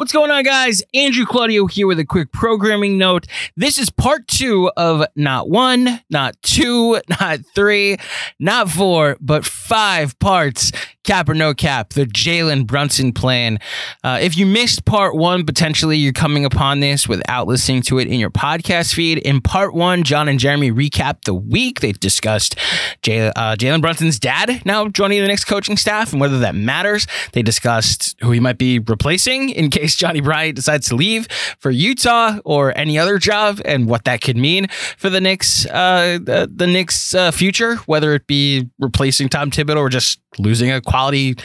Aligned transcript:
What's 0.00 0.12
going 0.12 0.30
on, 0.30 0.44
guys? 0.44 0.82
Andrew 0.94 1.26
Claudio 1.26 1.66
here 1.66 1.86
with 1.86 1.98
a 1.98 2.06
quick 2.06 2.32
programming 2.32 2.96
note. 2.96 3.26
This 3.54 3.78
is 3.78 3.90
part 3.90 4.26
two 4.28 4.70
of 4.74 5.04
not 5.14 5.50
one, 5.50 6.00
not 6.08 6.40
two, 6.40 6.98
not 7.20 7.40
three, 7.54 7.98
not 8.38 8.70
four, 8.70 9.18
but 9.20 9.44
five 9.44 10.18
parts. 10.18 10.72
Cap 11.02 11.30
or 11.30 11.34
no 11.34 11.54
cap, 11.54 11.94
the 11.94 12.04
Jalen 12.04 12.66
Brunson 12.66 13.12
plan. 13.12 13.58
Uh, 14.04 14.18
if 14.20 14.36
you 14.36 14.44
missed 14.44 14.84
part 14.84 15.16
one, 15.16 15.44
potentially 15.44 15.96
you're 15.96 16.12
coming 16.12 16.44
upon 16.44 16.80
this 16.80 17.08
without 17.08 17.48
listening 17.48 17.80
to 17.82 17.98
it 17.98 18.06
in 18.06 18.20
your 18.20 18.30
podcast 18.30 18.94
feed. 18.94 19.18
In 19.18 19.40
part 19.40 19.74
one, 19.74 20.02
John 20.04 20.28
and 20.28 20.38
Jeremy 20.38 20.70
recapped 20.70 21.24
the 21.24 21.34
week. 21.34 21.80
They 21.80 21.92
discussed 21.92 22.54
uh, 22.56 23.56
Jalen 23.56 23.80
Brunson's 23.80 24.18
dad 24.18 24.62
now 24.66 24.88
joining 24.88 25.22
the 25.22 25.28
next 25.28 25.46
coaching 25.46 25.78
staff 25.78 26.12
and 26.12 26.20
whether 26.20 26.38
that 26.40 26.54
matters. 26.54 27.06
They 27.32 27.42
discussed 27.42 28.14
who 28.20 28.30
he 28.30 28.38
might 28.38 28.58
be 28.58 28.78
replacing 28.78 29.48
in 29.48 29.70
case 29.70 29.89
Johnny 29.96 30.20
Bryant 30.20 30.56
decides 30.56 30.88
to 30.88 30.96
leave 30.96 31.26
for 31.58 31.70
Utah 31.70 32.38
or 32.44 32.76
any 32.76 32.98
other 32.98 33.18
job 33.18 33.60
and 33.64 33.88
what 33.88 34.04
that 34.04 34.20
could 34.20 34.36
mean 34.36 34.68
for 34.96 35.10
the 35.10 35.20
Knicks, 35.20 35.66
uh, 35.66 36.18
the, 36.22 36.50
the 36.52 36.66
Knicks' 36.66 37.14
uh, 37.14 37.30
future, 37.30 37.76
whether 37.86 38.14
it 38.14 38.26
be 38.26 38.68
replacing 38.78 39.28
Tom 39.28 39.50
Thibodeau 39.50 39.78
or 39.78 39.88
just 39.88 40.20
losing 40.38 40.70
a 40.70 40.80
quality 40.80 41.36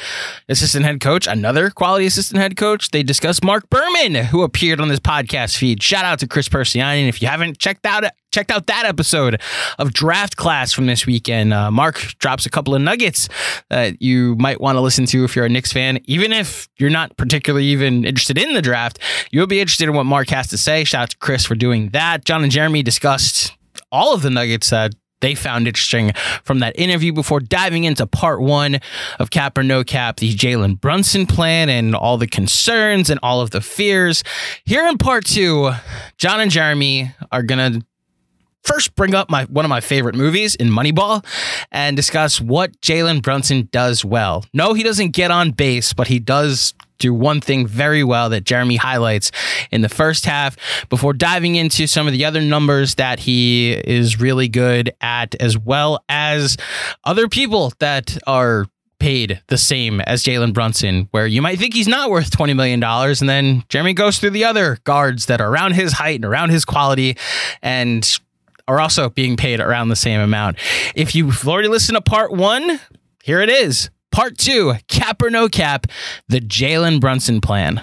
assistant 0.47 0.85
head 0.85 0.99
coach, 0.99 1.27
another 1.27 1.69
quality 1.69 2.05
assistant 2.05 2.39
head 2.39 2.55
coach. 2.55 2.91
They 2.91 3.03
discussed 3.03 3.43
Marc 3.43 3.69
Berman, 3.69 4.15
who 4.15 4.43
appeared 4.43 4.79
on 4.79 4.89
this 4.89 4.99
podcast 4.99 5.57
feed. 5.57 5.81
Shout 5.81 6.05
out 6.05 6.19
to 6.19 6.27
Chris 6.27 6.47
Persiani. 6.49 6.99
And 6.99 7.09
if 7.09 7.21
you 7.21 7.27
haven't 7.27 7.57
checked 7.57 7.85
out 7.85 8.05
checked 8.35 8.51
out 8.51 8.67
that 8.67 8.83
episode 8.85 9.41
of 9.79 9.93
Draft 9.93 10.35
Class 10.35 10.73
from 10.73 10.87
this 10.87 11.05
weekend, 11.05 11.53
uh, 11.53 11.71
Marc 11.71 11.95
drops 12.19 12.45
a 12.45 12.49
couple 12.49 12.75
of 12.75 12.81
nuggets 12.81 13.29
that 13.69 14.01
you 14.01 14.35
might 14.35 14.59
want 14.59 14.75
to 14.75 14.81
listen 14.81 15.05
to 15.05 15.23
if 15.23 15.37
you're 15.37 15.45
a 15.45 15.49
Knicks 15.49 15.71
fan. 15.71 15.99
Even 16.03 16.33
if 16.33 16.67
you're 16.77 16.89
not 16.89 17.15
particularly 17.15 17.65
even 17.67 18.03
interested 18.03 18.37
in 18.37 18.53
the 18.53 18.61
draft, 18.61 18.99
you'll 19.31 19.47
be 19.47 19.61
interested 19.61 19.87
in 19.87 19.95
what 19.95 20.05
Marc 20.05 20.29
has 20.29 20.47
to 20.47 20.57
say. 20.57 20.83
Shout 20.83 21.03
out 21.03 21.09
to 21.11 21.17
Chris 21.17 21.45
for 21.45 21.55
doing 21.55 21.91
that. 21.91 22.25
John 22.25 22.43
and 22.43 22.51
Jeremy 22.51 22.83
discussed 22.83 23.53
all 23.89 24.13
of 24.13 24.21
the 24.21 24.29
nuggets 24.29 24.69
that 24.69 24.93
they 25.21 25.33
found 25.33 25.65
interesting 25.65 26.11
from 26.43 26.59
that 26.59 26.77
interview 26.77 27.13
before 27.13 27.39
diving 27.39 27.85
into 27.85 28.05
part 28.05 28.41
one 28.41 28.79
of 29.17 29.31
Cap 29.31 29.57
or 29.57 29.63
No 29.63 29.83
Cap, 29.83 30.17
the 30.17 30.35
Jalen 30.35 30.79
Brunson 30.79 31.25
plan 31.25 31.69
and 31.69 31.95
all 31.95 32.17
the 32.17 32.27
concerns 32.27 33.09
and 33.09 33.19
all 33.23 33.39
of 33.39 33.51
the 33.51 33.61
fears. 33.61 34.23
Here 34.65 34.85
in 34.85 34.97
part 34.97 35.25
two, 35.25 35.71
John 36.17 36.41
and 36.41 36.51
Jeremy 36.51 37.13
are 37.31 37.43
going 37.43 37.73
to 37.73 37.85
first 38.65 38.95
bring 38.95 39.15
up 39.15 39.29
my 39.29 39.45
one 39.45 39.63
of 39.63 39.69
my 39.69 39.81
favorite 39.81 40.15
movies 40.15 40.55
in 40.55 40.69
Moneyball 40.69 41.25
and 41.71 41.95
discuss 41.95 42.41
what 42.41 42.79
Jalen 42.81 43.21
Brunson 43.21 43.69
does 43.71 44.03
well. 44.03 44.43
No, 44.53 44.73
he 44.73 44.83
doesn't 44.83 45.11
get 45.11 45.31
on 45.31 45.51
base, 45.51 45.93
but 45.93 46.07
he 46.07 46.19
does 46.19 46.73
do 46.97 47.13
one 47.13 47.41
thing 47.41 47.67
very 47.67 48.03
well 48.03 48.29
that 48.29 48.45
Jeremy 48.45 48.77
highlights 48.77 49.31
in 49.71 49.81
the 49.81 49.89
first 49.89 50.25
half 50.25 50.55
before 50.89 51.13
diving 51.13 51.55
into 51.55 51.87
some 51.87 52.07
of 52.07 52.13
the 52.13 52.25
other 52.25 52.41
numbers 52.41 52.95
that 52.95 53.19
he 53.19 53.73
is 53.73 54.19
really 54.19 54.47
good 54.47 54.93
at, 55.01 55.35
as 55.35 55.57
well 55.57 56.03
as 56.07 56.57
other 57.03 57.27
people 57.27 57.73
that 57.79 58.17
are 58.27 58.65
paid 58.99 59.41
the 59.47 59.57
same 59.57 59.99
as 60.01 60.23
Jalen 60.23 60.53
Brunson, 60.53 61.07
where 61.11 61.27
you 61.27 61.41
might 61.41 61.59
think 61.59 61.73
he's 61.73 61.87
not 61.87 62.09
worth 62.09 62.31
$20 62.31 62.55
million. 62.55 62.81
And 62.81 63.29
then 63.29 63.63
Jeremy 63.67 63.93
goes 63.93 64.17
through 64.17 64.29
the 64.31 64.45
other 64.45 64.77
guards 64.83 65.25
that 65.25 65.41
are 65.41 65.49
around 65.49 65.73
his 65.73 65.93
height 65.93 66.15
and 66.15 66.25
around 66.25 66.49
his 66.49 66.65
quality 66.65 67.17
and 67.61 68.19
are 68.67 68.79
also 68.79 69.09
being 69.09 69.37
paid 69.37 69.59
around 69.59 69.89
the 69.89 69.95
same 69.95 70.19
amount. 70.19 70.57
If 70.95 71.15
you've 71.15 71.47
already 71.47 71.67
listened 71.67 71.95
to 71.97 72.01
part 72.01 72.31
one, 72.31 72.79
here 73.23 73.41
it 73.41 73.49
is. 73.49 73.89
Part 74.11 74.37
two, 74.37 74.75
cap 74.87 75.21
or 75.21 75.29
no 75.29 75.49
cap, 75.49 75.87
the 76.29 76.39
Jalen 76.39 77.01
Brunson 77.01 77.41
plan. 77.41 77.81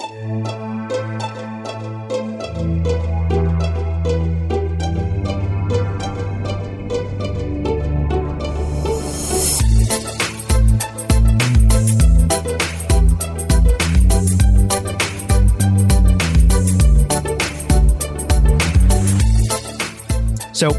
So 20.62 20.71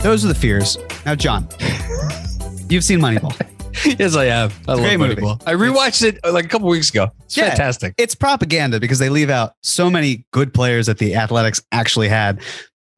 those 0.00 0.26
are 0.26 0.28
the 0.28 0.34
fears. 0.34 0.76
Now, 1.06 1.14
John, 1.14 1.48
you've 2.68 2.84
seen 2.84 2.98
Moneyball. 3.00 3.32
yes, 3.98 4.14
I 4.14 4.26
have. 4.26 4.52
I 4.68 4.72
a 4.72 4.76
love 4.76 4.84
great 4.84 4.98
movie. 4.98 5.14
Moneyball. 5.14 5.42
I 5.46 5.54
rewatched 5.54 6.04
it 6.04 6.18
uh, 6.22 6.32
like 6.32 6.44
a 6.44 6.48
couple 6.48 6.68
weeks 6.68 6.90
ago. 6.90 7.08
It's 7.24 7.38
Yeah. 7.38 7.48
fantastic. 7.48 7.94
It's 7.96 8.14
propaganda 8.14 8.78
because 8.78 8.98
they 8.98 9.08
leave 9.08 9.30
out 9.30 9.54
so 9.62 9.88
many 9.88 10.26
good 10.34 10.52
players 10.52 10.84
that 10.84 10.98
the 10.98 11.14
Athletics 11.14 11.62
actually 11.72 12.08
had. 12.08 12.42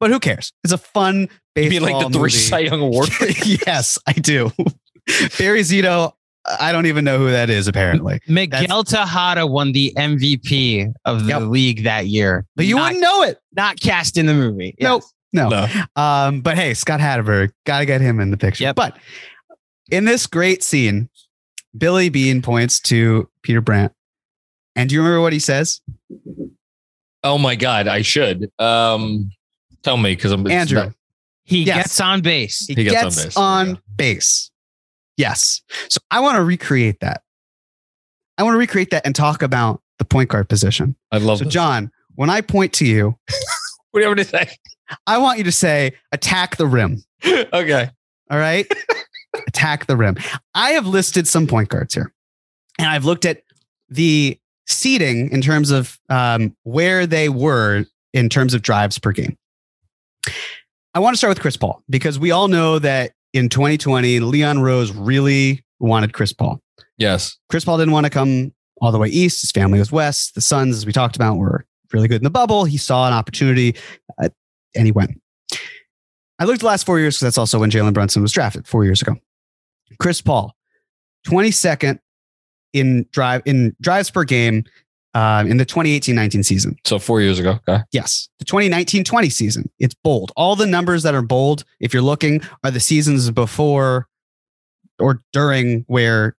But 0.01 0.11
who 0.11 0.19
cares? 0.19 0.51
It's 0.65 0.73
a 0.73 0.77
fun 0.77 1.21
You 1.21 1.29
baseball 1.55 1.69
mean 1.87 1.93
like 1.93 2.05
the 2.07 2.11
three 2.11 2.21
movie. 2.23 2.29
Cy 2.31 2.59
Young 2.59 2.81
Award? 2.81 3.07
yes, 3.65 3.97
I 4.05 4.11
do. 4.11 4.51
Barry 5.39 5.61
Zito, 5.61 6.11
I 6.59 6.73
don't 6.73 6.85
even 6.87 7.05
know 7.05 7.17
who 7.17 7.31
that 7.31 7.49
is. 7.49 7.69
Apparently, 7.69 8.19
Miguel 8.27 8.83
Tejada 8.83 9.47
won 9.47 9.71
the 9.71 9.93
MVP 9.95 10.91
of 11.05 11.23
the 11.27 11.29
Yep. 11.29 11.41
league 11.43 11.83
that 11.85 12.07
year. 12.07 12.45
but 12.57 12.65
you 12.65 12.75
not, 12.75 12.87
wouldn't 12.87 13.01
know 13.01 13.23
it. 13.23 13.39
not 13.55 13.79
cast 13.79 14.17
in 14.17 14.25
the 14.25 14.33
movie. 14.33 14.75
Nope. 14.81 15.03
No. 15.33 15.49
No. 15.49 15.67
Um, 15.95 16.41
but 16.41 16.55
hey, 16.55 16.73
Scott 16.73 16.99
Hatteberg, 16.99 17.51
got 17.65 17.79
to 17.79 17.85
get 17.85 18.01
him 18.01 18.19
in 18.19 18.31
the 18.31 18.37
picture. 18.37 18.63
Yep. 18.63 18.75
But 18.75 18.97
in 19.91 20.05
this 20.05 20.27
great 20.27 20.63
scene, 20.63 21.09
Billy 21.77 22.09
Beane 22.09 22.41
points 22.41 22.79
to 22.81 23.29
Peter 23.41 23.61
Brand. 23.61 23.91
And 24.75 24.89
do 24.89 24.95
you 24.95 25.01
remember 25.01 25.21
what 25.21 25.33
he 25.33 25.39
says? 25.39 25.81
Oh 27.23 27.37
my 27.37 27.55
God, 27.55 27.87
I 27.87 28.01
should. 28.01 28.49
Um, 28.59 29.31
tell 29.83 29.97
me 29.97 30.15
because 30.15 30.31
I'm 30.31 30.45
Andrew. 30.49 30.79
not- 30.85 30.93
He 31.43 31.63
Yes. 31.63 31.77
gets 31.77 31.99
on 32.01 32.21
base. 32.21 32.65
He, 32.67 32.75
He 32.75 32.83
gets, 32.85 33.23
gets 33.23 33.37
on, 33.37 33.67
on 33.69 33.73
base. 33.75 33.81
base. 33.97 34.51
Yes. 35.17 35.61
So 35.89 35.99
I 36.11 36.19
want 36.19 36.35
to 36.37 36.43
recreate 36.43 36.99
that. 37.01 37.21
I 38.37 38.43
want 38.43 38.55
to 38.55 38.59
recreate 38.59 38.89
that 38.91 39.05
and 39.05 39.15
talk 39.15 39.41
about 39.41 39.81
the 39.97 40.05
point 40.05 40.29
guard 40.29 40.49
position. 40.49 40.95
I 41.11 41.17
love. 41.17 41.37
So, 41.39 41.45
this. 41.45 41.53
John, 41.53 41.89
when 42.15 42.29
I 42.29 42.41
point 42.41 42.73
to 42.73 42.85
you, 42.85 43.17
what 43.91 44.01
do 44.01 44.01
you 44.01 44.07
have 44.09 44.17
to 44.17 44.23
say? 44.25 44.55
I 45.07 45.17
want 45.17 45.37
you 45.37 45.43
to 45.45 45.51
say, 45.51 45.93
attack 46.11 46.57
the 46.57 46.67
rim. 46.67 47.03
okay. 47.25 47.89
All 48.29 48.37
right. 48.37 48.67
Attack 49.47 49.87
the 49.87 49.97
rim. 49.97 50.15
I 50.53 50.71
have 50.71 50.87
listed 50.87 51.27
some 51.27 51.45
point 51.45 51.67
guards 51.67 51.93
here, 51.93 52.13
and 52.79 52.87
I've 52.87 53.03
looked 53.03 53.25
at 53.25 53.41
the 53.89 54.39
seating 54.65 55.29
in 55.31 55.41
terms 55.41 55.71
of 55.71 55.99
um, 56.09 56.55
where 56.63 57.05
they 57.05 57.27
were 57.27 57.85
in 58.13 58.29
terms 58.29 58.53
of 58.53 58.61
drives 58.61 58.97
per 58.97 59.11
game. 59.11 59.37
I 60.93 60.99
want 60.99 61.13
to 61.13 61.17
start 61.17 61.31
with 61.31 61.41
Chris 61.41 61.57
Paul 61.57 61.83
because 61.89 62.17
we 62.17 62.31
all 62.31 62.47
know 62.47 62.79
that 62.79 63.11
in 63.33 63.49
2020, 63.49 64.21
Leon 64.21 64.61
Rose 64.61 64.93
really 64.93 65.63
wanted 65.79 66.13
Chris 66.13 66.31
Paul. 66.31 66.61
Yes. 66.97 67.37
Chris 67.49 67.65
Paul 67.65 67.77
didn't 67.77 67.93
want 67.93 68.05
to 68.05 68.09
come 68.09 68.53
all 68.81 68.93
the 68.93 68.97
way 68.97 69.09
east. 69.09 69.41
His 69.41 69.51
family 69.51 69.79
was 69.79 69.91
west. 69.91 70.35
The 70.35 70.41
Suns, 70.41 70.77
as 70.77 70.85
we 70.85 70.93
talked 70.93 71.17
about, 71.17 71.35
were 71.35 71.65
really 71.91 72.07
good 72.07 72.21
in 72.21 72.23
the 72.23 72.29
bubble. 72.29 72.63
He 72.63 72.77
saw 72.77 73.07
an 73.07 73.13
opportunity 73.13 73.75
uh, 74.21 74.29
and 74.75 74.85
he 74.85 74.91
went. 74.91 75.21
I 76.39 76.45
looked 76.45 76.59
the 76.59 76.65
last 76.65 76.85
four 76.85 76.99
years 76.99 77.15
because 77.15 77.27
that's 77.27 77.37
also 77.37 77.59
when 77.59 77.71
Jalen 77.71 77.93
Brunson 77.93 78.21
was 78.21 78.31
drafted 78.31 78.67
four 78.67 78.83
years 78.83 79.01
ago. 79.01 79.15
Chris 79.99 80.21
Paul, 80.21 80.53
22nd 81.27 81.99
in 82.73 83.05
drive 83.11 83.41
in 83.45 83.75
drives 83.79 84.11
per 84.11 84.23
game 84.25 84.65
uh, 85.13 85.45
in 85.47 85.57
the 85.57 85.65
2018-19 85.65 86.43
season. 86.43 86.75
So 86.83 86.99
four 86.99 87.21
years 87.21 87.39
ago. 87.39 87.59
Okay. 87.67 87.83
Yes, 87.91 88.27
the 88.39 88.45
2019-20 88.45 89.31
season. 89.31 89.69
It's 89.79 89.95
bold. 89.95 90.33
All 90.35 90.57
the 90.57 90.67
numbers 90.67 91.03
that 91.03 91.15
are 91.15 91.21
bold, 91.21 91.63
if 91.79 91.93
you're 91.93 92.03
looking, 92.03 92.41
are 92.63 92.71
the 92.71 92.81
seasons 92.81 93.31
before 93.31 94.07
or 94.99 95.21
during 95.31 95.85
where 95.87 96.35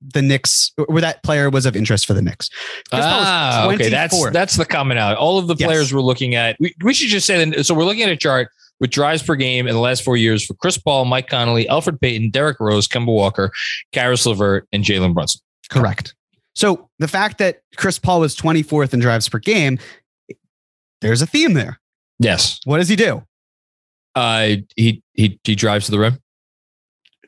the 0.00 0.22
Knicks, 0.22 0.72
where 0.86 1.00
that 1.00 1.22
player 1.22 1.50
was 1.50 1.66
of 1.66 1.74
interest 1.76 2.06
for 2.06 2.14
the 2.14 2.22
Knicks. 2.22 2.48
Chris 2.90 3.02
Ah, 3.04 3.68
okay. 3.70 3.88
That's 3.88 4.14
24th. 4.14 4.32
that's 4.32 4.56
the 4.56 4.64
commonality. 4.64 5.16
All 5.18 5.38
of 5.38 5.46
the 5.48 5.56
Yes. 5.56 5.66
players 5.66 5.92
we're 5.94 6.00
looking 6.00 6.34
at. 6.34 6.56
We, 6.60 6.74
we 6.82 6.94
should 6.94 7.08
just 7.08 7.26
say 7.26 7.44
that. 7.44 7.64
So 7.66 7.74
we're 7.74 7.84
looking 7.84 8.02
at 8.04 8.10
a 8.10 8.16
chart 8.16 8.48
with 8.80 8.90
drives 8.90 9.22
per 9.24 9.34
game 9.34 9.66
in 9.66 9.74
the 9.74 9.80
last 9.80 10.04
four 10.04 10.16
years 10.16 10.44
for 10.46 10.54
Chris 10.54 10.78
Paul, 10.78 11.04
Mike 11.04 11.28
Conley, 11.28 11.64
Elfrid 11.66 12.00
Payton, 12.00 12.30
Derrick 12.30 12.60
Rose, 12.60 12.86
Kemba 12.86 13.06
Walker, 13.12 13.50
Caris 13.92 14.24
LeVert, 14.24 14.68
and 14.72 14.84
Jalen 14.84 15.14
Brunson. 15.14 15.40
Correct. 15.68 16.14
So 16.54 16.88
the 17.00 17.08
fact 17.08 17.38
that 17.38 17.60
Chris 17.76 17.98
Paul 17.98 18.20
was 18.20 18.36
24th 18.36 18.94
in 18.94 19.00
drives 19.00 19.28
per 19.28 19.38
game, 19.40 19.78
there's 21.00 21.22
a 21.22 21.26
theme 21.26 21.54
there. 21.54 21.80
Yes. 22.20 22.60
What 22.64 22.78
does 22.78 22.88
he 22.88 22.96
do? 22.96 23.22
Uh, 24.14 24.56
he 24.76 25.02
he 25.14 25.38
he 25.44 25.54
drives 25.54 25.84
to 25.86 25.90
the 25.92 25.98
rim. 25.98 26.18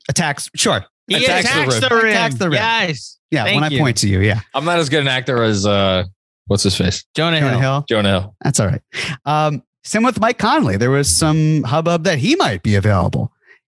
Attacks. 0.08 0.50
Sure. 0.56 0.84
He 1.10 1.24
Attacks 1.24 1.52
the 1.52 1.62
attacks 1.62 1.72
rim. 1.74 1.80
the 1.88 1.96
rim. 1.96 2.06
Attacks 2.06 2.34
the 2.36 2.50
rim. 2.50 2.54
Yes. 2.54 3.18
Yeah. 3.32 3.44
Thank 3.44 3.60
when 3.60 3.72
I 3.72 3.78
point 3.78 3.96
to 3.98 4.08
you, 4.08 4.20
yeah. 4.20 4.40
I'm 4.54 4.64
not 4.64 4.78
as 4.78 4.88
good 4.88 5.00
an 5.00 5.08
actor 5.08 5.42
as 5.42 5.66
uh, 5.66 6.04
what's 6.46 6.62
his 6.62 6.76
face, 6.76 7.04
Jonah, 7.16 7.40
Jonah 7.40 7.50
Hill. 7.50 7.60
Hill. 7.60 7.84
Jonah 7.88 8.08
Hill. 8.08 8.36
That's 8.42 8.60
all 8.60 8.68
right. 8.68 8.82
Um, 9.24 9.62
same 9.82 10.04
with 10.04 10.20
Mike 10.20 10.38
Conley. 10.38 10.76
There 10.76 10.90
was 10.90 11.10
some 11.10 11.64
hubbub 11.64 12.04
that 12.04 12.18
he 12.18 12.36
might 12.36 12.62
be 12.62 12.76
available. 12.76 13.32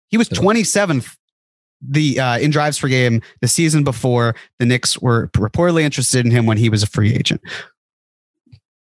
He 0.08 0.18
was 0.18 0.28
27th 0.28 1.16
the 1.80 2.20
uh, 2.20 2.38
in 2.38 2.50
drives 2.50 2.78
per 2.78 2.88
game 2.88 3.22
the 3.40 3.48
season 3.48 3.82
before 3.82 4.36
the 4.58 4.66
Knicks 4.66 4.98
were 4.98 5.28
reportedly 5.28 5.82
interested 5.82 6.24
in 6.24 6.30
him 6.30 6.44
when 6.46 6.58
he 6.58 6.68
was 6.68 6.82
a 6.82 6.86
free 6.86 7.14
agent. 7.14 7.40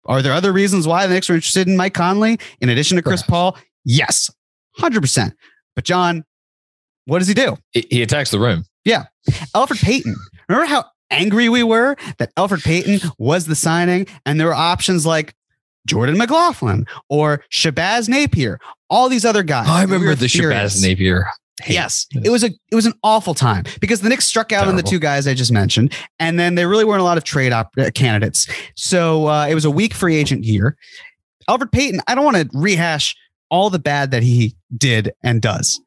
Are 0.06 0.22
there 0.22 0.32
other 0.32 0.52
reasons 0.52 0.87
why 0.87 1.06
the 1.06 1.14
Knicks 1.14 1.28
were 1.28 1.34
interested 1.34 1.66
in 1.66 1.76
Mike 1.76 1.94
Conley 1.94 2.38
in 2.60 2.69
addition 2.69 2.96
to 2.96 3.02
Chris 3.02 3.22
Perhaps. 3.22 3.31
Paul? 3.31 3.58
Yes, 3.84 4.31
100%. 4.78 5.32
But 5.75 5.84
John, 5.84 6.25
what 7.06 7.18
does 7.20 7.28
he 7.28 7.34
do? 7.34 7.56
He, 7.72 8.02
attacks 8.02 8.30
the 8.30 8.38
rim. 8.38 8.64
Yeah, 8.84 9.04
Elfrid 9.54 9.82
Payton. 9.82 10.14
Remember 10.48 10.66
how 10.66 10.84
angry 11.10 11.48
we 11.48 11.62
were 11.62 11.96
that 12.18 12.34
Elfrid 12.36 12.64
Payton 12.64 13.10
was 13.18 13.46
the 13.46 13.54
signing 13.54 14.06
and 14.24 14.38
there 14.38 14.46
were 14.48 14.54
options 14.54 15.06
like 15.06 15.34
Jordan 15.86 16.18
McLaughlin 16.18 16.86
or 17.08 17.44
Shabazz 17.50 18.08
Napier, 18.08 18.58
all 18.90 19.08
these 19.08 19.24
other 19.24 19.42
guys. 19.42 19.68
I 19.68 19.82
remember 19.82 20.08
were 20.08 20.14
the 20.14 20.28
furious. 20.28 20.76
Shabazz 20.76 20.88
Napier. 20.88 21.26
hate. 21.62 21.74
Yes, 21.74 22.06
it 22.12 22.30
was 22.30 22.44
a 22.44 22.50
it 22.70 22.74
was 22.74 22.86
an 22.86 22.94
awful 23.02 23.34
time 23.34 23.64
because 23.80 24.00
the 24.00 24.08
Knicks 24.08 24.24
struck 24.26 24.52
out 24.52 24.68
on 24.68 24.76
the 24.76 24.82
two 24.82 24.98
guys 24.98 25.26
I 25.26 25.34
just 25.34 25.52
mentioned, 25.52 25.94
and 26.18 26.38
then 26.38 26.54
there 26.54 26.68
really 26.68 26.84
weren't 26.84 27.00
a 27.00 27.04
lot 27.04 27.18
of 27.18 27.24
trade 27.24 27.52
op- 27.52 27.72
uh, 27.78 27.90
candidates. 27.94 28.48
So 28.76 29.26
uh, 29.28 29.46
it 29.48 29.54
was 29.54 29.64
a 29.64 29.70
weak 29.70 29.94
free 29.94 30.16
agent 30.16 30.44
year. 30.44 30.76
Elfrid 31.48 31.70
Payton, 31.72 32.00
I 32.08 32.14
don't 32.16 32.24
want 32.24 32.36
to 32.36 32.48
rehash 32.52 33.14
all 33.48 33.70
the 33.70 33.78
bad 33.78 34.10
that 34.10 34.24
he 34.24 34.56
did 34.76 35.12
and 35.22 35.40
does, 35.40 35.80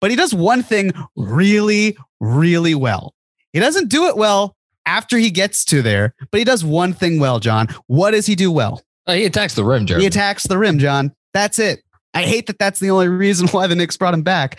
but 0.00 0.10
he 0.10 0.16
does 0.16 0.34
one 0.34 0.62
thing 0.62 0.92
really, 1.16 1.96
really 2.20 2.74
well. 2.74 3.14
He 3.52 3.60
doesn't 3.60 3.88
do 3.88 4.06
it 4.06 4.16
well 4.16 4.56
after 4.86 5.18
he 5.18 5.30
gets 5.30 5.64
to 5.66 5.82
there, 5.82 6.14
but 6.30 6.38
he 6.38 6.44
does 6.44 6.64
one 6.64 6.92
thing 6.92 7.20
well. 7.20 7.40
John, 7.40 7.68
what 7.86 8.12
does 8.12 8.26
he 8.26 8.34
do 8.34 8.50
well? 8.50 8.82
Oh, 9.06 9.14
he 9.14 9.24
attacks 9.24 9.54
the 9.54 9.64
rim, 9.64 9.86
Jeremy. 9.86 10.04
He 10.04 10.06
attacks 10.06 10.44
the 10.44 10.58
rim, 10.58 10.78
John. 10.78 11.12
That's 11.32 11.58
it. 11.58 11.82
I 12.14 12.22
hate 12.22 12.46
that 12.46 12.58
that's 12.58 12.80
the 12.80 12.90
only 12.90 13.08
reason 13.08 13.48
why 13.48 13.66
the 13.66 13.74
Knicks 13.74 13.96
brought 13.96 14.14
him 14.14 14.22
back, 14.22 14.58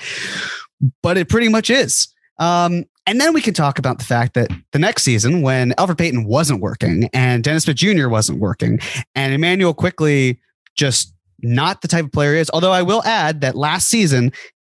but 1.01 1.17
it 1.17 1.29
pretty 1.29 1.49
much 1.49 1.69
is. 1.69 2.07
Um, 2.37 2.85
and 3.07 3.19
then 3.19 3.33
we 3.33 3.41
can 3.41 3.53
talk 3.53 3.79
about 3.79 3.97
the 3.97 4.05
fact 4.05 4.35
that 4.35 4.49
the 4.71 4.79
next 4.79 5.03
season, 5.03 5.41
when 5.41 5.71
Elfrid 5.71 5.97
Payton 5.97 6.25
wasn't 6.25 6.61
working 6.61 7.09
and 7.13 7.43
Dennis 7.43 7.63
Smith 7.63 7.77
Jr. 7.77 8.09
wasn't 8.09 8.39
working, 8.39 8.79
and 9.15 9.33
Immanuel 9.33 9.73
Quickley 9.73 10.39
just 10.75 11.13
not 11.39 11.81
the 11.81 11.87
type 11.87 12.05
of 12.05 12.11
player 12.11 12.35
he 12.35 12.39
is. 12.39 12.49
Although 12.53 12.71
I 12.71 12.83
will 12.83 13.03
add 13.03 13.41
that 13.41 13.55
last 13.55 13.89
season, 13.89 14.31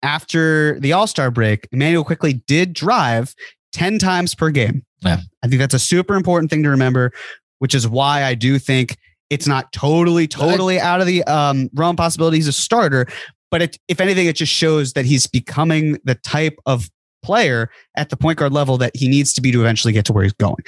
after 0.03 0.79
the 0.81 0.93
All 0.93 1.07
Star 1.07 1.31
break, 1.31 1.69
Immanuel 1.73 2.05
Quickley 2.05 2.35
did 2.47 2.73
drive 2.73 3.35
10 3.73 3.99
times 3.99 4.35
per 4.35 4.51
game. 4.51 4.85
Yeah. 5.03 5.19
I 5.43 5.49
think 5.49 5.59
that's 5.59 5.75
a 5.75 5.79
super 5.79 6.15
important 6.15 6.51
thing 6.51 6.63
to 6.63 6.71
remember, 6.71 7.13
which 7.59 7.75
is 7.75 7.89
why 7.89 8.25
I 8.25 8.35
do 8.35 8.59
think 8.59 8.97
it's 9.31 9.47
not 9.47 9.73
totally, 9.73 10.29
totally 10.29 10.79
out 10.79 11.01
of 11.01 11.07
the 11.07 11.25
um, 11.25 11.71
realm 11.75 11.97
possibility 11.97 12.37
he's 12.37 12.49
a 12.49 12.53
starter. 12.53 13.07
But 13.51 13.63
it, 13.63 13.79
if 13.89 14.01
anything, 14.01 14.27
it 14.27 14.37
just 14.37 14.53
shows 14.53 14.93
that 14.93 15.05
he's 15.05 15.27
becoming 15.27 15.99
the 16.05 16.15
type 16.15 16.59
of 16.67 16.91
player 17.23 17.71
at 17.97 18.11
the 18.11 18.17
point 18.17 18.39
guard 18.39 18.53
level 18.53 18.79
that 18.79 18.95
he 18.95 19.09
needs 19.09 19.33
to 19.35 19.41
be 19.41 19.53
to 19.53 19.61
eventually 19.61 19.93
get 19.93 20.05
to 20.07 20.13
where 20.13 20.25
he's 20.25 20.33
going. 20.35 20.63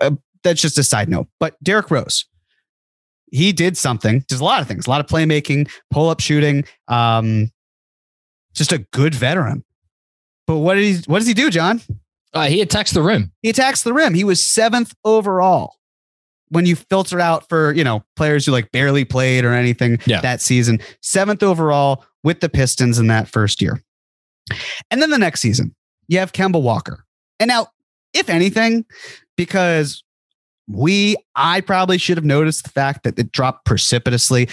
Uh, 0.00 0.12
that's 0.42 0.60
just 0.60 0.78
a 0.78 0.82
side 0.82 1.08
note. 1.08 1.28
But 1.38 1.62
Derrick 1.62 1.90
Rose, 1.90 2.24
he 3.30 3.52
did 3.52 3.76
something, 3.76 4.24
does 4.28 4.40
a 4.40 4.44
lot 4.44 4.60
of 4.60 4.68
things, 4.68 4.86
a 4.86 4.90
lot 4.90 5.00
of 5.00 5.06
playmaking, 5.06 5.70
pull 5.90 6.08
up 6.08 6.20
shooting, 6.20 6.64
um, 6.88 7.50
just 8.60 8.72
a 8.72 8.78
good 8.92 9.14
veteran. 9.14 9.64
But 10.46 10.58
what 10.58 10.74
did 10.74 10.84
he? 10.84 11.02
What 11.06 11.18
does 11.18 11.26
he 11.28 11.34
do, 11.34 11.50
John? 11.50 11.80
Uh, 12.34 12.46
he 12.46 12.60
attacks 12.60 12.92
the 12.92 13.02
rim. 13.02 13.32
He 13.42 13.50
attacks 13.50 13.82
the 13.82 13.92
rim. 13.92 14.14
He 14.14 14.22
was 14.24 14.42
seventh 14.42 14.94
overall 15.04 15.76
when 16.50 16.66
you 16.66 16.76
filter 16.76 17.18
out 17.20 17.48
for 17.48 17.72
you 17.72 17.82
know 17.84 18.04
players 18.16 18.46
who 18.46 18.52
like 18.52 18.70
barely 18.72 19.04
played 19.04 19.44
or 19.44 19.52
anything 19.52 19.98
Yeah. 20.06 20.20
that 20.20 20.40
season. 20.40 20.80
Seventh 21.02 21.42
overall 21.42 22.04
with 22.22 22.40
the 22.40 22.48
Pistons 22.48 22.98
in 22.98 23.06
that 23.08 23.28
first 23.28 23.62
year, 23.62 23.82
and 24.90 25.00
then 25.02 25.10
the 25.10 25.18
next 25.18 25.40
season 25.40 25.74
you 26.08 26.18
have 26.18 26.32
Kemba 26.32 26.60
Walker. 26.60 27.04
And 27.38 27.48
now, 27.48 27.68
if 28.12 28.28
anything, 28.28 28.84
because 29.36 30.02
we, 30.68 31.16
I 31.34 31.60
probably 31.62 31.98
should 31.98 32.16
have 32.18 32.24
noticed 32.24 32.64
the 32.64 32.70
fact 32.70 33.04
that 33.04 33.18
it 33.18 33.32
dropped 33.32 33.64
precipitously, 33.64 34.48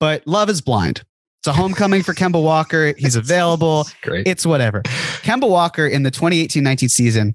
but 0.00 0.26
love 0.26 0.50
is 0.50 0.60
blind. 0.60 1.02
It's 1.42 1.48
a 1.48 1.52
homecoming 1.52 2.04
for 2.04 2.14
Kemba 2.14 2.40
Walker. 2.40 2.94
He's 2.96 3.16
available. 3.16 3.88
Great. 4.02 4.28
It's 4.28 4.46
whatever. 4.46 4.82
Kemba 5.24 5.48
Walker 5.48 5.84
in 5.84 6.04
the 6.04 6.10
2018 6.12 6.62
19 6.62 6.88
season, 6.88 7.34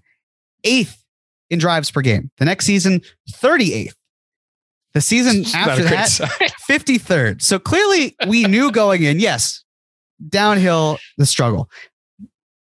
eighth 0.64 1.04
in 1.50 1.60
drives 1.60 1.92
per 1.92 2.00
game. 2.00 2.32
The 2.38 2.46
next 2.46 2.66
season, 2.66 3.02
38th. 3.34 3.92
The 4.94 5.02
season 5.02 5.44
after 5.54 5.84
that, 5.84 6.08
sign. 6.08 6.30
53rd. 6.70 7.42
So 7.42 7.60
clearly 7.60 8.16
we 8.28 8.46
knew 8.46 8.72
going 8.72 9.04
in, 9.04 9.20
yes, 9.20 9.66
downhill 10.30 11.00
the 11.18 11.26
struggle. 11.26 11.70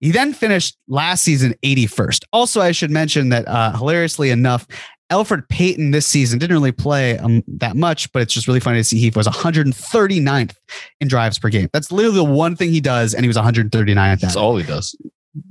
He 0.00 0.10
then 0.10 0.32
finished 0.32 0.76
last 0.88 1.22
season 1.22 1.54
81st. 1.62 2.24
Also, 2.32 2.60
I 2.60 2.72
should 2.72 2.90
mention 2.90 3.28
that 3.28 3.46
uh, 3.46 3.70
hilariously 3.76 4.30
enough, 4.30 4.66
Elfrid 5.10 5.48
Payton 5.48 5.92
this 5.92 6.06
season 6.06 6.38
didn't 6.38 6.56
really 6.56 6.72
play 6.72 7.16
um, 7.18 7.44
that 7.46 7.76
much, 7.76 8.10
but 8.12 8.22
it's 8.22 8.34
just 8.34 8.48
really 8.48 8.60
funny 8.60 8.78
to 8.78 8.84
see 8.84 8.98
he 8.98 9.10
was 9.10 9.26
139th 9.26 10.56
in 11.00 11.08
drives 11.08 11.38
per 11.38 11.48
game. 11.48 11.68
That's 11.72 11.92
literally 11.92 12.16
the 12.16 12.24
one 12.24 12.56
thing 12.56 12.70
he 12.70 12.80
does, 12.80 13.14
and 13.14 13.24
he 13.24 13.28
was 13.28 13.36
139th. 13.36 13.96
at 13.98 14.20
That's 14.20 14.36
all 14.36 14.56
he 14.56 14.64
does. 14.64 14.96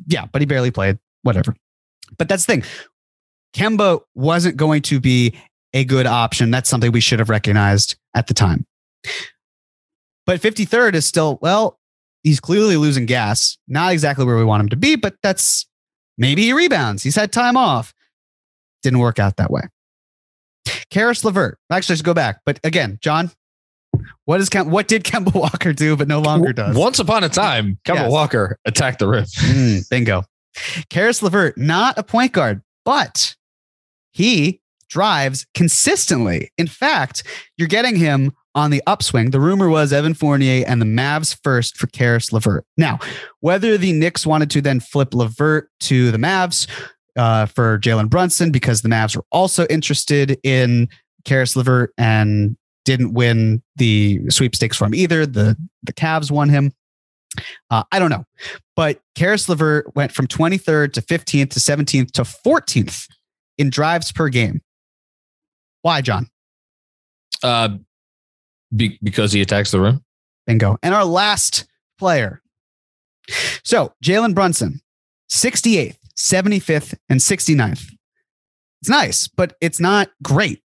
yeah, 0.07 0.25
but 0.31 0.41
he 0.41 0.45
barely 0.45 0.71
played. 0.71 0.99
Whatever. 1.23 1.55
But 2.17 2.27
that's 2.27 2.45
the 2.45 2.53
thing. 2.53 2.63
Kemba 3.55 4.01
wasn't 4.13 4.57
going 4.57 4.81
to 4.83 4.99
be 4.99 5.35
a 5.73 5.85
good 5.85 6.05
option. 6.05 6.51
That's 6.51 6.69
something 6.69 6.91
we 6.91 7.01
should 7.01 7.19
have 7.19 7.29
recognized 7.29 7.95
at 8.13 8.27
the 8.27 8.33
time. 8.33 8.65
But 10.25 10.41
53rd 10.41 10.95
is 10.95 11.05
still, 11.05 11.39
well, 11.41 11.79
he's 12.23 12.39
clearly 12.39 12.75
losing 12.77 13.05
gas. 13.05 13.57
Not 13.67 13.93
exactly 13.93 14.25
where 14.25 14.37
we 14.37 14.43
want 14.43 14.61
him 14.61 14.69
to 14.69 14.75
be, 14.75 14.95
but 14.95 15.15
that's 15.23 15.65
maybe 16.17 16.43
he 16.43 16.53
rebounds. 16.53 17.03
He's 17.03 17.15
had 17.15 17.31
time 17.31 17.55
off. 17.55 17.93
Didn't 18.85 18.99
work 18.99 19.17
out 19.17 19.37
that 19.37 19.49
way. 19.49 19.63
Caris 20.91 21.25
LeVert. 21.25 21.57
Actually, 21.71 21.93
let's 21.93 22.01
go 22.03 22.13
back. 22.13 22.41
But 22.45 22.59
again, 22.63 22.99
John, 23.01 23.31
what 24.25 24.39
is 24.39 24.47
Kem- 24.47 24.69
what 24.69 24.87
did 24.87 25.03
Kemba 25.03 25.33
Walker 25.39 25.73
do, 25.73 25.97
but 25.97 26.07
no 26.07 26.21
longer 26.21 26.53
does? 26.53 26.75
Once 26.77 26.99
upon 26.99 27.23
a 27.23 27.29
time, 27.29 27.79
Kemba 27.83 27.95
Yes. 27.95 28.11
Walker 28.11 28.59
attacked 28.63 28.99
the 28.99 29.07
rim. 29.07 29.23
Mm, 29.23 29.89
bingo. 29.89 30.23
Caris 30.91 31.23
LeVert, 31.23 31.57
not 31.57 31.97
a 31.97 32.03
point 32.03 32.31
guard, 32.31 32.61
but 32.85 33.35
he 34.11 34.61
drives 34.87 35.47
consistently. 35.55 36.51
In 36.59 36.67
fact, 36.67 37.23
you're 37.57 37.67
getting 37.67 37.95
him 37.95 38.31
on 38.53 38.69
the 38.69 38.83
upswing. 38.87 39.31
The 39.31 39.39
rumor 39.39 39.67
was 39.67 39.91
Evan 39.91 40.13
Fournier 40.13 40.63
and 40.65 40.79
the 40.79 40.85
Mavs 40.85 41.35
first 41.43 41.75
for 41.75 41.87
Caris 41.87 42.31
LeVert. 42.31 42.63
Now, 42.77 42.99
whether 43.39 43.77
the 43.79 43.91
Knicks 43.93 44.27
wanted 44.27 44.51
to 44.51 44.61
then 44.61 44.79
flip 44.79 45.13
LeVert 45.15 45.69
to 45.81 46.11
the 46.11 46.17
Mavs 46.19 46.67
uh, 47.15 47.45
for 47.45 47.79
Jalen 47.79 48.09
Brunson 48.09 48.51
because 48.51 48.81
the 48.81 48.89
Mavs 48.89 49.15
were 49.15 49.25
also 49.31 49.65
interested 49.67 50.37
in 50.43 50.89
Caris 51.23 51.55
LeVert 51.55 51.93
and 51.97 52.57
didn't 52.83 53.13
win 53.13 53.61
the 53.75 54.21
sweepstakes 54.29 54.77
for 54.77 54.85
him 54.85 54.95
either. 54.95 55.25
The 55.25 55.57
the 55.83 55.93
Cavs 55.93 56.31
won 56.31 56.49
him. 56.49 56.71
Uh, 57.69 57.83
I 57.91 57.99
don't 57.99 58.09
know, 58.09 58.23
but 58.75 59.01
Caris 59.15 59.49
LeVert 59.49 59.95
went 59.95 60.11
from 60.11 60.27
23rd 60.27 60.93
to 60.93 61.01
15th 61.01 61.49
to 61.51 61.59
17th 61.59 62.11
to 62.11 62.21
14th 62.21 63.07
in 63.57 63.69
drives 63.69 64.11
per 64.11 64.29
game. 64.29 64.61
Why, 65.81 66.01
John? 66.01 66.29
Uh, 67.43 67.77
be, 68.75 68.97
because 69.03 69.31
he 69.33 69.41
attacks 69.41 69.71
the 69.71 69.79
rim. 69.79 70.03
Bingo. 70.47 70.77
And 70.81 70.93
our 70.93 71.05
last 71.05 71.65
player. 71.97 72.41
So 73.63 73.93
Jalen 74.03 74.33
Brunson, 74.35 74.81
68th, 75.31 75.97
75th, 76.17 76.95
and 77.09 77.19
69th. 77.19 77.91
It's 78.81 78.89
nice, 78.89 79.27
but 79.27 79.55
it's 79.61 79.79
not 79.79 80.09
great. 80.23 80.61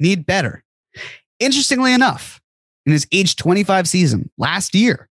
Need 0.00 0.26
better. 0.26 0.64
Interestingly 1.40 1.92
enough, 1.92 2.40
in 2.86 2.92
his 2.92 3.06
age 3.12 3.36
25 3.36 3.88
season 3.88 4.30
last 4.38 4.74
year, 4.74 5.08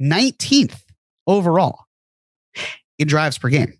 19th 0.00 0.82
overall 1.26 1.86
in 2.98 3.08
drives 3.08 3.38
per 3.38 3.48
game. 3.48 3.72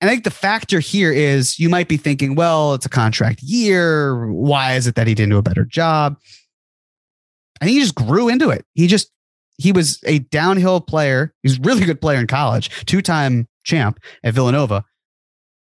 And 0.00 0.08
I 0.08 0.14
think 0.14 0.24
the 0.24 0.30
factor 0.30 0.80
here 0.80 1.12
is 1.12 1.58
you 1.58 1.68
might 1.68 1.88
be 1.88 1.96
thinking, 1.96 2.34
well, 2.34 2.74
it's 2.74 2.86
a 2.86 2.90
contract 2.90 3.42
year. 3.42 4.26
Why 4.28 4.74
is 4.74 4.86
it 4.86 4.94
that 4.94 5.06
he 5.06 5.14
didn't 5.14 5.30
do 5.30 5.38
a 5.38 5.42
better 5.42 5.64
job? 5.64 6.16
Think 7.60 7.72
he 7.72 7.80
just 7.80 7.94
grew 7.94 8.28
into 8.28 8.50
it. 8.50 8.64
He 8.74 8.86
just 8.86 9.10
he 9.58 9.72
was 9.72 10.00
a 10.04 10.18
downhill 10.18 10.80
player. 10.80 11.34
He's 11.42 11.58
a 11.58 11.62
really 11.62 11.84
good 11.84 12.00
player 12.00 12.20
in 12.20 12.26
college, 12.26 12.84
two-time 12.86 13.48
champ 13.66 14.00
at 14.24 14.32
Villanova. 14.34 14.84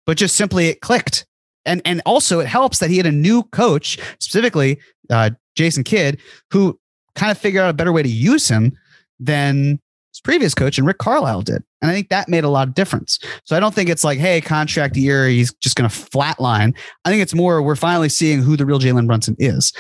But 0.05 0.17
just 0.17 0.37
simply 0.37 0.69
it 0.69 0.81
clicked. 0.81 1.26
And 1.65 1.83
and 1.85 2.00
also 2.07 2.38
it 2.38 2.47
helps 2.47 2.79
that 2.79 2.91
he 2.91 2.97
had 2.97 3.07
a 3.07 3.12
new 3.12 3.43
coach, 3.43 3.99
specifically 4.21 4.79
uh, 5.11 5.31
Jason 5.57 5.83
Kidd, 5.83 6.21
who 6.53 6.79
kind 7.17 7.33
of 7.33 7.38
figured 7.38 7.65
out 7.65 7.71
a 7.71 7.75
better 7.75 7.93
way 7.93 8.03
to 8.05 8.09
use 8.09 8.47
him 8.47 8.73
than 9.19 9.81
his 10.12 10.21
previous 10.23 10.55
coach 10.55 10.79
and 10.79 10.87
Rick 10.87 10.99
Carlisle 10.99 11.43
did. 11.43 11.65
And 11.83 11.91
I 11.91 11.95
think 11.95 12.09
that 12.11 12.29
made 12.29 12.45
a 12.45 12.49
lot 12.49 12.69
of 12.69 12.75
difference. 12.75 13.19
So 13.45 13.57
I 13.57 13.61
don't 13.61 13.75
think 13.75 13.91
it's 13.91 14.05
like, 14.05 14.19
hey, 14.19 14.41
contract 14.41 14.97
year, 14.97 15.26
he's 15.26 15.53
just 15.55 15.76
going 15.76 15.88
to 15.91 15.95
flatline. 15.97 16.76
I 17.05 17.11
think 17.11 17.23
it's 17.23 17.35
more 17.35 17.61
we're 17.62 17.75
finally 17.76 18.09
seeing 18.09 18.43
who 18.43 18.57
the 18.57 18.65
real 18.67 18.79
Jalen 18.79 19.07
Brunson 19.07 19.35
is. 19.38 19.73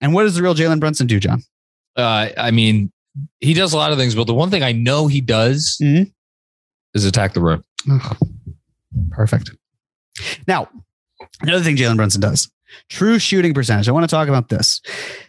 And 0.00 0.12
what 0.12 0.24
does 0.24 0.34
the 0.34 0.42
real 0.42 0.54
Jalen 0.54 0.80
Brunson 0.80 1.06
do, 1.06 1.18
John? 1.18 1.42
Uh, 1.96 2.28
I 2.36 2.50
mean, 2.50 2.92
he 3.40 3.54
does 3.54 3.72
a 3.72 3.76
lot 3.76 3.92
of 3.92 3.98
things, 3.98 4.14
but 4.14 4.26
the 4.26 4.34
one 4.34 4.50
thing 4.50 4.62
I 4.62 4.72
know 4.72 5.06
he 5.06 5.20
does 5.20 5.78
Mhm. 5.82 6.12
Is 6.94 7.04
attack 7.04 7.34
the 7.34 7.40
rim. 7.40 7.64
Ugh. 7.90 8.16
Perfect. 9.10 9.50
Now, 10.46 10.68
another 11.40 11.62
thing 11.62 11.76
Jalen 11.76 11.96
Brunson 11.96 12.20
does 12.20 12.50
true 12.88 13.18
shooting 13.18 13.54
percentage. 13.54 13.88
I 13.88 13.92
want 13.92 14.04
to 14.04 14.14
talk 14.14 14.28
about 14.28 14.48
this. 14.48 14.80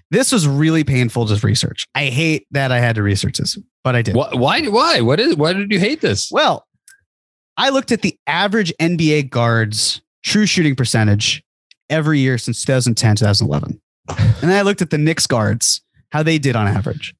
This 0.09 0.31
was 0.31 0.47
really 0.47 0.83
painful 0.83 1.25
to 1.27 1.45
research. 1.45 1.87
I 1.95 2.05
hate 2.05 2.45
that 2.51 2.71
I 2.71 2.79
had 2.79 2.95
to 2.95 3.03
research 3.03 3.37
this, 3.37 3.57
but 3.83 3.95
I 3.95 4.01
did. 4.01 4.15
Why? 4.15 4.29
Why? 4.33 4.67
Why? 4.67 5.01
What 5.01 5.19
is? 5.19 5.35
Why 5.35 5.53
did 5.53 5.71
you 5.71 5.79
hate 5.79 6.01
this? 6.01 6.29
Well, 6.31 6.67
I 7.57 7.69
looked 7.69 7.91
at 7.91 8.01
the 8.01 8.17
average 8.27 8.73
NBA 8.79 9.29
guards 9.29 10.01
true 10.23 10.45
shooting 10.45 10.75
percentage 10.75 11.43
every 11.89 12.19
year 12.19 12.37
since 12.37 12.63
2010, 12.63 13.17
2011. 13.17 13.81
And 14.09 14.19
then 14.41 14.51
I 14.51 14.61
looked 14.61 14.81
at 14.81 14.89
the 14.89 14.97
Knicks 14.97 15.27
guards, 15.27 15.81
how 16.11 16.23
they 16.23 16.37
did 16.37 16.55
on 16.55 16.67
average. 16.67 17.13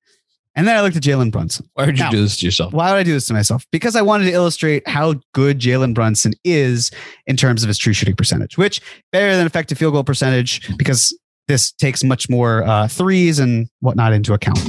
And 0.55 0.67
then 0.67 0.75
I 0.75 0.81
looked 0.81 0.98
at 0.98 1.03
Jalen 1.03 1.31
Brunson. 1.31 1.70
Why 1.75 1.86
would 1.86 1.98
you 1.98 2.03
Now- 2.03 2.12
do 2.12 2.22
this 2.22 2.38
to 2.38 2.46
yourself? 2.46 2.74
Why 2.74 2.91
would 2.91 2.98
I 3.00 3.03
do 3.03 3.13
this 3.13 3.27
to 3.27 3.34
myself? 3.34 3.65
Because 3.72 3.96
I 3.96 4.01
wanted 4.01 4.25
to 4.25 4.31
illustrate 4.31 4.86
how 4.88 5.15
good 5.34 5.60
Jalen 5.60 5.93
Brunson 5.93 6.34
is 6.43 6.91
in 7.25 7.38
terms 7.38 7.63
of 7.63 7.67
his 7.67 7.77
true 7.77 7.93
shooting 7.93 8.15
percentage, 8.15 8.58
which 8.58 8.81
better 9.12 9.36
than 9.36 9.46
effective 9.46 9.77
field 9.77 9.93
goal 9.93 10.03
percentage 10.03 10.75
because 10.77 11.17
this 11.48 11.72
takes 11.72 12.03
much 12.03 12.29
more 12.29 12.63
uh, 12.63 12.88
threes 12.88 13.39
and 13.39 13.70
whatnot 13.79 14.13
into 14.13 14.34
account. 14.34 14.60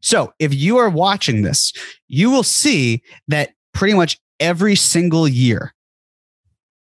So 0.00 0.32
if 0.38 0.54
you 0.54 0.76
are 0.78 0.88
watching 0.88 1.42
this, 1.42 1.72
you 2.06 2.30
will 2.30 2.44
see 2.44 3.02
that 3.28 3.50
pretty 3.74 3.94
much 3.94 4.18
every 4.38 4.76
single 4.76 5.26
year, 5.26 5.74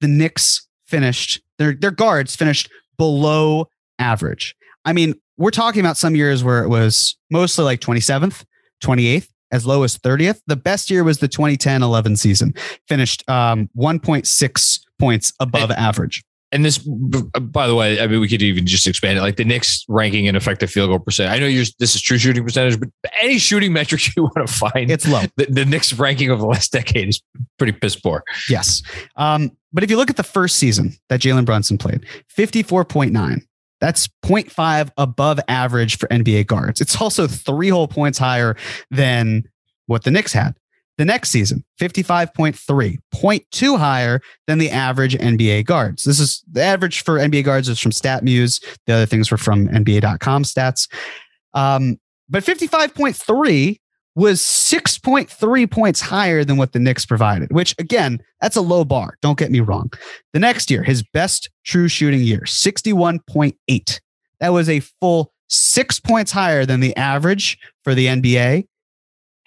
the 0.01 0.09
Knicks 0.09 0.67
finished 0.87 1.41
their 1.59 1.75
their 1.75 1.91
guards 1.91 2.35
finished 2.37 2.71
below 2.97 3.69
average. 3.99 4.55
I 4.85 4.93
mean, 4.93 5.15
we're 5.37 5.51
talking 5.51 5.81
about 5.81 5.97
some 5.97 6.15
years 6.15 6.45
where 6.45 6.63
it 6.63 6.69
was 6.69 7.17
mostly 7.31 7.65
like 7.65 7.81
27th, 7.81 8.45
28th, 8.83 9.29
as 9.51 9.67
low 9.67 9.83
as 9.83 9.99
30th. 9.99 10.41
The 10.47 10.57
best 10.57 10.91
year 10.91 11.05
was 11.05 11.19
the 11.19 11.29
2010 11.29 11.83
11 11.83 12.17
season, 12.17 12.55
finished 12.89 13.29
um, 13.29 13.69
1.6 13.77 14.81
points 14.99 15.33
above 15.41 15.71
average. 15.71 16.23
And 16.55 16.63
this, 16.67 16.77
by 16.77 17.67
the 17.67 17.75
way, 17.75 17.99
I 17.99 18.07
mean, 18.07 18.21
we 18.21 18.29
could 18.29 18.43
even 18.43 18.67
just 18.67 18.87
expand 18.87 19.17
it. 19.17 19.23
Like 19.23 19.37
the 19.37 19.45
Knicks 19.45 19.87
ranking 19.89 20.27
in 20.27 20.37
effective 20.37 20.71
field 20.71 20.91
goal 20.91 20.99
percent. 20.99 21.31
I 21.33 21.39
know 21.39 21.47
you're, 21.47 21.65
this 21.79 21.95
is 21.95 22.03
true 22.03 22.19
shooting 22.19 22.45
percentage, 22.45 22.79
but 22.79 22.91
any 23.23 23.39
shooting 23.39 23.73
metric 23.73 24.03
you 24.15 24.25
want 24.25 24.47
to 24.47 24.53
find, 24.53 24.91
It's 24.91 25.09
low. 25.09 25.23
the, 25.37 25.47
the 25.47 25.65
Knicks 25.65 25.95
ranking 25.95 26.29
of 26.31 26.41
the 26.41 26.47
last 26.47 26.71
decade 26.71 27.09
is 27.09 27.23
pretty 27.59 27.73
piss 27.73 27.97
poor. 27.97 28.23
Yes. 28.51 28.83
Um, 29.17 29.57
but 29.73 29.83
if 29.83 29.91
you 29.91 29.97
look 29.97 30.11
at 30.11 30.17
the 30.17 30.23
first 30.23 30.57
season 30.57 30.93
that 31.09 31.21
Jalen 31.23 31.47
Brunson 31.47 31.79
played, 31.79 32.05
54.9. 32.37 33.41
That's 33.83 34.07
0.5 34.25 34.91
above 34.97 35.41
average 35.49 35.99
for 35.99 36.07
NBA 36.07 36.47
guards. 36.47 36.81
It's 36.81 37.01
also 37.01 37.27
three 37.27 37.69
whole 37.69 37.89
points 37.89 38.17
higher 38.17 38.57
than 38.93 39.43
what 39.87 40.05
the 40.05 40.13
Knicks 40.13 40.33
had. 40.33 40.55
The 40.99 41.05
next 41.05 41.31
season, 41.31 41.65
55.3, 41.81 42.99
0.2 43.13 43.79
higher 43.79 44.21
than 44.47 44.59
the 44.59 44.71
average 44.71 45.15
NBA 45.17 45.65
guards. 45.65 46.05
This 46.05 46.21
is 46.21 46.45
the 46.53 46.63
average 46.63 47.03
for 47.03 47.19
NBA 47.19 47.43
guards 47.43 47.69
is 47.69 47.81
from 47.81 47.91
StatMuse. 47.91 48.63
The 48.87 48.93
other 48.93 49.07
things 49.07 49.33
were 49.33 49.37
from 49.37 49.67
NBA.com 49.67 50.45
stats. 50.45 50.89
Um, 51.53 51.99
but 52.29 52.45
55.3 52.45 53.81
was 54.15 54.41
6.3 54.41 55.71
points 55.71 56.01
higher 56.01 56.45
than 56.45 56.57
what 56.57 56.73
the 56.73 56.79
Knicks 56.79 57.07
provided, 57.07 57.53
which 57.53 57.75
again, 57.79 58.23
that's 58.41 58.57
a 58.57 58.61
low 58.61 58.85
bar. 58.85 59.17
Don't 59.23 59.39
get 59.39 59.51
me 59.51 59.61
wrong. 59.61 59.91
The 60.33 60.39
next 60.39 60.71
year, 60.71 60.83
his 60.83 61.03
best 61.03 61.51
true 61.65 61.89
shooting 61.89 62.21
year, 62.21 62.41
61.8. 62.41 64.01
That 64.41 64.49
was 64.51 64.69
a 64.69 64.81
full 64.81 65.33
six 65.49 66.01
points 66.01 66.33
higher 66.33 66.67
than 66.67 66.81
the 66.81 66.97
average 66.97 67.59
for 67.85 67.95
the 67.95 68.07
NBA. 68.07 68.67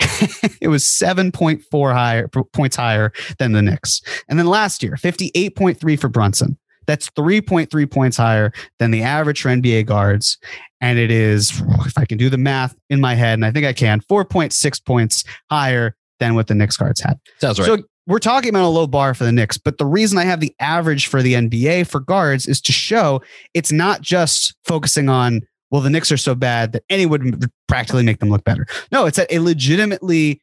it 0.62 0.68
was 0.68 0.84
7.4 0.84 1.94
higher 1.94 2.28
points 2.28 2.76
higher 2.76 3.14
than 3.40 3.54
the 3.54 3.62
Knicks. 3.62 4.02
And 4.28 4.38
then 4.38 4.48
last 4.48 4.84
year, 4.84 4.94
58.3 4.94 6.00
for 6.00 6.10
Brunson. 6.10 6.58
That's 6.88 7.10
3.3 7.12 7.90
points 7.90 8.18
higher 8.18 8.52
than 8.80 8.92
the 8.92 9.04
average 9.04 9.42
for 9.42 9.50
NBA 9.50 9.86
guards. 9.86 10.38
And 10.86 11.00
it 11.00 11.10
is, 11.10 11.64
oh, 11.68 11.84
if 11.88 11.98
I 11.98 12.06
can 12.06 12.20
do 12.20 12.30
the 12.30 12.38
math 12.38 12.76
in 12.92 13.02
my 13.02 13.16
head, 13.16 13.34
and 13.34 13.44
I 13.44 13.52
think 13.52 13.66
I 13.66 13.74
can, 13.74 14.02
4.6 14.02 14.86
points 14.86 15.24
higher 15.50 15.96
than 16.20 16.36
what 16.36 16.46
the 16.46 16.54
Knicks 16.54 16.78
guards 16.78 17.02
had. 17.02 17.20
Sounds 17.42 17.60
right. 17.60 17.66
So 17.66 17.78
we're 18.06 18.20
talking 18.20 18.50
about 18.50 18.66
a 18.66 18.70
low 18.70 18.86
bar 18.86 19.16
for 19.16 19.24
the 19.24 19.32
Knicks, 19.32 19.58
but 19.58 19.80
the 19.80 19.86
reason 19.86 20.20
I 20.20 20.26
have 20.26 20.42
the 20.42 20.54
average 20.60 21.08
for 21.08 21.24
the 21.24 21.34
NBA 21.34 21.88
for 21.88 22.00
guards 22.00 22.46
is 22.46 22.62
to 22.62 22.72
show 22.72 23.24
it's 23.56 23.72
not 23.72 24.02
just 24.02 24.54
focusing 24.64 25.10
on, 25.10 25.42
well, 25.72 25.82
the 25.82 25.90
Knicks 25.90 26.12
are 26.12 26.18
so 26.18 26.36
bad 26.36 26.72
that 26.74 26.84
anyone 26.88 27.32
would 27.32 27.52
practically 27.68 28.04
make 28.04 28.20
them 28.20 28.30
look 28.30 28.44
better. 28.44 28.68
No, 28.92 29.08
it's 29.08 29.18
that 29.18 29.32
a 29.32 29.40
legitimately 29.40 30.40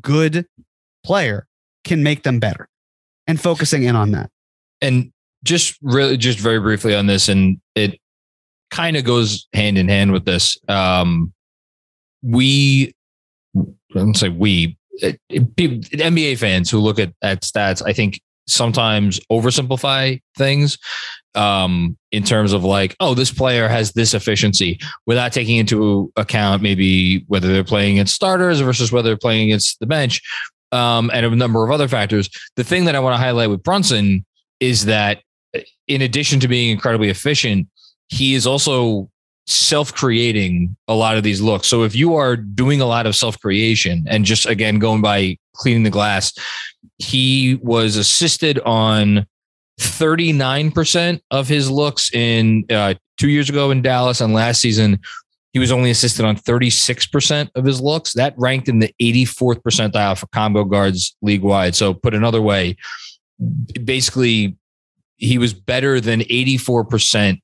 good 0.00 0.46
player 1.04 1.46
can 1.84 2.02
make 2.02 2.22
them 2.22 2.40
better 2.40 2.66
and 3.26 3.38
focusing 3.38 3.82
in 3.82 3.94
on 3.94 4.12
that. 4.12 4.30
and 4.82 5.12
just 5.44 5.78
really 5.82 6.16
just 6.16 6.38
very 6.38 6.60
briefly 6.60 6.94
on 6.94 7.06
this 7.06 7.28
and 7.28 7.58
it 7.74 7.98
kind 8.72 8.96
of 8.96 9.04
goes 9.04 9.46
hand 9.52 9.78
in 9.78 9.88
hand 9.88 10.10
with 10.12 10.24
this. 10.24 10.58
Um 10.68 11.32
we 12.22 12.92
i 13.56 13.64
don't 13.94 14.14
say 14.16 14.28
we 14.28 14.78
it, 14.92 15.20
it- 15.28 15.56
nba 15.56 16.38
fans 16.38 16.70
who 16.70 16.78
look 16.78 16.98
at 16.98 17.12
at 17.20 17.42
stats 17.42 17.82
i 17.84 17.92
think 17.92 18.20
sometimes 18.46 19.20
oversimplify 19.30 20.20
things 20.36 20.78
um 21.34 21.96
in 22.12 22.22
terms 22.22 22.52
of 22.52 22.62
like 22.64 22.94
oh 23.00 23.14
this 23.14 23.32
player 23.32 23.68
has 23.68 23.92
this 23.92 24.14
efficiency 24.14 24.78
without 25.06 25.32
taking 25.32 25.56
into 25.56 26.12
account 26.16 26.62
maybe 26.62 27.24
whether 27.28 27.48
they're 27.52 27.64
playing 27.64 27.94
against 27.94 28.14
starters 28.14 28.60
versus 28.60 28.92
whether 28.92 29.10
they're 29.10 29.16
playing 29.16 29.48
against 29.48 29.78
the 29.80 29.86
bench 29.86 30.20
um 30.72 31.10
and 31.12 31.26
a 31.26 31.30
number 31.34 31.64
of 31.64 31.70
other 31.70 31.88
factors. 31.88 32.30
The 32.56 32.64
thing 32.64 32.84
that 32.86 32.94
i 32.94 33.00
want 33.00 33.14
to 33.14 33.18
highlight 33.18 33.50
with 33.50 33.62
brunson 33.62 34.24
is 34.60 34.84
that 34.86 35.22
in 35.88 36.02
addition 36.02 36.40
to 36.40 36.48
being 36.48 36.70
incredibly 36.70 37.08
efficient, 37.10 37.68
he 38.12 38.34
is 38.34 38.46
also 38.46 39.08
self-creating 39.46 40.76
a 40.86 40.94
lot 40.94 41.16
of 41.16 41.22
these 41.22 41.40
looks. 41.40 41.66
So 41.66 41.82
if 41.82 41.96
you 41.96 42.14
are 42.14 42.36
doing 42.36 42.82
a 42.82 42.84
lot 42.84 43.06
of 43.06 43.16
self-creation 43.16 44.04
and 44.06 44.26
just 44.26 44.44
again 44.44 44.78
going 44.78 45.00
by 45.00 45.38
cleaning 45.56 45.82
the 45.82 45.90
glass, 45.90 46.34
he 46.98 47.58
was 47.62 47.96
assisted 47.96 48.60
on 48.60 49.26
39% 49.80 51.20
of 51.30 51.48
his 51.48 51.70
looks 51.70 52.14
in 52.14 52.66
uh, 52.70 52.94
two 53.16 53.30
years 53.30 53.48
ago 53.48 53.70
in 53.70 53.80
Dallas 53.80 54.20
and 54.20 54.34
last 54.34 54.60
season. 54.60 55.00
He 55.54 55.58
was 55.58 55.72
only 55.72 55.90
assisted 55.90 56.26
on 56.26 56.36
36% 56.36 57.48
of 57.54 57.64
his 57.64 57.80
looks. 57.80 58.12
That 58.12 58.34
ranked 58.36 58.68
in 58.68 58.78
the 58.78 58.94
84th 59.00 59.62
percentile 59.62 60.18
for 60.18 60.26
combo 60.28 60.64
guards 60.64 61.16
league 61.22 61.42
wide. 61.42 61.74
So, 61.74 61.94
put 61.94 62.14
another 62.14 62.40
way, 62.40 62.76
basically, 63.84 64.56
he 65.16 65.38
was 65.38 65.52
better 65.54 66.00
than 66.00 66.20
84% 66.20 67.40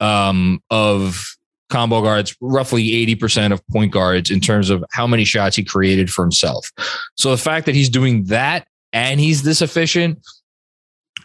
um, 0.00 0.62
of 0.70 1.36
combo 1.68 2.02
guards, 2.02 2.36
roughly 2.40 2.88
80% 3.06 3.52
of 3.52 3.66
point 3.68 3.92
guards 3.92 4.30
in 4.30 4.40
terms 4.40 4.70
of 4.70 4.84
how 4.90 5.06
many 5.06 5.24
shots 5.24 5.56
he 5.56 5.64
created 5.64 6.10
for 6.10 6.22
himself. 6.22 6.70
So, 7.16 7.30
the 7.30 7.38
fact 7.38 7.66
that 7.66 7.74
he's 7.74 7.88
doing 7.88 8.24
that 8.24 8.66
and 8.92 9.20
he's 9.20 9.42
this 9.42 9.62
efficient, 9.62 10.18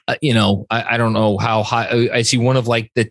uh, 0.07 0.15
you 0.21 0.33
know, 0.33 0.65
I, 0.69 0.95
I 0.95 0.97
don't 0.97 1.13
know 1.13 1.37
how 1.37 1.63
high 1.63 2.09
I 2.13 2.21
see 2.21 2.37
one 2.37 2.57
of 2.57 2.67
like 2.67 2.91
the 2.95 3.09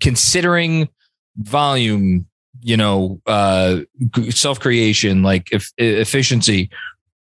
considering 0.00 0.88
volume 1.36 2.26
you 2.60 2.76
know 2.76 3.20
uh 3.26 3.80
self 4.30 4.60
creation 4.60 5.22
like 5.22 5.52
if, 5.52 5.72
efficiency 5.78 6.70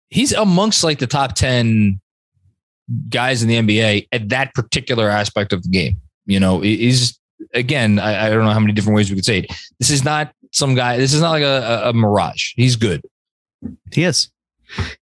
he's 0.08 0.32
amongst 0.32 0.84
like 0.84 0.98
the 0.98 1.06
top 1.06 1.34
10 1.34 2.00
guys 3.08 3.42
in 3.42 3.48
the 3.48 3.56
nba 3.56 4.06
at 4.12 4.28
that 4.28 4.52
particular 4.54 5.08
aspect 5.08 5.52
of 5.52 5.62
the 5.62 5.68
game 5.68 6.00
you 6.26 6.40
know 6.40 6.60
he's 6.60 7.18
again 7.52 7.98
I, 7.98 8.26
I 8.26 8.30
don't 8.30 8.44
know 8.44 8.50
how 8.50 8.60
many 8.60 8.72
different 8.72 8.96
ways 8.96 9.10
we 9.10 9.16
could 9.16 9.24
say 9.24 9.38
it 9.40 9.52
this 9.78 9.90
is 9.90 10.04
not 10.04 10.32
some 10.52 10.74
guy 10.74 10.96
this 10.96 11.12
is 11.12 11.20
not 11.20 11.30
like 11.30 11.42
a, 11.42 11.82
a 11.86 11.92
mirage 11.92 12.52
he's 12.56 12.76
good 12.76 13.02
he 13.92 14.04
is 14.04 14.30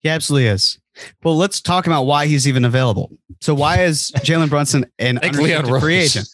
he 0.02 0.10
absolutely 0.10 0.48
is 0.48 0.80
well, 1.24 1.38
let's 1.38 1.62
talk 1.62 1.88
about 1.88 2.04
why 2.04 2.28
he's 2.28 2.48
even 2.48 2.66
available. 2.66 3.12
So, 3.40 3.54
why 3.54 3.84
is 3.84 4.12
Jalen 4.18 4.50
Brunson 4.50 4.86
an 5.00 5.20
free 5.80 5.96
agent? 5.96 6.28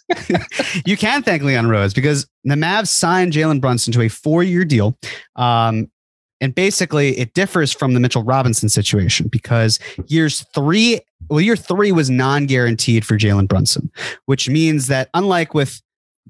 you 0.86 0.98
can 0.98 1.24
thank 1.24 1.44
Leon 1.44 1.68
Rose 1.68 1.94
because 1.94 2.28
the 2.44 2.56
Mavs 2.56 2.88
signed 2.88 3.34
Jalen 3.34 3.62
Brunson 3.62 3.94
to 3.94 4.02
a 4.02 4.10
four-year 4.10 4.66
deal. 4.66 4.98
Um, 5.36 5.92
and 6.40 6.54
basically, 6.54 7.18
it 7.18 7.34
differs 7.34 7.74
from 7.74 7.94
the 7.94 8.00
Mitchell 8.00 8.24
Robinson 8.24 8.70
situation 8.70 9.28
because 9.28 9.80
years 10.08 10.46
three, 10.54 11.00
well, 11.30 11.42
year 11.42 11.56
three 11.56 11.92
was 11.92 12.10
non-guaranteed 12.10 13.06
for 13.06 13.18
Jalen 13.18 13.48
Brunson, 13.48 13.92
which 14.26 14.48
means 14.48 14.88
that 14.88 15.10
unlike 15.14 15.54
with 15.54 15.82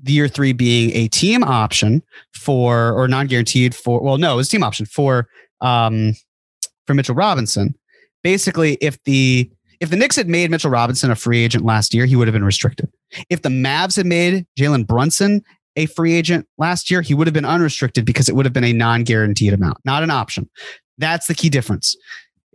the 0.03 0.13
year 0.13 0.27
three 0.27 0.53
being 0.53 0.91
a 0.91 1.07
team 1.07 1.43
option 1.43 2.01
for 2.33 2.93
or 2.93 3.07
non-guaranteed 3.07 3.75
for, 3.75 4.01
well, 4.01 4.17
no, 4.17 4.33
it 4.33 4.37
was 4.37 4.49
team 4.49 4.63
option 4.63 4.85
for 4.85 5.27
um, 5.61 6.13
for 6.85 6.93
Mitchell 6.93 7.15
Robinson 7.15 7.75
basically 8.27 8.77
if 8.81 9.01
the 9.05 9.49
if 9.79 9.89
the 9.89 9.95
Knicks 9.95 10.15
had 10.15 10.27
made 10.27 10.49
Mitchell 10.49 10.71
Robinson 10.71 11.11
a 11.11 11.15
free 11.15 11.43
agent 11.43 11.63
last 11.63 11.93
year, 11.93 12.05
he 12.05 12.15
would 12.15 12.27
have 12.27 12.33
been 12.33 12.43
restricted. 12.43 12.89
If 13.29 13.43
the 13.43 13.49
Mavs 13.49 13.95
had 13.95 14.07
made 14.07 14.45
Jalen 14.59 14.87
Brunson 14.87 15.43
a 15.75 15.85
free 15.85 16.13
agent 16.13 16.47
last 16.57 16.89
year, 16.89 17.01
he 17.01 17.13
would 17.13 17.27
have 17.27 17.33
been 17.33 17.45
unrestricted 17.45 18.03
because 18.03 18.27
it 18.27 18.35
would 18.35 18.45
have 18.45 18.53
been 18.53 18.63
a 18.63 18.73
non-guaranteed 18.73 19.53
amount, 19.53 19.77
not 19.85 20.01
an 20.01 20.09
option. 20.09 20.49
That's 20.97 21.27
the 21.27 21.35
key 21.35 21.49
difference. 21.49 21.95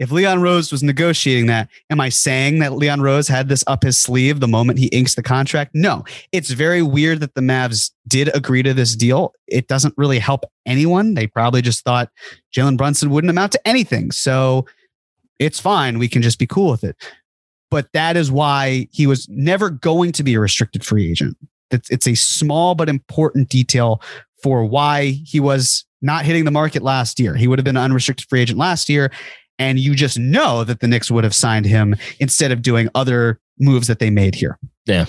If 0.03 0.11
Leon 0.11 0.43
Rose 0.43 0.73
was 0.73 0.83
negotiating 0.83 1.47
that, 1.47 1.69
am 1.89 2.01
I 2.01 2.09
saying 2.09 2.59
that 2.59 2.73
Leon 2.73 3.03
Rose 3.03 3.29
had 3.29 3.49
this 3.49 3.63
up 3.69 3.85
his 3.85 4.01
sleeve 4.01 4.41
the 4.41 4.49
moment 4.49 4.81
he 4.81 4.89
inks 4.89 5.15
the 5.15 5.23
contract? 5.23 5.71
No. 5.75 6.05
It's 6.33 6.51
very 6.51 6.83
weird 6.83 7.21
that 7.21 7.37
the 7.37 7.41
Mavs 7.41 7.93
did 8.09 8.29
agree 8.35 8.65
to 8.65 8.75
this 8.75 8.97
deal. 8.97 9.33
It 9.47 9.69
doesn't 9.69 9.95
really 9.97 10.19
help 10.19 10.45
anyone. 10.67 11.15
They 11.15 11.29
probably 11.29 11.63
just 11.63 11.85
thought 11.85 12.11
Jalen 12.53 12.77
Brunson 12.77 13.11
wouldn't 13.11 13.31
amount 13.31 13.53
to 13.53 13.61
anything. 13.65 14.11
So 14.11 14.67
it's 15.39 15.61
fine. 15.61 16.01
We 16.01 16.09
can 16.09 16.21
just 16.21 16.41
be 16.41 16.49
cool 16.49 16.73
with 16.73 16.83
it. 16.83 16.97
But 17.71 17.87
that 17.93 18.17
is 18.17 18.29
why 18.29 18.89
he 18.91 19.07
was 19.07 19.29
never 19.29 19.71
going 19.71 20.11
to 20.13 20.25
be 20.25 20.35
a 20.35 20.41
restricted 20.41 20.85
free 20.85 21.09
agent. 21.13 21.37
It's, 21.71 21.89
it's 21.91 22.09
a 22.09 22.17
small 22.17 22.75
but 22.75 22.89
important 22.89 23.51
detail 23.51 24.03
for 24.43 24.65
why 24.65 25.11
he 25.25 25.39
was 25.39 25.85
not 26.03 26.25
hitting 26.25 26.45
the 26.45 26.51
market 26.51 26.83
last 26.83 27.21
year. 27.21 27.37
He 27.37 27.47
would 27.47 27.61
have 27.61 27.65
been 27.65 27.77
an 27.77 27.85
unrestricted 27.85 28.29
free 28.29 28.41
agent 28.41 28.59
last 28.59 28.89
year. 28.89 29.13
And 29.63 29.79
you 29.79 29.95
just 29.95 30.19
know 30.19 30.65
that 30.65 30.81
the 30.81 30.89
Knicks 30.89 31.09
would 31.09 31.23
have 31.23 31.35
signed 31.35 31.67
him 31.67 31.95
instead 32.19 32.51
of 32.51 32.63
doing 32.63 32.89
other 32.97 33.41
moves 33.61 33.87
that 33.87 34.01
they 34.01 34.11
made 34.11 34.35
here. 34.35 34.59
Yeah. 34.87 35.07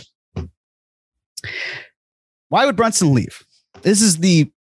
Why 2.50 2.68
would 2.68 2.76
Brunson 2.76 3.16
leave? 3.16 3.44
This 3.82 4.00
is 4.00 4.20
the 4.20 4.52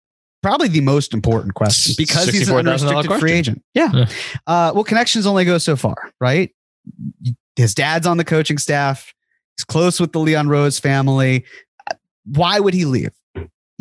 probably 0.43 0.69
the 0.69 0.81
most 0.81 1.13
important 1.13 1.55
question 1.55 1.95
because 1.99 2.31
he's 2.31 2.49
an 2.49 2.57
unrestricted 2.57 3.21
free 3.21 3.33
agent. 3.33 3.63
Yeah. 3.75 3.91
yeah. 3.93 4.07
Uh, 4.47 4.73
well, 4.75 4.83
connections 4.83 5.27
only 5.27 5.45
go 5.45 5.59
so 5.59 5.77
far, 5.77 6.11
right? 6.21 6.51
His 7.57 7.75
dad's 7.75 8.07
on 8.07 8.17
the 8.17 8.25
coaching 8.25 8.57
staff. 8.57 9.13
He's 9.59 9.65
close 9.65 10.01
with 10.01 10.13
the 10.13 10.21
Leon 10.21 10.49
Rose 10.49 10.79
family. 10.79 11.45
Why 12.25 12.59
would 12.61 12.73
he 12.73 12.87
leave? 12.87 13.13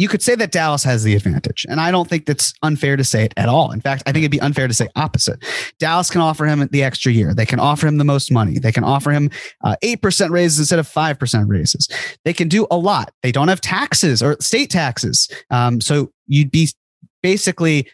You 0.02 0.08
could 0.08 0.24
say 0.24 0.34
that 0.34 0.52
Dallas 0.52 0.84
has 0.84 1.04
the 1.04 1.14
advantage, 1.14 1.64
and 1.70 1.80
I 1.80 1.92
don't 1.92 2.10
think 2.10 2.26
that's 2.26 2.56
unfair 2.64 2.98
to 2.98 3.04
say 3.04 3.26
it 3.26 3.36
at 3.38 3.48
all. 3.48 3.72
In 3.72 3.80
fact, 3.82 4.02
I 4.08 4.12
think 4.12 4.24
it'd 4.24 4.32
be 4.32 4.42
unfair 4.42 4.68
to 4.68 4.74
say 4.74 4.88
opposite. 4.96 5.38
Dallas 5.78 6.10
can 6.10 6.22
offer 6.22 6.48
him 6.48 6.68
the 6.72 6.82
extra 6.82 7.12
year. 7.12 7.36
They 7.36 7.46
can 7.46 7.60
offer 7.60 7.86
him 7.86 8.00
the 8.00 8.04
most 8.04 8.32
money. 8.32 8.58
They 8.58 8.72
can 8.72 8.84
offer 8.84 9.12
him 9.12 9.30
uh, 9.64 9.76
eight 9.84 10.02
percent 10.02 10.32
raises 10.32 10.58
instead 10.58 10.80
of 10.80 10.88
five 10.88 11.20
percent 11.20 11.48
raises. 11.48 11.88
They 12.26 12.34
can 12.34 12.48
do 12.48 12.66
a 12.72 12.78
lot. 12.78 13.14
They 13.22 13.32
don't 13.32 13.48
have 13.48 13.62
taxes 13.62 14.24
or 14.24 14.38
state 14.40 14.72
taxes, 14.72 15.30
um, 15.52 15.80
so 15.80 16.12
you'd 16.26 16.50
be 16.50 16.70
basically 17.22 17.88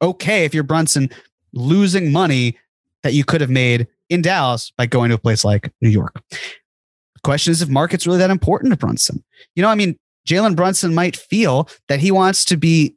okay 0.00 0.44
if 0.44 0.54
you're 0.54 0.62
Brunson 0.62 1.10
losing 1.52 2.12
money 2.12 2.56
that 3.02 3.12
you 3.12 3.24
could 3.24 3.40
have 3.40 3.50
made 3.50 3.88
in 4.08 4.22
Dallas 4.22 4.70
by 4.78 4.86
going 4.86 5.08
to 5.08 5.16
a 5.16 5.18
place 5.18 5.44
like 5.44 5.72
New 5.80 5.90
York. 5.90 6.22
The 6.30 7.20
question 7.24 7.50
is 7.50 7.60
if 7.60 7.68
market's 7.68 8.06
really 8.06 8.18
that 8.18 8.30
important 8.30 8.72
to 8.72 8.76
Brunson. 8.76 9.24
You 9.56 9.64
know, 9.64 9.68
I 9.68 9.74
mean, 9.74 9.98
Jalen 10.28 10.54
Brunson 10.54 10.94
might 10.94 11.16
feel 11.16 11.68
that 11.88 12.00
he 12.00 12.10
wants 12.10 12.44
to 12.46 12.56
be 12.56 12.94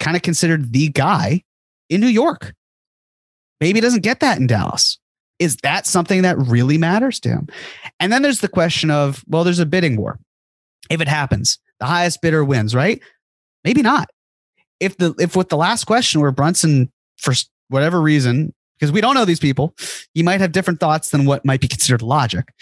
kind 0.00 0.16
of 0.16 0.22
considered 0.22 0.72
the 0.72 0.88
guy 0.88 1.42
in 1.88 2.00
New 2.00 2.08
York. 2.08 2.54
Maybe 3.60 3.78
he 3.78 3.80
doesn't 3.80 4.02
get 4.02 4.20
that 4.20 4.38
in 4.38 4.46
Dallas. 4.46 4.98
Is 5.38 5.56
that 5.58 5.86
something 5.86 6.22
that 6.22 6.36
really 6.38 6.76
matters 6.76 7.20
to 7.20 7.28
him? 7.28 7.48
And 8.00 8.12
then 8.12 8.22
there's 8.22 8.40
the 8.40 8.48
question 8.48 8.90
of, 8.90 9.24
well, 9.28 9.44
there's 9.44 9.58
a 9.58 9.66
bidding 9.66 9.96
war. 9.96 10.18
If 10.90 11.00
it 11.00 11.08
happens, 11.08 11.58
the 11.78 11.86
highest 11.86 12.20
bidder 12.20 12.44
wins, 12.44 12.74
right? 12.74 13.00
Maybe 13.64 13.82
not. 13.82 14.08
If 14.80 14.96
the 14.98 15.14
if 15.18 15.36
with 15.36 15.48
the 15.48 15.56
last 15.56 15.84
question 15.84 16.20
where 16.20 16.30
Brunson 16.32 16.90
for 17.16 17.32
whatever 17.68 18.00
reason 18.00 18.52
because 18.78 18.92
we 18.92 19.00
don't 19.00 19.14
know 19.14 19.24
these 19.24 19.40
people, 19.40 19.74
you 20.14 20.22
might 20.22 20.40
have 20.40 20.52
different 20.52 20.80
thoughts 20.80 21.10
than 21.10 21.24
what 21.24 21.44
might 21.44 21.60
be 21.60 21.68
considered 21.68 22.02
logic, 22.02 22.52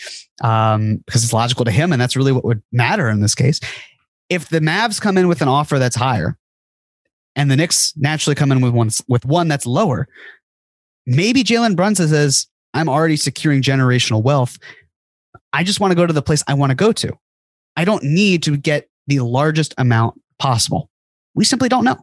um, 0.43 0.99
because 1.07 1.25
it's 1.25 1.33
logical 1.33 1.65
to 1.65 1.73
him, 1.73 1.93
and 1.93 2.01
that's 2.01 2.17
really 2.17 2.33
what 2.33 2.45
would 2.45 2.63
matter 2.71 3.09
in 3.09 3.21
this 3.21 3.35
case. 3.35 3.59
If 4.29 4.49
the 4.49 4.61
Mavs 4.61 5.01
come 5.01 5.19
in 5.19 5.29
with 5.29 5.43
an 5.43 5.49
offer 5.49 5.79
that's 5.79 5.97
higher, 5.97 6.37
and 7.37 7.51
the 7.51 7.57
Knicks 7.57 7.93
naturally 7.97 8.35
come 8.35 8.53
in 8.53 8.61
with 8.61 8.73
one 8.73 8.91
with 9.09 9.25
one 9.25 9.49
that's 9.49 9.67
lower, 9.67 10.09
maybe 11.07 11.45
Jalen 11.45 11.77
Brunson 11.77 12.09
says, 12.09 12.47
"I'm 12.73 12.89
already 12.89 13.17
securing 13.17 13.63
generational 13.63 14.23
wealth. 14.23 14.59
I 15.53 15.65
just 15.65 15.81
want 15.81 15.91
to 15.91 15.97
go 15.97 16.07
to 16.07 16.13
the 16.13 16.23
place 16.23 16.43
I 16.47 16.55
want 16.55 16.71
to 16.71 16.77
go 16.77 16.93
to. 16.93 17.19
I 17.77 17.85
don't 17.85 18.05
need 18.05 18.43
to 18.45 18.57
get 18.57 18.89
the 19.07 19.21
largest 19.21 19.75
amount 19.79 20.21
possible." 20.39 20.91
We 21.35 21.45
simply 21.45 21.69
don't 21.69 21.85
know. 21.85 22.01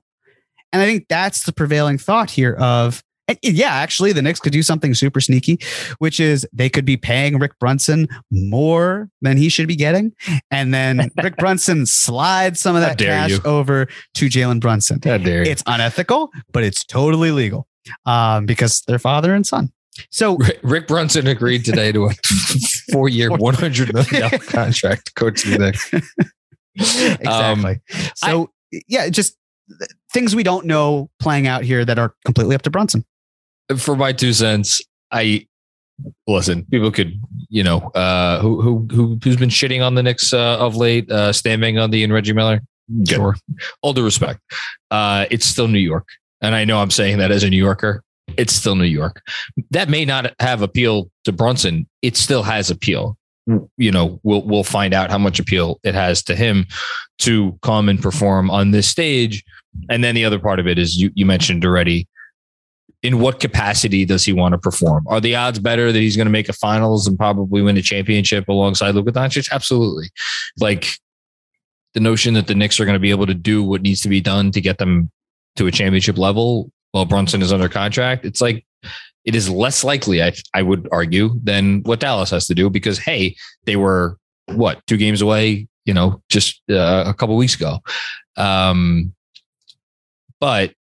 And 0.74 0.82
I 0.82 0.86
think 0.86 1.08
that's 1.10 1.44
the 1.44 1.54
prevailing 1.54 1.98
thought 1.98 2.32
here 2.32 2.54
of 2.54 3.04
yeah, 3.42 3.74
actually, 3.74 4.14
the 4.14 4.22
Knicks 4.22 4.40
could 4.40 4.52
do 4.52 4.64
something 4.64 4.94
super 4.94 5.22
sneaky, 5.22 5.60
which 6.00 6.20
is 6.20 6.48
they 6.54 6.70
could 6.70 6.86
be 6.86 6.98
paying 6.98 7.40
Rick 7.40 7.58
Brunson 7.60 8.08
more 8.32 9.10
than 9.22 9.38
he 9.38 9.50
should 9.50 9.68
be 9.68 9.76
getting. 9.76 10.14
And 10.50 10.74
then 10.74 11.12
Rick 11.24 11.38
Brunson 11.38 11.86
slides 11.86 12.60
some 12.60 12.76
of 12.76 12.82
that 12.82 12.98
cash 12.98 13.32
you. 13.32 13.40
over 13.46 13.88
to 14.16 14.26
Jalen 14.26 14.60
Brunson. 14.60 15.00
How 15.04 15.18
dare 15.18 15.46
you. 15.46 15.52
It's 15.52 15.64
unethical, 15.66 16.32
but 16.52 16.64
it's 16.64 16.84
totally 16.84 17.32
legal 17.32 17.68
um, 18.06 18.46
because 18.46 18.82
they're 18.88 19.00
father 19.00 19.34
and 19.34 19.46
son. 19.46 19.72
So 20.10 20.38
Rick, 20.64 20.88
Brunson 20.88 21.28
agreed 21.28 21.66
today 21.66 21.92
to 21.92 22.06
a 22.06 22.10
four 22.92 23.10
year, 23.10 23.30
$100 23.30 23.94
million 23.94 24.40
contract 24.40 25.08
to 25.08 25.14
coach 25.14 25.44
the 25.44 25.58
Knicks. 25.58 25.94
exactly. 26.76 27.28
Um, 27.28 27.80
so 28.16 28.52
yeah, 28.88 29.10
just 29.10 29.38
things 30.14 30.36
we 30.36 30.44
don't 30.44 30.66
know 30.66 31.10
playing 31.20 31.48
out 31.48 31.64
here 31.64 31.86
that 31.86 32.00
are 32.00 32.14
completely 32.26 32.56
up 32.56 32.62
to 32.64 32.70
Brunson. 32.70 33.06
For 33.78 33.96
my 33.96 34.14
two 34.14 34.34
cents, 34.34 34.82
I 35.12 35.48
listen. 36.28 36.66
People 36.66 36.92
could, 36.92 37.20
you 37.50 37.64
know, 37.64 37.80
uh, 37.96 38.40
who 38.42 38.62
who 38.62 38.88
who 38.92 39.20
who's 39.24 39.38
been 39.38 39.50
shitting 39.50 39.86
on 39.86 39.96
the 39.96 40.04
Knicks 40.04 40.34
uh, 40.34 40.58
of 40.60 40.76
late, 40.76 41.10
uh, 41.10 41.32
Stan 41.32 41.62
Van 41.62 41.76
Gundy 41.76 42.04
and 42.04 42.14
Reggie 42.14 42.34
Miller. 42.34 42.62
Good. 42.90 43.10
Sure, 43.10 43.36
all 43.82 43.94
due 43.94 44.04
respect, 44.04 44.42
uh, 44.90 45.26
it's 45.32 45.46
still 45.46 45.68
New 45.68 45.80
York, 45.80 46.08
and 46.42 46.56
I 46.56 46.66
know 46.66 46.80
I'm 46.80 46.92
saying 46.92 47.20
that 47.20 47.32
as 47.32 47.44
a 47.44 47.50
New 47.50 47.58
Yorker. 47.58 48.04
It's 48.38 48.54
still 48.54 48.76
New 48.76 48.84
York. 48.84 49.22
That 49.72 49.90
may 49.90 50.06
not 50.06 50.34
have 50.40 50.62
appeal 50.62 51.10
to 51.26 51.32
Brunson. 51.32 51.88
It 52.02 52.16
still 52.16 52.44
has 52.44 52.70
appeal 52.70 53.18
you 53.78 53.92
know 53.92 54.20
we'll 54.24 54.44
we'll 54.44 54.64
find 54.64 54.94
out 54.94 55.10
how 55.10 55.18
much 55.18 55.40
appeal 55.40 55.80
it 55.84 55.96
has 55.96 56.24
to 56.24 56.36
him 56.36 56.66
to 57.18 57.58
come 57.62 57.90
and 57.90 58.02
perform 58.02 58.50
on 58.50 58.72
this 58.72 58.88
stage 58.88 59.44
and 59.90 60.04
then 60.04 60.16
the 60.16 60.26
other 60.26 60.40
part 60.40 60.60
of 60.60 60.68
it 60.68 60.78
is 60.78 60.98
you 60.98 61.12
you 61.16 61.26
mentioned 61.26 61.66
already 61.66 62.08
in 63.04 63.20
what 63.20 63.40
capacity 63.40 64.06
does 64.06 64.24
he 64.24 64.34
want 64.34 64.54
to 64.54 64.58
perform? 64.58 65.06
Are 65.08 65.20
the 65.20 65.36
odds 65.36 65.60
better 65.60 65.92
that 65.92 66.00
he's 66.00 66.16
going 66.16 66.28
to 66.28 66.32
make 66.32 66.50
a 66.50 66.54
finals 66.54 67.08
and 67.08 67.18
probably 67.18 67.62
win 67.62 67.78
a 67.78 67.82
championship 67.82 68.48
alongside 68.48 68.94
Luka 68.94 69.12
Doncic? 69.12 69.52
Absolutely. 69.52 70.10
Like 70.60 70.88
the 71.94 72.00
notion 72.00 72.36
that 72.36 72.48
the 72.48 72.56
Knicks 72.56 72.80
are 72.80 72.86
going 72.86 72.94
to 72.94 73.00
be 73.00 73.10
able 73.10 73.26
to 73.26 73.34
do 73.34 73.64
what 73.64 73.82
needs 73.82 74.02
to 74.02 74.10
be 74.10 74.22
done 74.22 74.52
to 74.52 74.62
get 74.62 74.78
them 74.78 75.10
to 75.56 75.68
a 75.68 75.72
championship 75.72 76.18
level 76.18 76.72
while 76.92 77.06
Brunson 77.06 77.42
is 77.42 77.52
under 77.52 77.70
contract, 77.70 78.26
it's 78.26 78.42
like 78.42 78.66
it 79.26 79.36
is 79.36 79.50
less 79.50 79.84
likely, 79.84 80.22
I, 80.22 80.34
I 80.54 80.62
would 80.62 80.88
argue, 80.92 81.40
than 81.44 81.82
what 81.84 82.00
Dallas 82.00 82.30
has 82.32 82.48
to 82.48 82.56
do 82.56 82.70
because, 82.70 83.00
hey, 83.00 83.36
they 83.66 83.76
were 83.76 84.18
what, 84.48 84.86
two 84.88 84.98
games 84.98 85.22
away, 85.22 85.68
you 85.86 85.94
know, 85.94 86.22
just 86.30 86.62
uh, 86.70 87.04
a 87.08 87.14
couple 87.14 87.36
weeks 87.36 87.56
ago. 87.56 87.80
Um, 88.36 89.14
but 90.40 90.74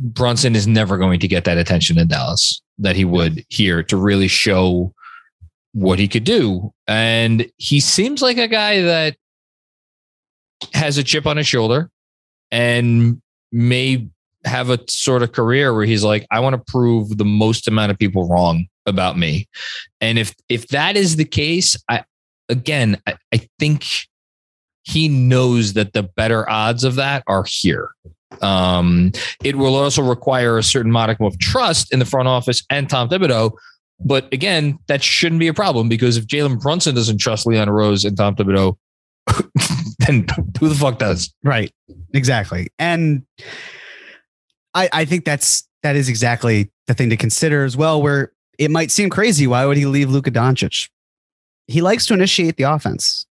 Brunson 0.00 0.54
is 0.54 0.66
never 0.66 0.98
going 0.98 1.20
to 1.20 1.28
get 1.28 1.44
that 1.44 1.58
attention 1.58 1.98
in 1.98 2.08
Dallas 2.08 2.60
that 2.78 2.96
he 2.96 3.04
would 3.04 3.44
here 3.48 3.82
to 3.84 3.96
really 3.96 4.28
show 4.28 4.92
what 5.72 5.98
he 5.98 6.08
could 6.08 6.24
do. 6.24 6.72
And 6.86 7.50
he 7.56 7.80
seems 7.80 8.22
like 8.22 8.38
a 8.38 8.48
guy 8.48 8.82
that 8.82 9.16
has 10.72 10.98
a 10.98 11.04
chip 11.04 11.26
on 11.26 11.36
his 11.36 11.46
shoulder 11.46 11.90
and 12.50 13.20
may 13.52 14.08
have 14.44 14.70
a 14.70 14.78
sort 14.88 15.22
of 15.22 15.32
career 15.32 15.74
where 15.74 15.84
he's 15.84 16.04
like, 16.04 16.26
I 16.30 16.40
want 16.40 16.54
to 16.54 16.72
prove 16.72 17.16
the 17.16 17.24
most 17.24 17.66
amount 17.68 17.92
of 17.92 17.98
people 17.98 18.28
wrong 18.28 18.66
about 18.86 19.18
me. 19.18 19.48
And 20.00 20.18
if 20.18 20.34
if 20.48 20.68
that 20.68 20.96
is 20.96 21.16
the 21.16 21.24
case, 21.24 21.76
I 21.88 22.04
again, 22.48 23.00
I, 23.06 23.16
I 23.32 23.48
think 23.58 23.84
he 24.82 25.08
knows 25.08 25.72
that 25.72 25.94
the 25.94 26.02
better 26.02 26.48
odds 26.48 26.84
of 26.84 26.96
that 26.96 27.24
are 27.26 27.44
here. 27.46 27.90
Um, 28.42 29.12
it 29.42 29.56
will 29.56 29.74
also 29.74 30.02
require 30.02 30.58
a 30.58 30.62
certain 30.62 30.90
modicum 30.90 31.26
of 31.26 31.38
trust 31.38 31.92
in 31.92 31.98
the 31.98 32.04
front 32.04 32.28
office 32.28 32.62
and 32.70 32.88
Tom 32.88 33.08
Thibodeau. 33.08 33.52
But 34.00 34.32
again, 34.32 34.78
that 34.88 35.02
shouldn't 35.02 35.38
be 35.38 35.48
a 35.48 35.54
problem 35.54 35.88
because 35.88 36.16
if 36.16 36.26
Jalen 36.26 36.60
Brunson 36.60 36.94
doesn't 36.94 37.18
trust 37.18 37.46
Leon 37.46 37.70
Rose 37.70 38.04
and 38.04 38.16
Tom 38.16 38.34
Thibodeau, 38.34 38.76
then 40.00 40.26
who 40.58 40.68
the 40.68 40.74
fuck 40.74 40.98
does? 40.98 41.32
Right. 41.42 41.72
Exactly. 42.12 42.68
And 42.78 43.24
I, 44.74 44.88
I 44.92 45.04
think 45.04 45.24
that's 45.24 45.66
that 45.82 45.96
is 45.96 46.08
exactly 46.08 46.70
the 46.86 46.94
thing 46.94 47.10
to 47.10 47.16
consider 47.16 47.64
as 47.64 47.76
well, 47.76 48.02
where 48.02 48.32
it 48.58 48.70
might 48.70 48.90
seem 48.90 49.10
crazy. 49.10 49.46
Why 49.46 49.66
would 49.66 49.76
he 49.76 49.86
leave 49.86 50.10
Luka 50.10 50.30
Doncic? 50.30 50.88
He 51.66 51.80
likes 51.80 52.06
to 52.06 52.14
initiate 52.14 52.56
the 52.56 52.64
offense. 52.64 53.26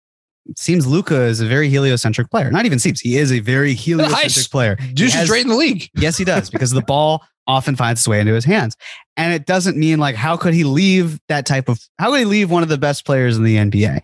Seems 0.57 0.87
Luka 0.87 1.22
is 1.22 1.40
a 1.40 1.46
very 1.46 1.68
heliocentric 1.68 2.31
player. 2.31 2.50
Not 2.50 2.66
even 2.66 2.78
seems 2.78 3.00
he 3.00 3.16
is 3.16 3.33
a 3.33 3.40
very 3.40 3.74
heliocentric 3.74 4.50
player. 4.50 4.76
Dude's 4.94 5.12
just 5.12 5.28
great 5.28 5.42
in 5.42 5.48
the 5.48 5.57
league. 5.57 5.88
Yes, 5.94 6.16
he 6.16 6.24
does 6.24 6.50
because 6.50 6.70
the 6.72 6.83
ball 6.83 7.22
often 7.46 7.76
finds 7.76 8.00
its 8.00 8.09
way 8.09 8.20
into 8.20 8.35
his 8.35 8.44
hands. 8.44 8.76
And 9.16 9.33
it 9.33 9.46
doesn't 9.46 9.76
mean 9.76 9.98
like 9.98 10.14
how 10.14 10.37
could 10.37 10.55
he 10.55 10.64
leave 10.64 11.20
that 11.28 11.46
type 11.46 11.68
of 11.68 11.81
how 11.98 12.11
could 12.11 12.20
he 12.20 12.24
leave 12.24 12.50
one 12.50 12.62
of 12.62 12.68
the 12.68 12.78
best 12.78 13.05
players 13.05 13.37
in 13.37 13.44
the 13.44 13.57
NBA? 13.57 14.00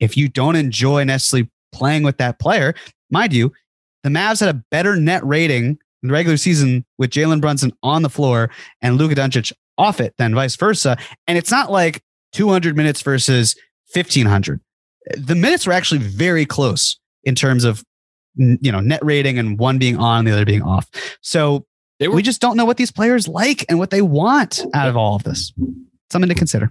If 0.00 0.16
you 0.16 0.28
don't 0.28 0.56
enjoy 0.56 1.04
necessarily 1.04 1.50
playing 1.72 2.02
with 2.02 2.18
that 2.18 2.38
player, 2.38 2.74
mind 3.10 3.32
you, 3.32 3.52
the 4.02 4.10
Mavs 4.10 4.40
had 4.40 4.54
a 4.54 4.62
better 4.70 4.96
net 4.96 5.24
rating 5.24 5.78
in 6.02 6.08
the 6.08 6.12
regular 6.12 6.36
season 6.36 6.84
with 6.98 7.10
Jalen 7.10 7.40
Brunson 7.40 7.72
on 7.82 8.02
the 8.02 8.10
floor 8.10 8.50
and 8.82 8.96
Luka 8.96 9.14
Doncic 9.14 9.52
off 9.78 10.00
it 10.00 10.14
than 10.18 10.34
vice 10.34 10.56
versa. 10.56 10.96
And 11.26 11.36
it's 11.36 11.50
not 11.50 11.70
like 11.70 12.02
200 12.32 12.76
minutes 12.76 13.02
versus 13.02 13.56
1500. 13.92 14.60
The 15.16 15.34
minutes 15.34 15.66
were 15.66 15.72
actually 15.72 16.00
very 16.00 16.46
close 16.46 16.98
in 17.24 17.34
terms 17.34 17.64
of 17.64 17.84
you 18.36 18.70
know 18.70 18.80
net 18.80 19.04
rating 19.04 19.38
and 19.38 19.58
one 19.58 19.78
being 19.78 19.96
on 19.96 20.24
the 20.24 20.32
other 20.32 20.44
being 20.44 20.62
off. 20.62 20.88
So 21.22 21.66
were, 21.98 22.08
we 22.08 22.22
just 22.22 22.40
don't 22.40 22.56
know 22.56 22.64
what 22.64 22.76
these 22.76 22.90
players 22.90 23.28
like 23.28 23.64
and 23.68 23.78
what 23.78 23.90
they 23.90 24.02
want 24.02 24.64
out 24.74 24.88
of 24.88 24.96
all 24.96 25.16
of 25.16 25.22
this. 25.22 25.52
Something 26.10 26.28
to 26.28 26.34
consider. 26.34 26.70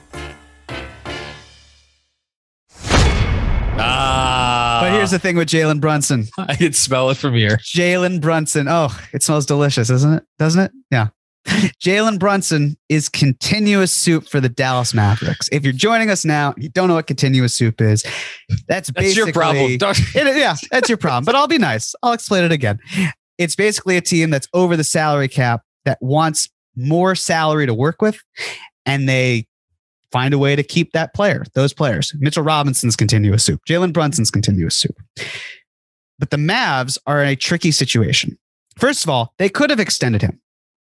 Ah. 3.81 4.79
But 4.81 4.93
here's 4.93 5.11
the 5.11 5.19
thing 5.19 5.37
with 5.37 5.47
Jalen 5.49 5.79
Brunson. 5.81 6.27
I 6.37 6.55
can 6.55 6.73
smell 6.73 7.09
it 7.09 7.17
from 7.17 7.33
here. 7.35 7.57
Jalen 7.57 8.21
Brunson. 8.21 8.67
Oh, 8.69 8.97
it 9.13 9.23
smells 9.23 9.45
delicious, 9.45 9.89
isn't 9.89 10.13
it? 10.13 10.23
Doesn't 10.39 10.61
it? 10.61 10.71
Yeah. 10.89 11.07
Jalen 11.83 12.19
Brunson 12.19 12.77
is 12.87 13.09
continuous 13.09 13.91
soup 13.91 14.27
for 14.27 14.39
the 14.39 14.49
Dallas 14.49 14.93
Mavericks. 14.93 15.49
If 15.51 15.63
you're 15.63 15.73
joining 15.73 16.09
us 16.11 16.23
now, 16.23 16.53
you 16.57 16.69
don't 16.69 16.87
know 16.87 16.93
what 16.93 17.07
continuous 17.07 17.53
soup 17.53 17.81
is. 17.81 18.03
That's 18.67 18.89
That's 18.89 18.91
basically 18.91 19.25
your 19.25 19.33
problem. 19.33 19.65
It- 20.15 20.37
yeah, 20.37 20.55
that's 20.69 20.87
your 20.87 20.99
problem. 20.99 21.25
But 21.25 21.35
I'll 21.35 21.47
be 21.47 21.57
nice. 21.57 21.95
I'll 22.03 22.13
explain 22.13 22.43
it 22.43 22.51
again. 22.51 22.79
It's 23.37 23.55
basically 23.55 23.97
a 23.97 24.01
team 24.01 24.29
that's 24.29 24.47
over 24.53 24.77
the 24.77 24.83
salary 24.83 25.27
cap 25.27 25.61
that 25.85 25.97
wants 25.99 26.47
more 26.75 27.15
salary 27.15 27.65
to 27.65 27.73
work 27.73 28.01
with, 28.03 28.19
and 28.85 29.09
they 29.09 29.47
find 30.11 30.33
a 30.33 30.37
way 30.37 30.55
to 30.55 30.63
keep 30.63 30.91
that 30.93 31.13
player, 31.13 31.43
those 31.53 31.73
players. 31.73 32.13
Mitchell 32.19 32.43
Robinson's 32.43 32.95
continuous 32.95 33.43
soup, 33.43 33.61
Jalen 33.67 33.93
Brunson's 33.93 34.31
continuous 34.31 34.75
soup. 34.75 34.99
But 36.19 36.29
the 36.29 36.37
Mavs 36.37 36.97
are 37.07 37.21
in 37.23 37.29
a 37.29 37.35
tricky 37.35 37.71
situation. 37.71 38.37
First 38.77 39.03
of 39.03 39.09
all, 39.09 39.33
they 39.37 39.49
could 39.49 39.69
have 39.69 39.79
extended 39.79 40.21
him. 40.21 40.39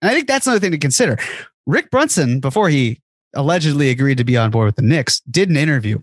And 0.00 0.10
I 0.10 0.14
think 0.14 0.28
that's 0.28 0.46
another 0.46 0.60
thing 0.60 0.72
to 0.72 0.78
consider. 0.78 1.18
Rick 1.66 1.90
Brunson, 1.90 2.40
before 2.40 2.68
he 2.68 3.00
allegedly 3.34 3.90
agreed 3.90 4.18
to 4.18 4.24
be 4.24 4.36
on 4.36 4.50
board 4.50 4.66
with 4.66 4.76
the 4.76 4.82
Knicks, 4.82 5.20
did 5.30 5.50
an 5.50 5.56
interview 5.56 5.98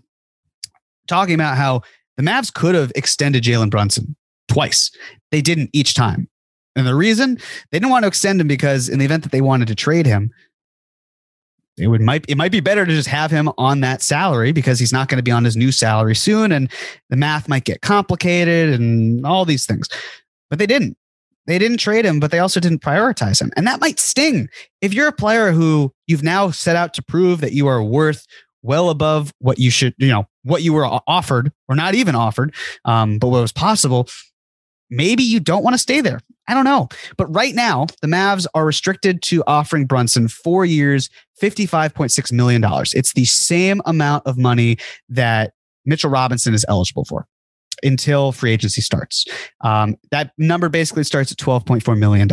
talking 1.08 1.34
about 1.34 1.56
how 1.56 1.82
the 2.16 2.22
Mavs 2.22 2.52
could 2.52 2.74
have 2.74 2.92
extended 2.94 3.42
Jalen 3.42 3.70
Brunson 3.70 4.14
twice. 4.48 4.90
They 5.30 5.40
didn't 5.40 5.70
each 5.72 5.94
time. 5.94 6.28
And 6.76 6.86
the 6.86 6.94
reason 6.94 7.38
they 7.70 7.78
didn't 7.78 7.90
want 7.90 8.02
to 8.02 8.08
extend 8.08 8.40
him 8.40 8.48
because 8.48 8.88
in 8.88 8.98
the 8.98 9.04
event 9.04 9.22
that 9.22 9.32
they 9.32 9.40
wanted 9.40 9.68
to 9.68 9.74
trade 9.74 10.06
him, 10.06 10.30
it 11.76 11.88
would 11.88 12.00
might 12.00 12.24
it 12.28 12.36
might 12.36 12.52
be 12.52 12.60
better 12.60 12.86
to 12.86 12.92
just 12.92 13.08
have 13.08 13.30
him 13.30 13.50
on 13.58 13.80
that 13.80 14.02
salary 14.02 14.52
because 14.52 14.78
he's 14.78 14.92
not 14.92 15.08
going 15.08 15.18
to 15.18 15.22
be 15.22 15.30
on 15.30 15.44
his 15.44 15.56
new 15.56 15.72
salary 15.72 16.14
soon 16.14 16.52
and 16.52 16.70
the 17.10 17.16
math 17.16 17.48
might 17.48 17.64
get 17.64 17.82
complicated 17.82 18.78
and 18.78 19.26
all 19.26 19.44
these 19.44 19.66
things. 19.66 19.88
But 20.50 20.58
they 20.58 20.66
didn't. 20.66 20.96
They 21.46 21.58
didn't 21.58 21.78
trade 21.78 22.06
him, 22.06 22.20
but 22.20 22.30
they 22.30 22.38
also 22.38 22.58
didn't 22.58 22.80
prioritize 22.80 23.40
him. 23.40 23.50
And 23.56 23.66
that 23.66 23.80
might 23.80 23.98
sting. 23.98 24.48
If 24.80 24.94
you're 24.94 25.08
a 25.08 25.12
player 25.12 25.52
who 25.52 25.92
you've 26.06 26.22
now 26.22 26.50
set 26.50 26.76
out 26.76 26.94
to 26.94 27.02
prove 27.02 27.40
that 27.40 27.52
you 27.52 27.66
are 27.66 27.82
worth 27.82 28.26
well 28.62 28.88
above 28.88 29.32
what 29.40 29.58
you 29.58 29.70
should, 29.70 29.94
you 29.98 30.08
know, 30.08 30.26
what 30.42 30.62
you 30.62 30.72
were 30.72 30.86
offered 31.06 31.52
or 31.68 31.76
not 31.76 31.94
even 31.94 32.14
offered, 32.14 32.54
um, 32.86 33.18
but 33.18 33.28
what 33.28 33.42
was 33.42 33.52
possible, 33.52 34.08
maybe 34.90 35.22
you 35.22 35.40
don't 35.40 35.62
want 35.62 35.74
to 35.74 35.78
stay 35.78 36.00
there. 36.00 36.20
I 36.48 36.54
don't 36.54 36.64
know. 36.64 36.88
But 37.16 37.34
right 37.34 37.54
now, 37.54 37.86
the 38.02 38.08
Mavs 38.08 38.46
are 38.54 38.66
restricted 38.66 39.22
to 39.22 39.42
offering 39.46 39.86
Brunson 39.86 40.28
four 40.28 40.64
years, 40.64 41.08
$55.6 41.40 42.32
million. 42.32 42.62
It's 42.92 43.12
the 43.14 43.24
same 43.24 43.80
amount 43.86 44.26
of 44.26 44.36
money 44.36 44.76
that 45.08 45.52
Mitchell 45.84 46.10
Robinson 46.10 46.54
is 46.54 46.64
eligible 46.68 47.04
for 47.04 47.26
until 47.82 48.32
free 48.32 48.52
agency 48.52 48.80
starts. 48.80 49.24
Um, 49.60 49.96
that 50.10 50.32
number 50.38 50.68
basically 50.68 51.04
starts 51.04 51.32
at 51.32 51.38
$12.4 51.38 51.98
million. 51.98 52.28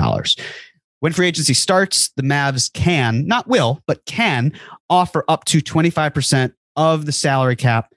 When 0.99 1.13
free 1.13 1.27
agency 1.27 1.53
starts, 1.53 2.11
the 2.15 2.21
Mavs 2.21 2.71
can, 2.71 3.25
not 3.25 3.47
will, 3.47 3.81
but 3.87 4.05
can 4.05 4.53
offer 4.89 5.25
up 5.27 5.45
to 5.45 5.59
25% 5.59 6.53
of 6.75 7.05
the 7.05 7.11
salary 7.11 7.55
cap 7.55 7.93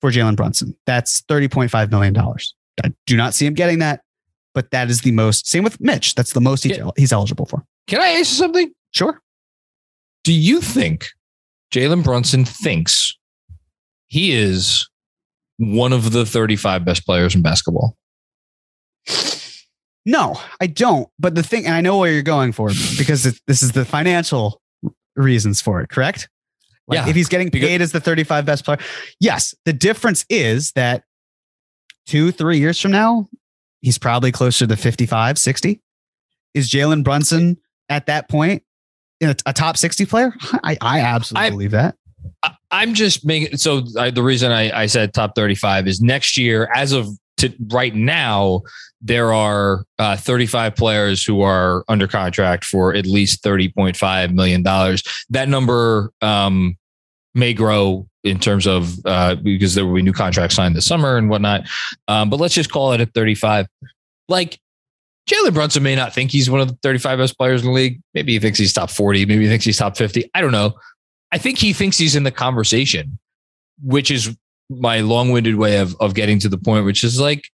for 0.00 0.10
Jalen 0.10 0.36
Brunson. 0.36 0.76
That's 0.84 1.22
$30.5 1.22 1.90
million. 1.90 2.14
I 2.82 2.92
do 3.06 3.16
not 3.16 3.34
see 3.34 3.46
him 3.46 3.54
getting 3.54 3.78
that, 3.80 4.00
but 4.54 4.70
that 4.72 4.90
is 4.90 5.02
the 5.02 5.12
most. 5.12 5.46
Same 5.46 5.62
with 5.64 5.80
Mitch. 5.80 6.14
That's 6.14 6.32
the 6.32 6.40
most 6.40 6.64
he's, 6.64 6.76
Yeah. 6.78 6.90
he's 6.96 7.12
eligible 7.12 7.46
for. 7.46 7.64
Can 7.86 8.00
I 8.00 8.08
ask 8.08 8.18
you 8.18 8.24
something? 8.38 8.72
Sure. 8.92 9.20
Do 10.24 10.32
you 10.32 10.60
think 10.60 11.06
Jalen 11.72 12.02
Brunson 12.02 12.44
thinks 12.44 13.16
he 14.06 14.32
is 14.32 14.88
one 15.58 15.92
of 15.92 16.12
the 16.12 16.24
35 16.26 16.84
best 16.84 17.04
players 17.06 17.34
in 17.34 17.42
basketball? 17.42 17.96
No, 20.06 20.38
I 20.60 20.66
don't. 20.66 21.08
But 21.18 21.34
the 21.34 21.42
thing, 21.42 21.64
and 21.66 21.74
I 21.74 21.80
know 21.80 21.96
where 21.98 22.12
you're 22.12 22.22
going 22.22 22.52
for 22.52 22.68
because 22.98 23.24
it, 23.26 23.40
this 23.46 23.62
is 23.62 23.72
the 23.72 23.84
financial 23.84 24.60
reasons 25.16 25.62
for 25.62 25.80
it, 25.80 25.88
correct? 25.88 26.28
Like 26.86 26.98
Yeah, 26.98 27.08
If 27.08 27.16
he's 27.16 27.28
getting 27.28 27.48
because- 27.48 27.68
paid 27.68 27.80
as 27.80 27.92
the 27.92 28.00
35 28.00 28.44
best 28.44 28.64
player. 28.64 28.78
Yes. 29.18 29.54
The 29.64 29.72
difference 29.72 30.26
is 30.28 30.72
that 30.72 31.04
two, 32.06 32.30
three 32.32 32.58
years 32.58 32.80
from 32.80 32.90
now, 32.92 33.28
he's 33.80 33.98
probably 33.98 34.32
closer 34.32 34.66
to 34.66 34.76
55, 34.76 35.38
60. 35.38 35.80
Is 36.54 36.70
Jalen 36.70 37.02
Brunson 37.04 37.58
at 37.88 38.06
that 38.06 38.28
point 38.28 38.62
in 39.20 39.30
a, 39.30 39.36
a 39.46 39.52
top 39.52 39.76
60 39.76 40.06
player? 40.06 40.32
I, 40.62 40.76
I 40.80 41.00
absolutely 41.00 41.46
I- 41.46 41.50
believe 41.50 41.70
that. 41.72 41.96
I- 42.42 42.54
I'm 42.70 42.94
just 42.94 43.24
making 43.24 43.56
so 43.58 43.82
I, 43.98 44.10
the 44.10 44.22
reason 44.22 44.50
I, 44.50 44.82
I 44.82 44.86
said 44.86 45.14
top 45.14 45.34
35 45.36 45.86
is 45.86 46.00
next 46.00 46.36
year, 46.36 46.68
as 46.74 46.92
of 46.92 47.06
to 47.36 47.52
right 47.68 47.94
now, 47.94 48.62
there 49.00 49.32
are 49.32 49.84
uh, 49.98 50.16
35 50.16 50.74
players 50.74 51.24
who 51.24 51.42
are 51.42 51.84
under 51.88 52.08
contract 52.08 52.64
for 52.64 52.94
at 52.94 53.06
least 53.06 53.42
30.5 53.44 54.32
million 54.34 54.62
dollars. 54.62 55.02
That 55.30 55.48
number 55.48 56.12
um, 56.20 56.76
may 57.34 57.54
grow 57.54 58.08
in 58.24 58.40
terms 58.40 58.66
of 58.66 58.94
uh, 59.04 59.36
because 59.36 59.74
there 59.74 59.86
will 59.86 59.94
be 59.94 60.02
new 60.02 60.12
contracts 60.12 60.56
signed 60.56 60.74
this 60.74 60.86
summer 60.86 61.16
and 61.16 61.28
whatnot. 61.28 61.68
Um, 62.08 62.30
but 62.30 62.40
let's 62.40 62.54
just 62.54 62.72
call 62.72 62.92
it 62.92 63.00
at 63.00 63.12
35. 63.14 63.66
Like 64.28 64.58
Jalen 65.28 65.54
Brunson 65.54 65.82
may 65.82 65.94
not 65.94 66.14
think 66.14 66.30
he's 66.30 66.50
one 66.50 66.60
of 66.60 66.68
the 66.68 66.78
35 66.82 67.18
best 67.18 67.38
players 67.38 67.60
in 67.60 67.68
the 67.68 67.72
league. 67.72 68.00
Maybe 68.14 68.32
he 68.32 68.38
thinks 68.38 68.58
he's 68.58 68.72
top 68.72 68.90
40. 68.90 69.26
Maybe 69.26 69.42
he 69.44 69.48
thinks 69.48 69.64
he's 69.64 69.78
top 69.78 69.96
50. 69.96 70.30
I 70.34 70.40
don't 70.40 70.52
know. 70.52 70.74
I 71.32 71.38
think 71.38 71.58
he 71.58 71.72
thinks 71.72 71.98
he's 71.98 72.16
in 72.16 72.22
the 72.22 72.30
conversation, 72.30 73.18
which 73.82 74.10
is 74.10 74.36
my 74.70 75.00
long-winded 75.00 75.56
way 75.56 75.78
of 75.78 75.94
of 76.00 76.14
getting 76.14 76.38
to 76.40 76.48
the 76.48 76.58
point, 76.58 76.86
which 76.86 77.04
is 77.04 77.20
like, 77.20 77.48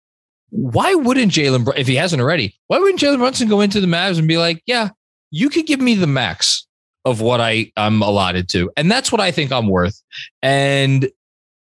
why 0.51 0.95
wouldn't 0.95 1.33
Jalen, 1.33 1.73
if 1.77 1.87
he 1.87 1.97
hasn't 1.97 2.21
already, 2.21 2.55
why 2.69 2.79
wouldn't 2.79 3.01
Jalen 3.01 3.19
Brunson 3.19 3.49
go 3.49 3.61
into 3.61 3.81
the 3.81 3.87
Mavs 3.87 4.19
and 4.19 4.29
be 4.29 4.39
like, 4.39 4.63
yeah, 4.67 4.91
you 5.31 5.49
could 5.49 5.67
give 5.67 5.81
me 5.81 5.95
the 5.95 6.07
max 6.07 6.67
of 7.05 7.21
what 7.21 7.41
I 7.41 7.73
I'm 7.77 8.03
allotted 8.03 8.49
to, 8.51 8.71
and 8.77 8.91
that's 8.91 9.11
what 9.11 9.21
I 9.21 9.31
think 9.31 9.53
I'm 9.53 9.69
worth, 9.69 10.03
and 10.43 11.09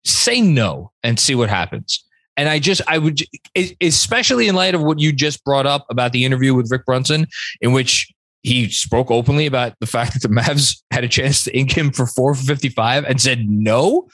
say 0.05 0.41
no 0.41 0.93
and 1.03 1.19
see 1.19 1.35
what 1.35 1.49
happens. 1.49 2.05
And 2.37 2.49
I 2.49 2.59
just, 2.59 2.83
I 2.89 2.99
would, 2.99 3.21
especially 3.81 4.49
in 4.49 4.55
light 4.55 4.75
of 4.75 4.83
what 4.83 4.99
you 4.99 5.13
just 5.13 5.45
brought 5.45 5.67
up 5.67 5.87
about 5.89 6.13
the 6.13 6.25
interview 6.25 6.55
with 6.55 6.71
Rick 6.71 6.85
Brunson, 6.85 7.27
in 7.61 7.73
which 7.73 8.13
he 8.43 8.69
spoke 8.69 9.11
openly 9.11 9.47
about 9.47 9.79
the 9.81 9.87
fact 9.87 10.13
that 10.15 10.23
the 10.23 10.29
Mavs 10.35 10.83
had 10.91 11.05
a 11.05 11.09
chance 11.09 11.45
to 11.45 11.57
ink 11.57 11.77
him 11.77 11.93
for 11.93 12.07
four 12.07 12.35
for 12.35 12.45
55 12.45 13.05
and 13.05 13.21
said 13.21 13.49
no. 13.49 14.09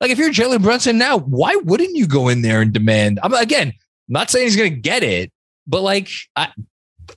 Like, 0.00 0.10
if 0.10 0.18
you're 0.18 0.30
Jalen 0.30 0.62
Brunson 0.62 0.98
now, 0.98 1.18
why 1.18 1.56
wouldn't 1.56 1.96
you 1.96 2.06
go 2.06 2.28
in 2.28 2.42
there 2.42 2.60
and 2.60 2.72
demand? 2.72 3.18
I'm 3.22 3.32
again, 3.32 3.72
not 4.08 4.30
saying 4.30 4.46
he's 4.46 4.56
going 4.56 4.74
to 4.74 4.80
get 4.80 5.02
it, 5.02 5.32
but 5.66 5.80
like, 5.80 6.08
I, 6.36 6.48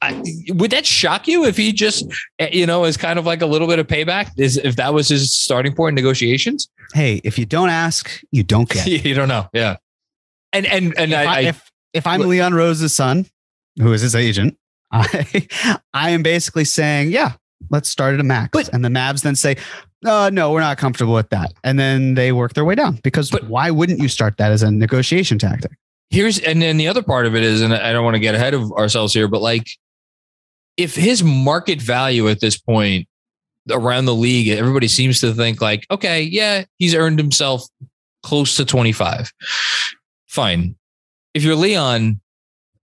I, 0.01 0.21
would 0.49 0.71
that 0.71 0.85
shock 0.85 1.27
you 1.27 1.45
if 1.45 1.57
he 1.57 1.71
just, 1.71 2.05
eh, 2.39 2.49
you 2.51 2.65
know, 2.65 2.85
is 2.85 2.97
kind 2.97 3.17
of 3.19 3.25
like 3.25 3.41
a 3.41 3.45
little 3.45 3.67
bit 3.67 3.79
of 3.79 3.87
payback? 3.87 4.31
Is 4.37 4.57
if 4.57 4.75
that 4.77 4.93
was 4.93 5.09
his 5.09 5.33
starting 5.33 5.73
point 5.73 5.97
in 5.97 6.03
negotiations? 6.03 6.69
Hey, 6.93 7.21
if 7.23 7.37
you 7.37 7.45
don't 7.45 7.69
ask, 7.69 8.21
you 8.31 8.43
don't 8.43 8.69
get. 8.69 8.87
you 9.05 9.13
don't 9.13 9.27
know. 9.27 9.47
Yeah. 9.53 9.77
And, 10.53 10.65
and, 10.65 10.97
and 10.97 11.11
if, 11.11 11.17
I, 11.17 11.23
I, 11.23 11.35
I 11.35 11.39
if 11.41 11.71
if 11.93 12.07
I'm 12.07 12.19
Look- 12.19 12.29
Leon 12.29 12.53
Rose's 12.53 12.95
son, 12.95 13.25
who 13.77 13.91
is 13.93 14.01
his 14.01 14.15
agent, 14.15 14.57
I 14.91 15.47
I 15.93 16.11
am 16.11 16.23
basically 16.23 16.65
saying, 16.65 17.11
yeah, 17.11 17.33
let's 17.69 17.89
start 17.89 18.13
at 18.13 18.19
a 18.19 18.23
max. 18.23 18.49
But- 18.53 18.69
and 18.73 18.83
the 18.83 18.89
Mavs 18.89 19.23
then 19.23 19.35
say, 19.35 19.57
uh, 20.05 20.29
no, 20.31 20.51
we're 20.51 20.61
not 20.61 20.77
comfortable 20.77 21.13
with 21.13 21.29
that, 21.31 21.53
and 21.63 21.77
then 21.77 22.13
they 22.13 22.31
work 22.31 22.53
their 22.53 22.65
way 22.65 22.75
down 22.75 22.99
because 23.03 23.29
But- 23.29 23.47
why 23.49 23.71
wouldn't 23.71 23.99
you 23.99 24.07
start 24.07 24.37
that 24.37 24.51
as 24.51 24.63
a 24.63 24.71
negotiation 24.71 25.37
tactic? 25.37 25.71
here's 26.09 26.39
and 26.39 26.61
then 26.61 26.77
the 26.77 26.87
other 26.87 27.03
part 27.03 27.25
of 27.25 27.35
it 27.35 27.43
is 27.43 27.61
and 27.61 27.73
i 27.73 27.91
don't 27.91 28.05
want 28.05 28.15
to 28.15 28.19
get 28.19 28.33
ahead 28.33 28.53
of 28.53 28.71
ourselves 28.71 29.13
here 29.13 29.27
but 29.27 29.41
like 29.41 29.67
if 30.77 30.95
his 30.95 31.23
market 31.23 31.81
value 31.81 32.29
at 32.29 32.39
this 32.39 32.57
point 32.57 33.07
around 33.71 34.05
the 34.05 34.15
league 34.15 34.47
everybody 34.47 34.87
seems 34.87 35.19
to 35.19 35.33
think 35.33 35.59
like 35.61 35.85
okay 35.91 36.21
yeah 36.21 36.63
he's 36.77 36.95
earned 36.95 37.19
himself 37.19 37.63
close 38.23 38.55
to 38.55 38.63
25 38.65 39.31
fine 40.27 40.75
if 41.33 41.43
you're 41.43 41.55
leon 41.55 42.19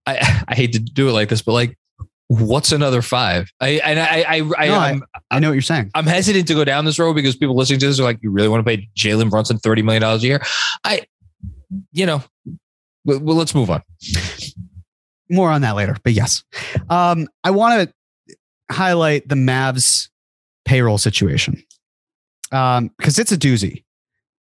i 0.06 0.44
i 0.48 0.54
hate 0.54 0.72
to 0.72 0.78
do 0.78 1.08
it 1.08 1.12
like 1.12 1.28
this 1.28 1.40
but 1.42 1.52
like 1.52 1.78
what's 2.28 2.72
another 2.72 3.00
five 3.02 3.50
i 3.60 3.80
and 3.84 3.98
i 3.98 4.22
i, 4.22 4.36
I 4.58 4.66
No, 4.68 4.74
I- 4.74 4.88
I'm, 4.90 5.04
I 5.30 5.38
know 5.38 5.48
what 5.48 5.54
you're 5.54 5.62
saying. 5.62 5.90
I'm 5.94 6.06
hesitant 6.06 6.46
to 6.48 6.54
go 6.54 6.64
down 6.64 6.84
this 6.84 6.98
road 6.98 7.14
because 7.14 7.36
people 7.36 7.56
listening 7.56 7.80
to 7.80 7.86
this 7.86 7.98
are 8.00 8.04
like, 8.04 8.18
you 8.22 8.30
really 8.30 8.48
want 8.48 8.64
to 8.64 8.68
pay 8.76 8.88
Jalen 8.96 9.30
Brunson 9.30 9.58
$30 9.58 9.82
million 9.84 10.02
a 10.02 10.16
year? 10.16 10.40
I, 10.84 11.06
you 11.92 12.06
know, 12.06 12.22
well, 13.04 13.18
let's 13.20 13.54
move 13.54 13.68
on. 13.70 13.82
More 15.30 15.50
on 15.50 15.62
that 15.62 15.74
later, 15.74 15.96
but 16.04 16.12
yes, 16.12 16.44
um, 16.90 17.28
I 17.44 17.50
want 17.50 17.88
to 17.88 18.36
highlight 18.70 19.28
the 19.28 19.34
Mavs 19.34 20.08
payroll 20.64 20.98
situation 20.98 21.62
um, 22.52 22.90
because 22.98 23.18
it's 23.18 23.32
a 23.32 23.36
doozy, 23.36 23.84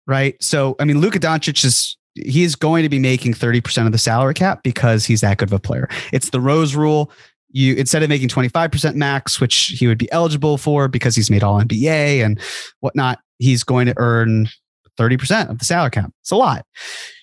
right? 0.07 0.41
So, 0.41 0.75
I 0.79 0.85
mean, 0.85 0.99
Luka 0.99 1.19
Doncic 1.19 1.63
is 1.65 1.97
he's 2.15 2.55
going 2.55 2.83
to 2.83 2.89
be 2.89 2.99
making 2.99 3.33
30% 3.33 3.85
of 3.85 3.91
the 3.91 3.97
salary 3.97 4.33
cap 4.33 4.61
because 4.63 5.05
he's 5.05 5.21
that 5.21 5.37
good 5.37 5.49
of 5.49 5.53
a 5.53 5.59
player. 5.59 5.87
It's 6.11 6.29
the 6.29 6.41
Rose 6.41 6.75
rule. 6.75 7.11
You 7.51 7.75
instead 7.75 8.03
of 8.03 8.09
making 8.09 8.29
25% 8.29 8.95
max, 8.95 9.41
which 9.41 9.75
he 9.79 9.87
would 9.87 9.97
be 9.97 10.11
eligible 10.11 10.57
for 10.57 10.87
because 10.87 11.15
he's 11.15 11.31
made 11.31 11.43
all 11.43 11.59
NBA 11.59 12.23
and 12.23 12.39
whatnot, 12.81 13.19
he's 13.39 13.63
going 13.63 13.87
to 13.87 13.93
earn 13.97 14.49
30% 14.99 15.49
of 15.49 15.57
the 15.57 15.65
salary 15.65 15.91
cap. 15.91 16.11
It's 16.21 16.31
a 16.31 16.35
lot. 16.35 16.65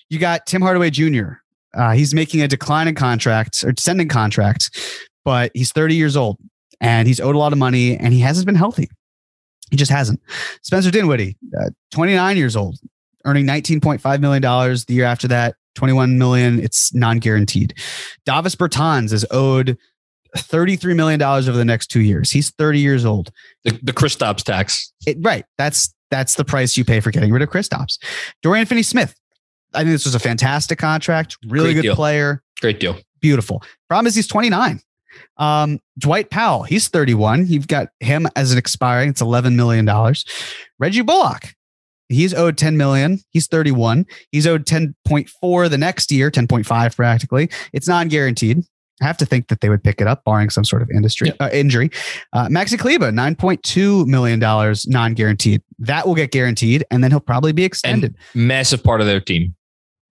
You 0.09 0.19
got 0.19 0.45
Tim 0.45 0.61
Hardaway 0.61 0.89
Jr. 0.89 1.33
Uh, 1.77 1.91
he's 1.91 2.13
making 2.13 2.41
a 2.41 2.47
declining 2.47 2.95
contract 2.95 3.63
or 3.63 3.71
descending 3.71 4.07
contract, 4.07 4.75
but 5.23 5.51
he's 5.53 5.71
30 5.71 5.95
years 5.95 6.17
old. 6.17 6.37
and 6.79 7.07
he's 7.07 7.19
owed 7.19 7.35
a 7.35 7.39
lot 7.39 7.51
of 7.53 7.57
money 7.57 7.97
and 7.97 8.13
he 8.13 8.19
hasn't 8.19 8.45
been 8.45 8.55
healthy. 8.55 8.87
He 9.71 9.77
just 9.77 9.91
hasn't. 9.91 10.21
Spencer 10.61 10.91
Dinwiddie, 10.91 11.35
uh, 11.59 11.69
29 11.91 12.37
years 12.37 12.55
old, 12.55 12.77
earning 13.25 13.45
$19.5 13.45 14.19
million 14.19 14.41
the 14.41 14.93
year 14.93 15.05
after 15.05 15.27
that, 15.27 15.55
21 15.75 16.17
million. 16.17 16.59
It's 16.59 16.93
non-guaranteed. 16.93 17.73
Davis 18.25 18.55
Bertans 18.55 19.11
is 19.11 19.25
owed 19.31 19.77
$33 20.37 20.95
million 20.95 21.21
over 21.21 21.51
the 21.51 21.65
next 21.65 21.87
two 21.87 22.01
years. 22.01 22.31
He's 22.31 22.51
30 22.51 22.79
years 22.79 23.05
old. 23.05 23.31
The, 23.63 23.79
the 23.83 23.93
Kristaps 23.93 24.43
tax. 24.43 24.93
It, 25.05 25.17
right. 25.21 25.45
That's 25.57 25.93
that's 26.09 26.35
the 26.35 26.45
price 26.45 26.77
you 26.77 26.85
pay 26.85 27.01
for 27.01 27.11
getting 27.11 27.33
rid 27.33 27.41
of 27.41 27.49
Chris 27.49 27.67
Kristaps. 27.67 27.97
Dorian 28.41 28.65
Finney 28.65 28.83
Smith. 28.83 29.13
I 29.73 29.79
think 29.79 29.91
this 29.91 30.05
was 30.05 30.15
a 30.15 30.19
fantastic 30.19 30.79
contract. 30.79 31.37
Really 31.47 31.73
Great 31.73 31.75
good 31.75 31.81
deal. 31.89 31.95
player. 31.95 32.43
Great 32.61 32.79
deal. 32.79 32.97
Beautiful. 33.21 33.63
Problem 33.89 34.07
is 34.07 34.15
he's 34.15 34.27
29. 34.27 34.81
Um, 35.37 35.79
Dwight 35.97 36.29
Powell, 36.29 36.63
he's 36.63 36.87
31. 36.87 37.47
You've 37.47 37.67
got 37.67 37.89
him 37.99 38.27
as 38.35 38.51
an 38.51 38.57
expiring. 38.57 39.09
It's 39.09 39.21
11 39.21 39.55
million 39.55 39.85
dollars. 39.85 40.25
Reggie 40.79 41.01
Bullock, 41.01 41.55
he's 42.09 42.33
owed 42.33 42.57
10 42.57 42.77
million. 42.77 43.19
He's 43.31 43.47
31. 43.47 44.05
He's 44.31 44.47
owed 44.47 44.65
10.4 44.65 45.69
the 45.69 45.77
next 45.77 46.11
year, 46.11 46.31
10.5 46.31 46.95
practically. 46.95 47.49
It's 47.73 47.87
non-guaranteed. 47.87 48.63
I 49.01 49.05
have 49.05 49.17
to 49.17 49.25
think 49.27 49.47
that 49.49 49.61
they 49.61 49.69
would 49.69 49.83
pick 49.83 50.01
it 50.01 50.07
up, 50.07 50.23
barring 50.23 50.49
some 50.49 50.65
sort 50.65 50.81
of 50.81 50.89
industry 50.89 51.31
uh, 51.39 51.49
injury. 51.53 51.91
Uh, 52.33 52.47
Maxi 52.47 52.79
Kleber, 52.79 53.11
nine 53.11 53.35
point 53.35 53.61
two 53.61 54.05
million 54.07 54.39
dollars 54.39 54.87
non-guaranteed. 54.87 55.61
That 55.77 56.07
will 56.07 56.15
get 56.15 56.31
guaranteed, 56.31 56.83
and 56.89 57.03
then 57.03 57.11
he'll 57.11 57.19
probably 57.19 57.51
be 57.51 57.63
extended. 57.63 58.15
Massive 58.33 58.83
part 58.83 58.99
of 59.01 59.05
their 59.05 59.21
team. 59.21 59.55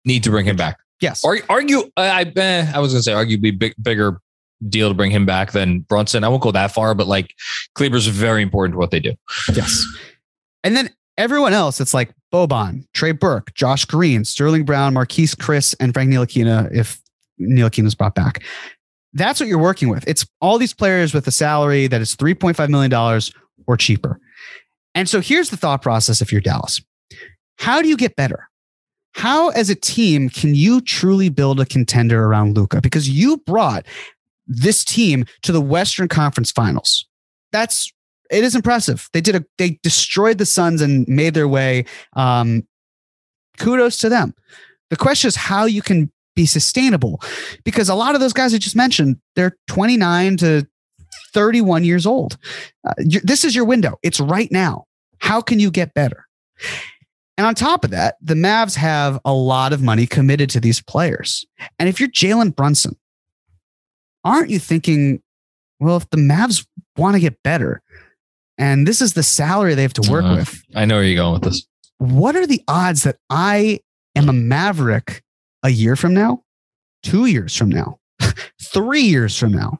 Need 0.04 0.24
to 0.24 0.30
bring 0.30 0.46
him 0.46 0.56
back. 0.56 0.78
yes, 1.00 1.24
Argue, 1.24 1.44
argue 1.48 1.82
I 1.96 2.22
eh, 2.36 2.72
I 2.74 2.78
was 2.80 2.92
gonna 2.92 3.02
say 3.02 3.12
arguably 3.12 3.56
big, 3.58 3.74
bigger 3.82 4.20
deal 4.68 4.88
to 4.88 4.94
bring 4.94 5.10
him 5.10 5.26
back 5.26 5.52
than 5.52 5.80
Brunson. 5.80 6.24
I 6.24 6.28
won't 6.28 6.42
go 6.42 6.52
that 6.52 6.72
far, 6.72 6.94
but 6.94 7.06
like 7.06 7.34
Kleber's 7.74 8.06
very 8.06 8.42
important 8.42 8.74
to 8.74 8.78
what 8.78 8.90
they 8.90 9.00
do. 9.00 9.14
yes. 9.52 9.84
And 10.64 10.76
then 10.76 10.90
everyone 11.18 11.52
else, 11.52 11.80
it's 11.80 11.94
like 11.94 12.12
Boban, 12.32 12.84
Trey 12.94 13.12
Burke, 13.12 13.52
Josh 13.54 13.84
Green, 13.84 14.24
Sterling 14.24 14.64
Brown, 14.64 14.94
Marquese 14.94 15.36
Chriss, 15.36 15.74
and 15.80 15.92
Frank 15.92 16.10
Ntilikina 16.10 16.72
if 16.72 17.00
Ntilikina 17.40 17.86
is 17.86 17.94
brought 17.94 18.14
back. 18.14 18.42
That's 19.12 19.40
what 19.40 19.48
you're 19.48 19.58
working 19.58 19.88
with. 19.88 20.06
It's 20.08 20.26
all 20.40 20.58
these 20.58 20.72
players 20.72 21.12
with 21.12 21.26
a 21.26 21.32
salary 21.32 21.86
that 21.86 22.00
is 22.00 22.16
$3.5 22.16 22.68
million 22.70 23.20
or 23.66 23.76
cheaper. 23.76 24.18
And 24.94 25.08
so 25.08 25.20
here's 25.20 25.50
the 25.50 25.56
thought 25.56 25.82
process 25.82 26.22
if 26.22 26.32
you're 26.32 26.40
Dallas. 26.40 26.80
How 27.58 27.82
do 27.82 27.88
you 27.88 27.96
get 27.96 28.16
better? 28.16 28.48
How, 29.14 29.50
as 29.50 29.70
a 29.70 29.74
team, 29.74 30.28
can 30.28 30.54
you 30.54 30.80
truly 30.80 31.28
build 31.28 31.60
a 31.60 31.66
contender 31.66 32.24
around 32.24 32.56
Luka? 32.56 32.80
Because 32.80 33.08
you 33.08 33.38
brought 33.38 33.86
this 34.46 34.84
team 34.84 35.24
to 35.42 35.52
the 35.52 35.60
Western 35.60 36.08
Conference 36.08 36.50
Finals. 36.50 37.06
That's 37.52 37.92
it 38.30 38.44
is 38.44 38.54
impressive. 38.54 39.08
They 39.12 39.20
did 39.20 39.36
a 39.36 39.44
they 39.58 39.78
destroyed 39.82 40.38
the 40.38 40.46
Suns 40.46 40.80
and 40.80 41.06
made 41.06 41.34
their 41.34 41.48
way. 41.48 41.84
Um, 42.14 42.66
kudos 43.58 43.98
to 43.98 44.08
them. 44.08 44.34
The 44.90 44.96
question 44.96 45.28
is 45.28 45.36
how 45.36 45.66
you 45.66 45.82
can 45.82 46.10
be 46.34 46.46
sustainable 46.46 47.20
because 47.64 47.88
a 47.88 47.94
lot 47.94 48.14
of 48.14 48.20
those 48.20 48.32
guys 48.32 48.54
I 48.54 48.58
just 48.58 48.76
mentioned, 48.76 49.18
they're 49.36 49.56
29 49.68 50.38
to 50.38 50.66
31 51.34 51.84
years 51.84 52.06
old. 52.06 52.38
Uh, 52.86 52.94
this 53.22 53.44
is 53.44 53.54
your 53.54 53.64
window. 53.64 53.98
It's 54.02 54.20
right 54.20 54.50
now. 54.50 54.86
How 55.18 55.40
can 55.40 55.60
you 55.60 55.70
get 55.70 55.94
better? 55.94 56.26
And 57.38 57.46
on 57.46 57.54
top 57.54 57.84
of 57.84 57.90
that, 57.90 58.16
the 58.20 58.34
Mavs 58.34 58.76
have 58.76 59.18
a 59.24 59.32
lot 59.32 59.72
of 59.72 59.80
money 59.82 60.06
committed 60.06 60.50
to 60.50 60.60
these 60.60 60.82
players. 60.82 61.46
And 61.78 61.88
if 61.88 61.98
you're 61.98 62.08
Jalen 62.10 62.54
Brunson, 62.54 62.96
aren't 64.24 64.50
you 64.50 64.58
thinking, 64.58 65.22
well, 65.80 65.96
if 65.96 66.08
the 66.10 66.16
Mavs 66.18 66.66
want 66.96 67.14
to 67.14 67.20
get 67.20 67.42
better, 67.42 67.82
and 68.58 68.86
this 68.86 69.00
is 69.00 69.14
the 69.14 69.22
salary 69.22 69.74
they 69.74 69.82
have 69.82 69.94
to 69.94 70.10
work 70.10 70.24
Uh-huh. 70.24 70.36
with, 70.36 70.62
I 70.74 70.84
know 70.84 70.96
where 70.96 71.04
you're 71.04 71.16
going 71.16 71.32
with 71.34 71.42
this. 71.44 71.66
what 71.98 72.36
are 72.36 72.46
the 72.46 72.62
odds 72.68 73.04
that 73.04 73.16
I 73.30 73.80
am 74.14 74.28
a 74.28 74.32
Maverick 74.32 75.22
a 75.62 75.70
year 75.70 75.96
from 75.96 76.12
now, 76.14 76.42
two 77.02 77.26
years 77.26 77.56
from 77.56 77.70
now, 77.70 77.98
three 78.62 79.02
years 79.02 79.38
from 79.38 79.52
now? 79.52 79.78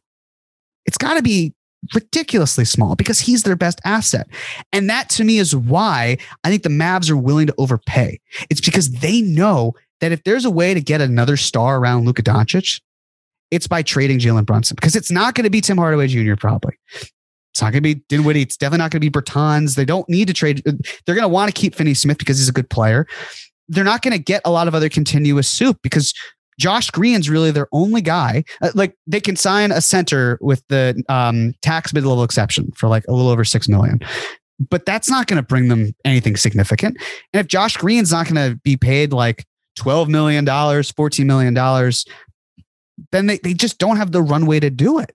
It's 0.87 0.97
got 0.99 1.15
to 1.15 1.23
be 1.23 1.53
ridiculously 1.95 2.64
small 2.64 2.95
because 2.95 3.21
he's 3.21 3.42
their 3.42 3.57
best 3.57 3.81
asset. 3.85 4.29
And 4.73 4.88
that 4.88 5.09
to 5.11 5.25
me 5.25 5.38
is 5.38 5.55
why 5.55 6.18
I 6.45 6.51
think 6.51 6.62
the 6.62 6.68
Mavs 6.68 7.11
are 7.11 7.16
willing 7.16 7.47
to 7.49 7.55
overpay. 7.59 8.21
It's 8.51 8.61
because 8.61 8.90
they 8.90 9.21
know 9.21 9.75
that 10.01 10.12
if 10.12 10.25
there's 10.25 10.45
a 10.45 10.51
way 10.51 10.75
to 10.75 10.81
get 10.81 11.01
another 11.01 11.37
star 11.37 11.79
around 11.79 12.05
Luka 12.05 12.23
Doncic, 12.23 12.81
it's 13.51 13.66
by 13.66 13.83
trading 13.83 14.18
Jalen 14.18 14.47
Brunson 14.47 14.77
because 14.77 14.97
it's 14.97 15.11
not 15.11 15.35
going 15.35 15.45
to 15.45 15.51
be 15.51 15.61
Tim 15.61 15.77
Hardaway 15.77 16.07
Jr. 16.07 16.37
probably. 16.37 16.79
It's 17.53 17.61
not 17.61 17.73
going 17.73 17.83
to 17.83 17.95
be 17.95 18.03
Dinwiddie. 18.09 18.42
It's 18.42 18.57
definitely 18.57 18.79
not 18.79 18.90
going 18.90 19.03
to 19.03 19.11
be 19.11 19.11
Bertans. 19.11 19.75
They 19.75 19.85
don't 19.85 20.09
need 20.09 20.29
to 20.29 20.35
trade. 20.35 20.62
They're 20.64 21.14
going 21.14 21.21
to 21.21 21.29
want 21.29 21.55
to 21.55 21.61
keep 21.61 21.75
Finney 21.75 21.92
Smith 21.92 22.16
because 22.16 22.38
he's 22.38 22.49
a 22.49 22.53
good 22.53 22.71
player. 22.71 23.07
They're 23.68 23.85
not 23.85 24.01
going 24.01 24.12
to 24.12 24.23
get 24.23 24.40
a 24.47 24.51
lot 24.51 24.68
of 24.68 24.75
other 24.75 24.88
continuous 24.88 25.49
soup 25.49 25.79
because 25.83 26.14
Josh 26.59 26.91
Green's 26.91 27.31
really 27.31 27.51
their 27.51 27.69
only 27.73 28.01
guy. 28.01 28.45
Uh, 28.61 28.71
like 28.75 28.97
they 29.07 29.21
can 29.21 29.37
sign 29.37 29.73
a 29.73 29.81
center 29.81 30.38
with 30.41 30.62
the 30.69 31.03
um, 31.09 31.55
tax 31.62 31.93
mid 31.93 32.05
level 32.05 32.25
exception 32.25 32.71
for 32.77 32.88
like 32.88 33.05
a 33.09 33.12
little 33.12 33.31
over 33.31 33.45
six 33.45 33.69
million, 33.69 34.01
but 34.71 34.87
that's 34.87 35.11
not 35.11 35.27
going 35.27 35.38
to 35.38 35.47
bring 35.47 35.69
them 35.69 35.95
anything 36.05 36.37
significant. 36.37 36.97
And 37.33 37.41
if 37.41 37.47
Josh 37.47 37.77
Green's 37.77 38.12
not 38.12 38.29
going 38.29 38.51
to 38.51 38.57
be 38.59 38.77
paid 38.77 39.12
like 39.12 39.45
twelve 39.77 40.09
million 40.09 40.45
dollars, 40.45 40.91
fourteen 40.91 41.27
million 41.27 41.55
dollars, 41.55 42.05
then 43.11 43.27
they, 43.27 43.38
they 43.38 43.55
just 43.55 43.79
don't 43.79 43.97
have 43.97 44.12
the 44.12 44.23
runway 44.23 44.61
to 44.61 44.71
do 44.71 44.99
it. 44.99 45.15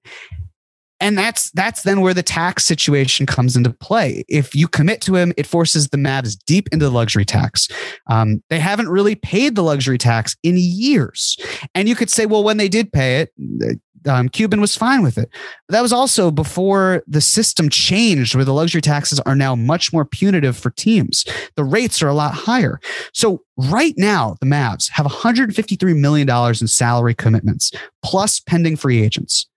And 0.99 1.17
that's 1.17 1.51
that's 1.51 1.83
then 1.83 2.01
where 2.01 2.13
the 2.13 2.23
tax 2.23 2.65
situation 2.65 3.25
comes 3.25 3.55
into 3.55 3.71
play. 3.71 4.23
If 4.27 4.55
you 4.55 4.67
commit 4.67 5.01
to 5.01 5.15
him, 5.15 5.33
it 5.37 5.45
forces 5.45 5.89
the 5.89 5.97
Mavs 5.97 6.37
deep 6.45 6.69
into 6.71 6.85
the 6.85 6.91
luxury 6.91 7.25
tax. 7.25 7.67
Um, 8.07 8.41
they 8.49 8.59
haven't 8.59 8.89
really 8.89 9.15
paid 9.15 9.55
the 9.55 9.63
luxury 9.63 9.97
tax 9.97 10.35
in 10.43 10.55
years. 10.57 11.37
And 11.75 11.87
you 11.87 11.95
could 11.95 12.09
say, 12.09 12.25
well, 12.25 12.43
when 12.43 12.57
they 12.57 12.69
did 12.69 12.91
pay 12.91 13.21
it, 13.21 13.79
um, 14.07 14.29
Cuban 14.29 14.61
was 14.61 14.75
fine 14.75 15.03
with 15.03 15.17
it. 15.17 15.29
That 15.69 15.81
was 15.81 15.93
also 15.93 16.31
before 16.31 17.03
the 17.07 17.21
system 17.21 17.69
changed, 17.69 18.35
where 18.35 18.45
the 18.45 18.53
luxury 18.53 18.81
taxes 18.81 19.19
are 19.21 19.35
now 19.35 19.55
much 19.55 19.91
more 19.91 20.05
punitive 20.05 20.57
for 20.57 20.69
teams. 20.71 21.25
The 21.55 21.63
rates 21.63 22.01
are 22.01 22.07
a 22.07 22.13
lot 22.13 22.33
higher. 22.33 22.79
So 23.13 23.43
right 23.57 23.93
now, 23.97 24.35
the 24.39 24.45
Mavs 24.47 24.89
have 24.91 25.05
153 25.05 25.93
million 25.93 26.27
dollars 26.27 26.61
in 26.61 26.67
salary 26.67 27.13
commitments 27.13 27.71
plus 28.03 28.39
pending 28.39 28.77
free 28.77 29.01
agents. 29.01 29.47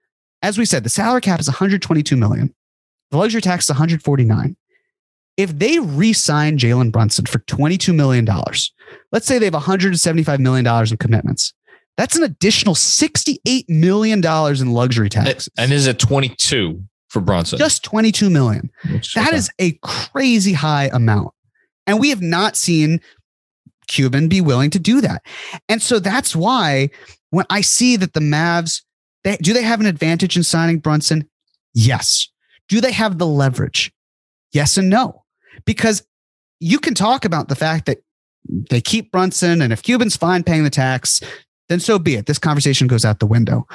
As 0.42 0.58
we 0.58 0.64
said, 0.64 0.84
the 0.84 0.88
salary 0.90 1.20
cap 1.20 1.40
is 1.40 1.48
122 1.48 2.16
million. 2.16 2.54
The 3.10 3.16
luxury 3.18 3.40
tax 3.40 3.64
is 3.66 3.70
149. 3.70 4.56
If 5.36 5.58
they 5.58 5.78
re-sign 5.78 6.58
Jalen 6.58 6.92
Brunson 6.92 7.26
for 7.26 7.38
22 7.40 7.92
million 7.92 8.24
dollars, 8.24 8.72
let's 9.12 9.26
say 9.26 9.38
they 9.38 9.46
have 9.46 9.54
175 9.54 10.40
million 10.40 10.64
dollars 10.64 10.90
in 10.92 10.98
commitments. 10.98 11.52
That's 11.96 12.16
an 12.16 12.22
additional 12.22 12.74
68 12.74 13.68
million 13.68 14.20
dollars 14.20 14.60
in 14.60 14.72
luxury 14.72 15.08
taxes. 15.08 15.48
And 15.58 15.72
is 15.72 15.86
at 15.88 15.98
22 15.98 16.82
for 17.08 17.20
Brunson? 17.20 17.58
just 17.58 17.82
22 17.84 18.30
million. 18.30 18.70
Which- 18.90 19.14
That 19.14 19.28
okay. 19.28 19.36
is 19.36 19.50
a 19.58 19.72
crazy 19.82 20.52
high 20.52 20.88
amount. 20.92 21.32
And 21.86 21.98
we 22.00 22.10
have 22.10 22.22
not 22.22 22.56
seen 22.56 23.00
Cuban 23.88 24.28
be 24.28 24.40
willing 24.40 24.70
to 24.70 24.78
do 24.78 25.00
that. 25.00 25.22
And 25.68 25.82
so 25.82 25.98
that's 25.98 26.36
why 26.36 26.90
when 27.30 27.44
I 27.50 27.60
see 27.62 27.96
that 27.96 28.12
the 28.12 28.20
Mavs, 28.20 28.82
they, 29.24 29.36
do 29.36 29.52
they 29.52 29.62
have 29.62 29.80
an 29.80 29.86
advantage 29.86 30.36
in 30.36 30.42
signing 30.42 30.78
Brunson? 30.78 31.28
Yes. 31.74 32.28
Do 32.68 32.80
they 32.80 32.92
have 32.92 33.18
the 33.18 33.26
leverage? 33.26 33.92
Yes 34.52 34.76
and 34.76 34.90
no. 34.90 35.24
Because 35.64 36.04
you 36.60 36.78
can 36.78 36.94
talk 36.94 37.24
about 37.24 37.48
the 37.48 37.56
fact 37.56 37.86
that 37.86 37.98
they 38.70 38.80
keep 38.80 39.12
Brunson, 39.12 39.62
and 39.62 39.72
if 39.72 39.82
Cuban's 39.82 40.16
fine 40.16 40.42
paying 40.42 40.64
the 40.64 40.70
tax, 40.70 41.20
then 41.68 41.80
so 41.80 41.98
be 41.98 42.16
it. 42.16 42.26
This 42.26 42.38
conversation 42.38 42.86
goes 42.86 43.04
out 43.04 43.20
the 43.20 43.26
window. 43.26 43.66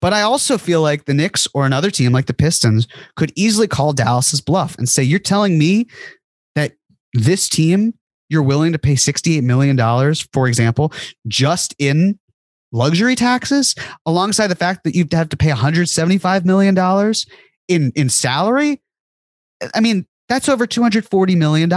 But 0.00 0.12
I 0.12 0.22
also 0.22 0.58
feel 0.58 0.80
like 0.80 1.04
the 1.04 1.14
Knicks 1.14 1.48
or 1.54 1.66
another 1.66 1.90
team 1.90 2.12
like 2.12 2.26
the 2.26 2.34
Pistons 2.34 2.86
could 3.16 3.32
easily 3.34 3.66
call 3.66 3.92
Dallas's 3.92 4.40
bluff 4.40 4.76
and 4.78 4.88
say, 4.88 5.02
You're 5.02 5.18
telling 5.18 5.58
me 5.58 5.88
that 6.54 6.72
this 7.14 7.48
team, 7.48 7.94
you're 8.28 8.42
willing 8.42 8.72
to 8.72 8.78
pay 8.78 8.94
$68 8.94 9.42
million, 9.42 9.76
for 10.32 10.46
example, 10.46 10.92
just 11.26 11.74
in 11.78 12.18
luxury 12.72 13.14
taxes, 13.14 13.74
alongside 14.06 14.48
the 14.48 14.56
fact 14.56 14.84
that 14.84 14.94
you'd 14.94 15.12
have 15.12 15.28
to 15.30 15.36
pay 15.36 15.50
$175 15.50 16.44
million 16.44 17.14
in, 17.68 17.92
in 17.94 18.08
salary? 18.08 18.80
I 19.74 19.80
mean, 19.80 20.06
that's 20.28 20.48
over 20.48 20.66
$240 20.66 21.36
million. 21.36 21.68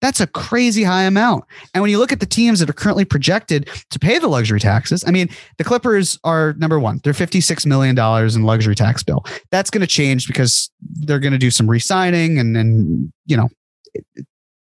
That's 0.00 0.20
a 0.20 0.26
crazy 0.26 0.82
high 0.82 1.02
amount. 1.02 1.44
And 1.74 1.82
when 1.82 1.90
you 1.90 1.98
look 1.98 2.10
at 2.10 2.20
the 2.20 2.26
teams 2.26 2.60
that 2.60 2.70
are 2.70 2.74
currently 2.74 3.04
projected 3.04 3.68
to 3.90 3.98
pay 3.98 4.18
the 4.18 4.28
luxury 4.28 4.58
taxes, 4.58 5.04
I 5.06 5.10
mean, 5.10 5.28
the 5.58 5.64
Clippers 5.64 6.18
are 6.24 6.54
number 6.54 6.80
one. 6.80 7.00
They're 7.04 7.12
$56 7.12 7.66
million 7.66 7.98
in 7.98 8.42
luxury 8.44 8.74
tax 8.74 9.02
bill. 9.02 9.24
That's 9.50 9.68
going 9.68 9.82
to 9.82 9.86
change 9.86 10.26
because 10.26 10.70
they're 10.80 11.18
going 11.18 11.32
to 11.34 11.38
do 11.38 11.50
some 11.50 11.68
re-signing 11.68 12.38
and, 12.38 12.56
then 12.56 13.12
you 13.26 13.36
know, 13.36 13.48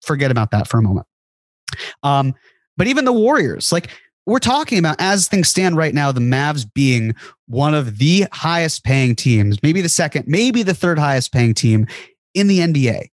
forget 0.03 0.31
about 0.31 0.53
that 0.53 0.69
for 0.69 0.79
a 0.79 0.83
moment. 0.83 1.07
Um, 2.05 2.35
but 2.77 2.87
even 2.87 3.05
the 3.05 3.13
Warriors, 3.13 3.73
like 3.73 3.91
we're 4.27 4.39
talking 4.39 4.79
about 4.79 4.97
as 4.99 5.29
things 5.29 5.49
stand 5.49 5.77
right 5.77 5.95
now, 5.95 6.11
the 6.13 6.21
Mavs 6.21 6.67
being 6.73 7.15
one 7.47 7.75
of 7.75 7.99
the 7.99 8.27
highest 8.33 8.85
paying 8.85 9.15
teams, 9.15 9.63
maybe 9.63 9.81
the 9.81 9.89
second, 9.89 10.25
maybe 10.27 10.63
the 10.63 10.75
third 10.75 10.99
highest 10.99 11.33
paying 11.33 11.55
team 11.55 11.87
in 12.35 12.47
the 12.47 12.61
NBA. 12.61 13.09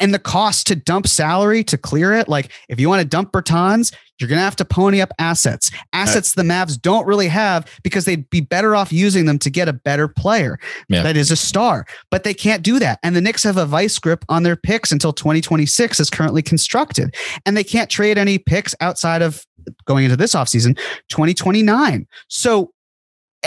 And 0.00 0.12
the 0.12 0.18
cost 0.18 0.66
to 0.66 0.74
dump 0.74 1.06
salary 1.06 1.62
to 1.64 1.78
clear 1.78 2.12
it, 2.12 2.28
like 2.28 2.50
if 2.68 2.80
you 2.80 2.88
want 2.88 3.02
to 3.02 3.06
dump 3.06 3.30
Bertans, 3.30 3.94
you're 4.18 4.28
going 4.28 4.38
to 4.38 4.44
have 4.44 4.56
to 4.56 4.64
pony 4.64 5.00
up 5.00 5.12
assets. 5.20 5.70
Assets 5.92 6.32
the 6.32 6.42
Mavs 6.42 6.80
don't 6.80 7.06
really 7.06 7.28
have 7.28 7.66
because 7.84 8.04
they'd 8.04 8.28
be 8.30 8.40
better 8.40 8.74
off 8.74 8.92
using 8.92 9.26
them 9.26 9.38
to 9.40 9.50
get 9.50 9.68
a 9.68 9.72
better 9.72 10.08
player 10.08 10.58
Yeah. 10.88 11.02
that 11.04 11.16
is 11.16 11.30
a 11.30 11.36
star. 11.36 11.86
But 12.10 12.24
they 12.24 12.34
can't 12.34 12.64
do 12.64 12.80
that. 12.80 12.98
And 13.04 13.14
the 13.14 13.20
Knicks 13.20 13.44
have 13.44 13.56
a 13.56 13.66
vice 13.66 13.96
grip 14.00 14.24
on 14.28 14.42
their 14.42 14.56
picks 14.56 14.90
until 14.90 15.12
2026 15.12 16.00
is 16.00 16.10
currently 16.10 16.42
constructed. 16.42 17.14
And 17.46 17.56
they 17.56 17.64
can't 17.64 17.90
trade 17.90 18.18
any 18.18 18.38
picks 18.38 18.74
outside 18.80 19.22
of 19.22 19.44
going 19.86 20.04
into 20.04 20.16
this 20.16 20.34
offseason, 20.34 20.76
2029. 21.08 22.06
So, 22.28 22.72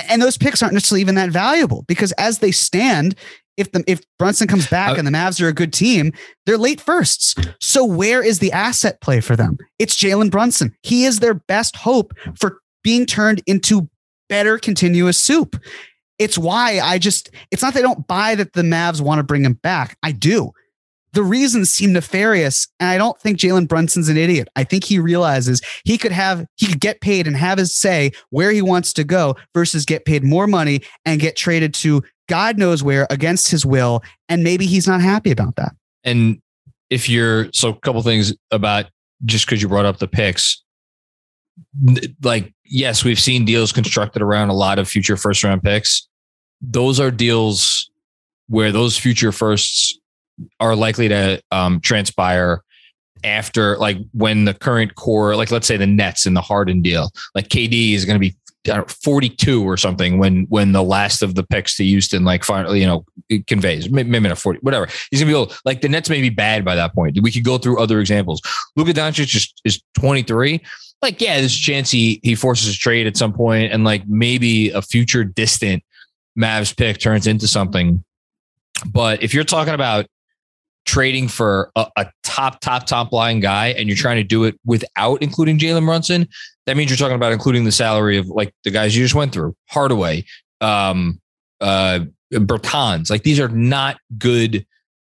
and 0.10 0.22
those 0.22 0.38
picks 0.38 0.62
aren't 0.62 0.74
necessarily 0.74 1.02
even 1.02 1.16
that 1.16 1.30
valuable 1.30 1.84
because 1.88 2.12
as 2.14 2.40
they 2.40 2.52
stand, 2.52 3.16
if 3.58 3.72
the 3.72 3.84
if 3.88 4.02
Brunson 4.20 4.48
comes 4.48 4.68
back 4.68 4.92
I- 4.92 4.98
and 4.98 5.08
the 5.08 5.12
Mavs 5.12 5.42
are 5.42 5.48
a 5.48 5.54
good 5.54 5.74
team, 5.74 6.12
they're 6.46 6.58
late 6.58 6.82
firsts. 6.82 7.36
So 7.62 7.86
where 7.86 8.22
is 8.22 8.40
the 8.40 8.52
asset 8.52 9.00
play 9.02 9.22
for 9.22 9.36
them? 9.36 9.58
It's 9.80 9.96
Jalen 9.96 10.32
Brunson. 10.32 10.76
He 10.84 11.06
is 11.06 11.20
their 11.20 11.34
best 11.34 11.76
hope 11.78 12.14
for 12.40 12.60
being 12.84 13.06
turned 13.06 13.42
into 13.48 13.90
better 14.28 14.58
continuous 14.58 15.18
soup. 15.18 15.56
It's 16.20 16.38
why 16.38 16.80
I 16.80 16.98
just 16.98 17.30
it's 17.52 17.62
not 17.62 17.74
they 17.74 17.82
don't 17.82 18.08
buy 18.08 18.36
that 18.36 18.54
the 18.54 18.62
Mavs 18.62 19.02
want 19.02 19.20
to 19.20 19.24
bring 19.24 19.46
him 19.46 19.54
back. 19.54 19.98
I 20.04 20.12
do. 20.12 20.52
The 21.16 21.24
reasons 21.24 21.72
seem 21.72 21.94
nefarious, 21.94 22.68
and 22.78 22.90
I 22.90 22.98
don't 22.98 23.18
think 23.22 23.40
Jalen 23.40 23.70
Brunson's 23.70 24.10
an 24.10 24.18
idiot. 24.18 24.50
I 24.58 24.66
think 24.66 24.84
he 24.84 25.00
realizes 25.00 25.62
he 25.86 25.98
could 25.98 26.12
have 26.12 26.46
he 26.58 26.68
could 26.68 26.82
get 26.82 27.00
paid 27.00 27.26
and 27.26 27.38
have 27.38 27.58
his 27.58 27.74
say 27.74 28.12
where 28.32 28.52
he 28.52 28.62
wants 28.62 28.92
to 28.94 29.06
go 29.06 29.38
versus 29.54 29.86
get 29.86 30.04
paid 30.04 30.26
more 30.26 30.46
money 30.46 30.82
and 31.06 31.22
get 31.22 31.38
traded 31.38 31.74
to 31.76 32.04
God 32.28 32.58
knows 32.58 32.84
where 32.84 33.08
against 33.10 33.50
his 33.50 33.66
will, 33.66 34.04
and 34.28 34.44
maybe 34.44 34.66
he's 34.66 34.88
not 34.90 35.00
happy 35.00 35.32
about 35.32 35.56
that. 35.56 35.74
And 36.04 36.42
if 36.90 37.08
you're 37.08 37.50
so 37.54 37.70
a 37.70 37.80
couple 37.80 38.02
things 38.02 38.34
about 38.52 38.88
just 39.24 39.46
because 39.46 39.62
you 39.62 39.70
brought 39.70 39.86
up 39.86 40.00
the 40.00 40.10
picks, 40.10 40.62
like 42.24 42.54
yes, 42.66 43.06
we've 43.06 43.22
seen 43.22 43.46
deals 43.46 43.72
constructed 43.72 44.22
around 44.22 44.50
a 44.50 44.54
lot 44.54 44.80
of 44.80 44.90
future 44.90 45.16
first 45.16 45.46
round 45.46 45.64
picks. 45.64 46.10
Those 46.60 47.00
are 47.00 47.10
deals 47.10 47.90
where 48.48 48.74
those 48.74 48.98
future 48.98 49.32
firsts 49.32 49.98
are 50.60 50.76
likely 50.76 51.08
to 51.10 51.42
um, 51.52 51.80
transpire 51.80 52.62
after 53.24 53.78
like 53.78 53.98
when 54.14 54.46
the 54.46 54.54
current 54.54 54.96
core, 54.96 55.36
like 55.36 55.52
let's 55.52 55.68
say 55.68 55.78
the 55.78 55.88
Nets 55.88 56.26
and 56.26 56.36
the 56.36 56.42
Harden 56.42 56.82
deal, 56.82 57.12
like 57.34 57.48
KD 57.48 57.94
is 57.94 58.06
going 58.06 58.16
to 58.16 58.20
be 58.20 58.36
know, 58.74 58.86
42 59.04 59.64
or 59.64 59.78
something 59.78 60.18
when 60.18 60.46
when 60.50 60.72
the 60.72 60.84
last 60.84 61.22
of 61.22 61.36
the 61.36 61.44
picks 61.44 61.78
to 61.78 61.84
Houston 61.84 62.24
like 62.24 62.44
finally 62.44 62.82
you 62.82 62.88
know 62.88 63.06
conveys 63.48 63.90
maybe 63.90 64.20
not 64.20 64.38
40 64.38 64.60
whatever. 64.62 64.88
He's 65.12 65.20
gonna 65.20 65.30
be 65.30 65.36
old 65.36 65.58
like 65.66 65.82
the 65.82 65.90
Nets 65.90 66.10
may 66.10 66.22
be 66.22 66.30
bad 66.30 66.66
by 66.66 66.76
that 66.76 66.94
point. 66.94 67.18
We 67.22 67.32
could 67.32 67.44
go 67.44 67.58
through 67.58 67.80
other 67.80 68.00
examples. 68.00 68.42
Luka 68.76 68.94
Doncic 68.94 69.36
is, 69.36 69.54
is 69.64 69.82
23 70.00 70.62
like 71.02 71.22
yeah 71.22 71.40
there's 71.40 71.56
a 71.56 71.60
chance 71.60 71.92
he 71.92 72.20
he 72.24 72.36
forces 72.36 72.74
a 72.74 72.78
trade 72.78 73.08
at 73.08 73.18
some 73.18 73.34
point 73.34 73.72
and 73.72 73.84
like 73.84 74.08
maybe 74.08 74.72
a 74.72 74.82
future 74.82 75.24
distant 75.24 75.84
Mavs 76.38 76.76
pick 76.76 76.98
turns 76.98 77.28
into 77.28 77.48
something. 77.48 78.04
But 78.86 79.24
if 79.24 79.34
you're 79.34 79.46
talking 79.46 79.74
about 79.74 80.06
trading 80.86 81.28
for 81.28 81.72
a, 81.76 81.88
a 81.98 82.12
top 82.24 82.60
top 82.62 82.86
top 82.86 83.12
line 83.12 83.40
guy 83.40 83.68
and 83.68 83.88
you're 83.88 83.98
trying 83.98 84.18
to 84.18 84.24
do 84.24 84.44
it 84.44 84.60
without 84.66 85.22
including 85.22 85.58
Jalen 85.58 85.86
Brunson 85.86 86.28
that 86.66 86.78
means 86.78 86.90
you're 86.90 86.98
talking 86.98 87.16
about 87.16 87.32
including 87.32 87.64
the 87.64 87.72
salary 87.72 88.18
of 88.18 88.28
like 88.28 88.54
the 88.64 88.72
guys 88.72 88.96
you 88.96 89.04
just 89.04 89.16
went 89.16 89.32
through, 89.32 89.56
Hardaway, 89.70 90.26
um, 90.62 91.22
uh, 91.62 92.00
Bertans. 92.34 93.10
Like 93.10 93.24
these 93.24 93.40
are 93.40 93.50
not 93.50 93.98
good 94.18 94.66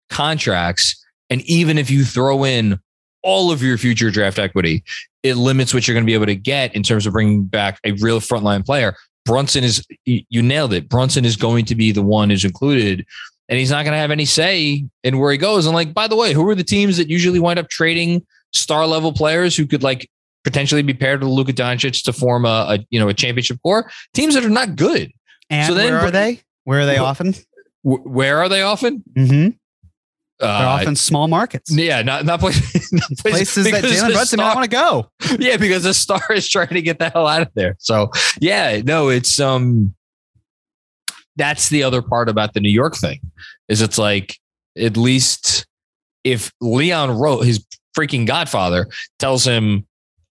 contracts. 0.08 1.04
And 1.30 1.42
even 1.42 1.78
if 1.78 1.90
you 1.90 2.04
throw 2.04 2.44
in 2.44 2.78
all 3.22 3.52
of 3.52 3.62
your 3.62 3.78
future 3.78 4.10
draft 4.10 4.38
equity, 4.38 4.82
it 5.22 5.34
limits 5.34 5.72
what 5.72 5.86
you're 5.86 5.94
going 5.94 6.04
to 6.04 6.10
be 6.10 6.14
able 6.14 6.26
to 6.26 6.34
get 6.34 6.74
in 6.74 6.82
terms 6.82 7.06
of 7.06 7.12
bringing 7.12 7.44
back 7.44 7.78
a 7.84 7.92
real 7.92 8.20
frontline 8.20 8.64
player. 8.64 8.96
Brunson 9.24 9.62
is, 9.62 9.86
you 10.04 10.42
nailed 10.42 10.72
it. 10.72 10.88
Brunson 10.88 11.24
is 11.24 11.36
going 11.36 11.64
to 11.66 11.76
be 11.76 11.92
the 11.92 12.02
one 12.02 12.30
who's 12.30 12.44
included, 12.44 13.06
and 13.52 13.58
he's 13.58 13.70
not 13.70 13.84
going 13.84 13.92
to 13.92 13.98
have 13.98 14.10
any 14.10 14.24
say 14.24 14.86
in 15.04 15.18
where 15.18 15.30
he 15.30 15.36
goes. 15.36 15.66
And 15.66 15.74
like, 15.74 15.92
by 15.92 16.08
the 16.08 16.16
way, 16.16 16.32
who 16.32 16.48
are 16.48 16.54
the 16.54 16.64
teams 16.64 16.96
that 16.96 17.10
usually 17.10 17.38
wind 17.38 17.58
up 17.58 17.68
trading 17.68 18.24
star 18.54 18.86
level 18.86 19.12
players 19.12 19.54
who 19.54 19.66
could 19.66 19.82
like 19.82 20.08
potentially 20.42 20.80
be 20.80 20.94
paired 20.94 21.20
with 21.22 21.28
Luka 21.30 21.52
Doncic 21.52 22.02
to 22.04 22.14
form 22.14 22.46
a, 22.46 22.48
a 22.70 22.78
you 22.88 22.98
know 22.98 23.08
a 23.10 23.14
championship 23.14 23.58
core? 23.62 23.90
Teams 24.14 24.32
that 24.32 24.42
are 24.44 24.48
not 24.48 24.74
good. 24.76 25.12
And 25.50 25.66
So 25.66 25.74
then- 25.74 25.92
where 25.92 26.00
are 26.00 26.10
they? 26.10 26.40
Where 26.64 26.80
are 26.80 26.86
they 26.86 26.96
Wh- 26.96 27.02
often? 27.02 27.34
Wh- 27.82 28.06
where 28.06 28.38
are 28.38 28.48
they 28.48 28.62
often? 28.62 29.04
Mm-hmm. 29.14 29.48
Uh, 30.40 30.58
They're 30.58 30.68
often 30.68 30.96
small 30.96 31.28
markets. 31.28 31.70
Yeah, 31.70 32.02
not 32.02 32.24
not 32.24 32.40
places, 32.40 32.90
not 32.92 33.02
Places 33.18 33.64
that 33.64 33.74
because 33.82 33.92
Jalen 33.92 34.12
Brunson 34.12 34.38
star- 34.38 34.54
want 34.56 34.64
to 34.64 34.70
go. 34.70 35.10
yeah, 35.38 35.56
because 35.58 35.82
the 35.84 35.92
star 35.94 36.22
is 36.32 36.48
trying 36.48 36.68
to 36.68 36.82
get 36.82 36.98
the 36.98 37.10
hell 37.10 37.26
out 37.28 37.42
of 37.42 37.48
there. 37.54 37.76
So 37.78 38.10
yeah, 38.40 38.80
no, 38.82 39.08
it's 39.10 39.38
um 39.38 39.94
that's 41.36 41.68
the 41.68 41.82
other 41.82 42.02
part 42.02 42.28
about 42.28 42.54
the 42.54 42.60
New 42.60 42.70
York 42.70 42.96
thing 42.96 43.20
is 43.68 43.80
it's 43.80 43.98
like 43.98 44.38
at 44.76 44.96
least 44.96 45.66
if 46.24 46.52
Leon 46.60 47.10
Rose 47.18 47.44
his 47.44 47.66
freaking 47.96 48.26
godfather 48.26 48.88
tells 49.18 49.44
him, 49.44 49.86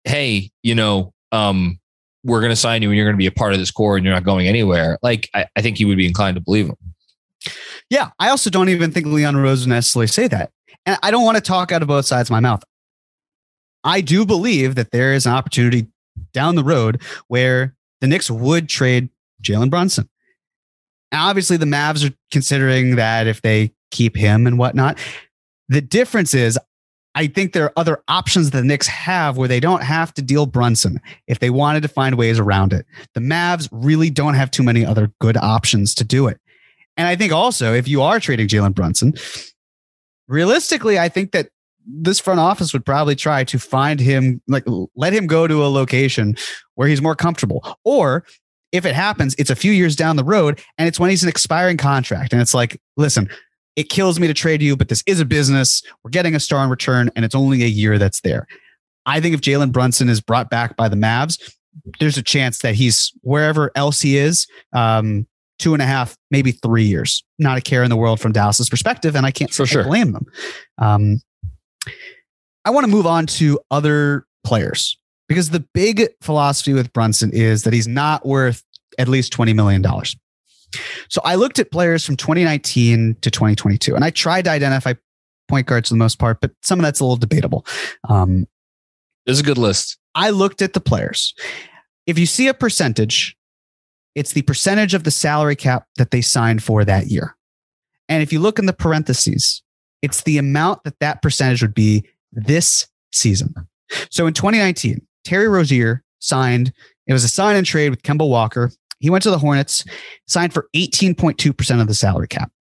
Hey, 0.04 0.52
you 0.64 0.76
know, 0.76 1.14
um, 1.32 1.80
we're 2.24 2.42
gonna 2.42 2.56
sign 2.56 2.82
you 2.82 2.90
and 2.90 2.98
you're 2.98 3.06
gonna 3.06 3.18
be 3.18 3.28
a 3.28 3.32
part 3.32 3.54
of 3.54 3.60
this 3.60 3.72
core 3.72 3.98
and 3.98 4.06
you're 4.06 4.14
not 4.14 4.24
going 4.24 4.48
anywhere, 4.48 4.98
like 5.02 5.30
I, 5.34 5.46
I 5.56 5.62
think 5.62 5.78
he 5.78 5.86
would 5.86 5.98
be 5.98 6.08
inclined 6.08 6.36
to 6.36 6.42
believe 6.42 6.68
him. 6.68 6.78
Yeah, 7.90 8.10
I 8.20 8.30
also 8.30 8.50
don't 8.50 8.70
even 8.70 8.92
think 8.92 9.06
Leon 9.06 9.38
Rose 9.38 9.62
would 9.62 9.70
necessarily 9.70 10.08
say 10.08 10.28
that. 10.28 10.52
And 10.86 10.98
I 11.04 11.12
don't 11.12 11.24
want 11.24 11.38
to 11.38 11.42
talk 11.42 11.72
out 11.72 11.82
of 11.82 11.88
both 11.88 12.06
sides 12.06 12.30
of 12.30 12.32
my 12.32 12.40
mouth. 12.40 12.64
I 13.84 14.02
do 14.02 14.26
believe 14.26 14.76
that 14.76 14.92
there 14.92 15.14
is 15.14 15.26
an 15.26 15.34
opportunity 15.34 15.88
down 16.34 16.56
the 16.56 16.64
road 16.64 17.02
where 17.28 17.76
the 18.02 18.08
Knicks 18.08 18.30
would 18.30 18.68
trade 18.68 19.10
Jalen 19.44 19.70
Brunson. 19.70 20.10
And 21.12 21.22
obviously, 21.22 21.58
the 21.58 21.66
Mavs 21.66 22.10
are 22.10 22.14
considering 22.32 22.96
that 22.96 23.28
if 23.28 23.42
they 23.42 23.74
keep 23.92 24.16
him 24.16 24.46
and 24.48 24.58
whatnot. 24.58 24.98
The 25.70 25.82
difference 25.82 26.34
is, 26.34 26.60
I 27.16 27.28
think 27.28 27.54
there 27.54 27.64
are 27.64 27.74
other 27.78 28.04
options 28.10 28.52
the 28.52 28.64
Knicks 28.64 28.88
have 28.88 29.38
where 29.38 29.48
they 29.48 29.62
don't 29.62 29.84
have 29.84 30.14
to 30.16 30.22
deal 30.22 30.46
Brunson 30.46 31.00
if 31.28 31.40
they 31.40 31.50
wanted 31.50 31.82
to 31.84 31.88
find 31.88 32.16
ways 32.16 32.40
around 32.40 32.74
it. 32.74 32.86
The 33.14 33.22
Mavs 33.22 33.70
really 33.72 34.10
don't 34.10 34.34
have 34.34 34.52
too 34.52 34.64
many 34.64 34.86
other 34.86 35.12
good 35.22 35.38
options 35.38 35.96
to 35.96 36.04
do 36.04 36.28
it. 36.28 36.40
And 36.98 37.08
I 37.08 37.16
think 37.16 37.32
also, 37.32 37.74
if 37.74 37.88
you 37.88 38.02
are 38.02 38.20
trading 38.20 38.48
Jalen 38.48 38.76
Brunson, 38.76 39.14
realistically, 40.28 41.00
I 41.00 41.08
think 41.08 41.32
that 41.32 41.50
this 41.88 42.20
front 42.20 42.40
office 42.40 42.74
would 42.74 42.86
probably 42.86 43.16
try 43.16 43.44
to 43.46 43.60
find 43.60 44.00
him, 44.00 44.42
like 44.48 44.66
let 44.96 45.14
him 45.14 45.28
go 45.28 45.48
to 45.48 45.64
a 45.64 45.68
location 45.68 46.36
where 46.76 46.88
he's 46.88 47.02
more 47.02 47.16
comfortable. 47.16 47.78
Or 47.86 48.26
if 48.76 48.86
it 48.86 48.94
happens, 48.94 49.34
it's 49.38 49.50
a 49.50 49.56
few 49.56 49.72
years 49.72 49.96
down 49.96 50.18
the 50.18 50.24
road 50.24 50.62
and 50.78 50.88
it's 50.88 51.00
when 51.00 51.10
he's 51.10 51.24
an 51.24 51.30
expiring 51.30 51.78
contract. 51.78 52.34
And 52.34 52.42
it's 52.42 52.54
like, 52.54 52.80
listen, 52.98 53.30
it 53.76 53.90
kills 53.90 54.20
me 54.20 54.28
to 54.28 54.34
trade 54.34 54.62
you, 54.62 54.76
but 54.76 54.90
this 54.90 55.04
is 55.06 55.20
a 55.20 55.26
business. 55.26 55.82
We're 56.04 56.12
getting 56.12 56.36
a 56.36 56.40
star 56.40 56.64
in 56.64 56.70
return, 56.70 57.10
and 57.16 57.26
it's 57.26 57.36
only 57.36 57.64
a 57.64 57.68
year 57.68 57.98
that's 57.98 58.22
there. 58.22 58.48
I 59.06 59.20
think 59.22 59.34
if 59.34 59.42
Jalen 59.42 59.72
Brunson 59.72 60.10
is 60.10 60.22
brought 60.22 60.50
back 60.50 60.76
by 60.76 60.90
the 60.90 60.96
Mavs, 60.96 61.54
there's 62.00 62.18
a 62.18 62.24
chance 62.24 62.60
that 62.60 62.76
he's 62.76 63.12
wherever 63.22 63.72
else 63.76 64.02
he 64.02 64.18
is, 64.18 64.48
um, 64.74 65.28
two 65.60 65.74
and 65.74 65.82
a 65.82 65.86
half, 65.86 66.18
maybe 66.32 66.52
three 66.52 66.86
years. 66.86 67.24
Not 67.38 67.58
a 67.58 67.62
care 67.62 67.84
in 67.84 67.90
the 67.90 67.98
world 67.98 68.20
from 68.20 68.32
Dallas's 68.32 68.70
perspective, 68.70 69.16
and 69.16 69.26
I 69.26 69.32
can't 69.32 69.54
For 69.54 69.66
sure. 69.66 69.84
blame 69.84 70.14
them. 70.14 70.26
Um, 70.78 71.22
I 72.64 72.72
want 72.72 72.86
to 72.86 72.92
move 72.92 73.06
on 73.06 73.26
to 73.28 73.60
other 73.72 74.26
players 74.44 74.98
because 75.28 75.50
the 75.50 75.66
big 75.74 76.08
philosophy 76.22 76.74
with 76.74 76.94
Brunson 76.94 77.32
is 77.34 77.64
that 77.64 77.74
he's 77.74 77.88
not 77.88 78.26
worth 78.26 78.64
at 78.98 79.08
least 79.08 79.34
$20 79.34 79.56
million. 79.56 79.84
So 81.10 81.22
I 81.24 81.36
looked 81.36 81.60
at 81.60 81.72
players 81.72 82.06
from 82.06 82.18
2019 82.18 83.18
to 83.22 83.32
2022, 83.32 83.96
and 83.96 84.04
I 84.04 84.10
tried 84.10 84.46
to 84.46 84.52
identify 84.52 84.94
point 85.48 85.68
guards 85.68 85.90
for 85.90 85.94
the 85.94 86.00
most 86.00 86.20
part, 86.20 86.42
but 86.42 86.52
some 86.62 86.80
of 86.80 86.84
that's 86.84 87.00
a 87.00 87.04
little 87.04 87.18
debatable. 87.18 87.66
Um, 88.10 88.48
This 89.26 89.36
is 89.36 89.40
a 89.40 89.44
good 89.44 89.58
list. 89.58 89.98
I 90.16 90.32
looked 90.32 90.62
at 90.62 90.74
the 90.74 90.80
players. 90.80 91.34
If 92.08 92.18
you 92.20 92.26
see 92.26 92.48
a 92.48 92.54
percentage, 92.54 93.36
it's 94.16 94.34
the 94.34 94.44
percentage 94.44 94.94
of 94.94 95.04
the 95.04 95.12
salary 95.12 95.56
cap 95.56 95.86
that 95.98 96.12
they 96.12 96.22
signed 96.22 96.64
for 96.64 96.86
that 96.86 97.08
year. 97.08 97.36
And 98.08 98.24
if 98.24 98.32
you 98.32 98.40
look 98.40 98.60
in 98.60 98.66
the 98.66 98.74
parentheses, 98.74 99.64
it's 100.02 100.24
the 100.24 100.38
amount 100.38 100.84
that 100.84 101.00
that 101.00 101.22
percentage 101.22 101.62
would 101.62 101.74
be 101.74 102.08
this 102.32 102.88
season. 103.12 103.54
So 104.10 104.28
in 104.28 104.34
2019, 104.34 105.06
Terry 105.26 105.48
Rozier 105.48 106.04
signed, 106.20 106.72
it 107.08 107.14
was 107.14 107.24
a 107.24 107.28
sign 107.30 107.56
and 107.56 107.66
trade 107.66 107.90
with 107.90 108.02
Kemba 108.04 108.28
Walker. 108.28 108.72
He 109.00 109.10
went 109.10 109.24
to 109.24 109.30
the 109.30 109.38
Hornets, 109.38 109.84
signed 110.28 110.54
for 110.54 110.68
18.2% 110.76 111.82
of 111.82 111.88
the 111.88 111.94
salary 111.94 112.28
cap. 112.28 112.52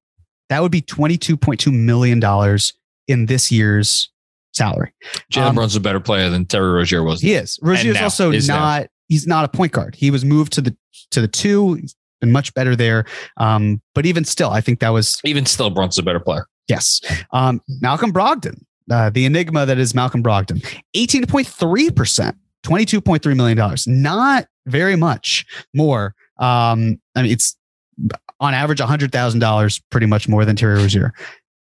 That 0.49 0.61
would 0.61 0.73
be 0.73 0.83
$22.2 0.83 1.73
million 1.73 2.59
in 3.09 3.27
this 3.27 3.51
year's 3.53 4.11
salary. 4.53 4.93
Jalen 5.33 5.47
Um, 5.49 5.55
Brunson's 5.55 5.77
a 5.77 5.81
better 5.81 6.01
player 6.01 6.29
than 6.31 6.45
Terry 6.45 6.71
Rozier 6.73 7.03
was. 7.03 7.21
He 7.21 7.35
is. 7.35 7.59
Rozier's 7.63 7.95
now, 7.97 8.05
also 8.05 8.31
is 8.31 8.49
now. 8.49 8.59
not. 8.59 8.87
He's 9.09 9.27
not 9.27 9.45
a 9.45 9.49
point 9.49 9.73
guard. 9.73 9.95
He 9.95 10.11
was 10.11 10.25
moved 10.25 10.53
to 10.55 10.61
the 10.61 10.77
to 11.11 11.21
the 11.21 11.29
two. 11.29 11.75
He's 11.75 11.95
been 12.21 12.33
much 12.33 12.53
better 12.55 12.75
there. 12.75 13.05
Um, 13.37 13.81
but 13.95 14.07
even 14.07 14.25
still, 14.25 14.51
I 14.51 14.61
think 14.61 14.81
that 14.81 14.89
was 14.91 15.21
Even 15.25 15.47
still, 15.47 15.71
Brunson's 15.71 15.99
a 15.99 16.03
better 16.03 16.21
player. 16.21 16.47
yes. 16.69 17.01
Um, 17.33 17.61
Malcolm 17.81 18.13
Brogdon, 18.13 18.63
uh, 18.91 19.11
the 19.11 19.25
enigma 19.27 19.67
that 19.67 19.79
is 19.79 19.95
Malcolm 19.95 20.23
Brogdon, 20.23 20.65
eighteen 20.95 21.25
point 22.65 22.89
three 22.89 22.99
percent, 22.99 23.01
twenty 23.01 23.01
two 23.01 23.01
point 23.01 23.23
three 23.23 23.35
million 23.35 23.57
dollars. 23.57 23.87
Not 23.87 24.47
very 24.67 24.97
much 24.97 25.47
more. 25.75 26.15
Um, 26.39 27.01
I 27.15 27.23
mean, 27.23 27.33
it's 27.33 27.57
on 28.41 28.55
average 28.55 28.81
hundred 28.81 29.13
thousand 29.13 29.41
dollars, 29.41 29.81
pretty 29.91 30.07
much 30.07 30.29
more 30.29 30.45
than 30.45 30.57
Terry 30.57 30.77
Rozier. 30.77 31.13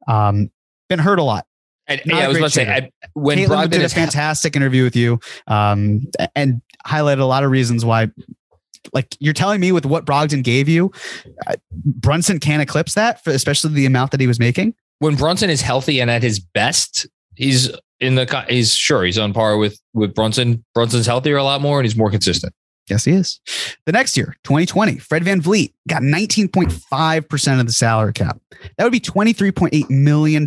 Um, 0.07 0.49
been 0.89 0.99
hurt 0.99 1.19
a 1.19 1.23
lot. 1.23 1.45
And, 1.87 2.01
yeah, 2.05 2.19
I 2.19 2.27
was 2.27 2.37
about 2.37 2.47
to 2.47 2.51
say. 2.53 2.67
I, 2.67 2.91
when 3.13 3.37
Caitlin 3.37 3.47
Brogdon 3.47 3.69
did 3.69 3.81
a 3.83 3.89
fantastic 3.89 4.55
interview 4.55 4.83
with 4.83 4.95
you 4.95 5.19
um, 5.47 6.07
and 6.35 6.61
highlighted 6.87 7.19
a 7.19 7.25
lot 7.25 7.43
of 7.43 7.51
reasons 7.51 7.85
why. 7.85 8.09
Like 8.91 9.15
you're 9.19 9.33
telling 9.33 9.61
me 9.61 9.71
with 9.71 9.85
what 9.85 10.05
Brogdon 10.05 10.43
gave 10.43 10.67
you, 10.67 10.91
uh, 11.47 11.55
Brunson 11.71 12.39
can't 12.39 12.61
eclipse 12.61 12.95
that, 12.95 13.23
for 13.23 13.29
especially 13.29 13.73
the 13.73 13.85
amount 13.85 14.11
that 14.11 14.19
he 14.19 14.27
was 14.27 14.39
making. 14.39 14.75
when 15.03 15.15
Brunson 15.15 15.49
is 15.49 15.61
healthy 15.61 15.99
and 15.99 16.09
at 16.09 16.23
his 16.23 16.39
best, 16.39 17.05
he's 17.35 17.69
in 18.03 18.15
the 18.15 18.45
he's 18.49 18.75
sure 18.75 19.03
he's 19.03 19.17
on 19.17 19.33
par 19.33 19.57
with 19.57 19.79
with 19.93 20.13
Brunson. 20.13 20.63
Brunson's 20.73 21.05
healthier 21.05 21.37
a 21.37 21.43
lot 21.43 21.61
more 21.61 21.79
and 21.79 21.85
he's 21.85 21.95
more 21.95 22.11
consistent. 22.11 22.53
Yes, 22.89 23.05
he 23.05 23.13
is. 23.13 23.39
The 23.85 23.93
next 23.93 24.17
year, 24.17 24.35
2020, 24.43 24.97
Fred 24.97 25.23
VanVleet 25.23 25.73
got 25.87 26.01
19.5% 26.01 27.59
of 27.59 27.65
the 27.65 27.71
salary 27.71 28.11
cap. 28.11 28.39
That 28.77 28.83
would 28.83 28.91
be 28.91 28.99
$23.8 28.99 29.89
million 29.89 30.45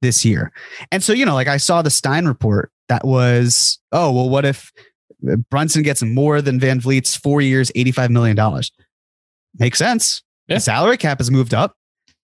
this 0.00 0.24
year. 0.24 0.52
And 0.92 1.02
so, 1.02 1.12
you 1.12 1.26
know, 1.26 1.34
like 1.34 1.48
I 1.48 1.56
saw 1.56 1.82
the 1.82 1.90
Stein 1.90 2.26
report 2.26 2.70
that 2.88 3.04
was, 3.04 3.80
oh, 3.90 4.12
well, 4.12 4.28
what 4.28 4.44
if 4.44 4.70
Brunson 5.50 5.82
gets 5.82 6.00
more 6.00 6.40
than 6.40 6.60
VanVleet's 6.60 7.16
four 7.16 7.40
years, 7.40 7.72
$85 7.72 8.10
million? 8.10 8.62
Makes 9.58 9.78
sense. 9.78 10.22
Yeah. 10.46 10.56
The 10.56 10.60
salary 10.60 10.96
cap 10.96 11.18
has 11.18 11.28
moved 11.28 11.54
up. 11.54 11.74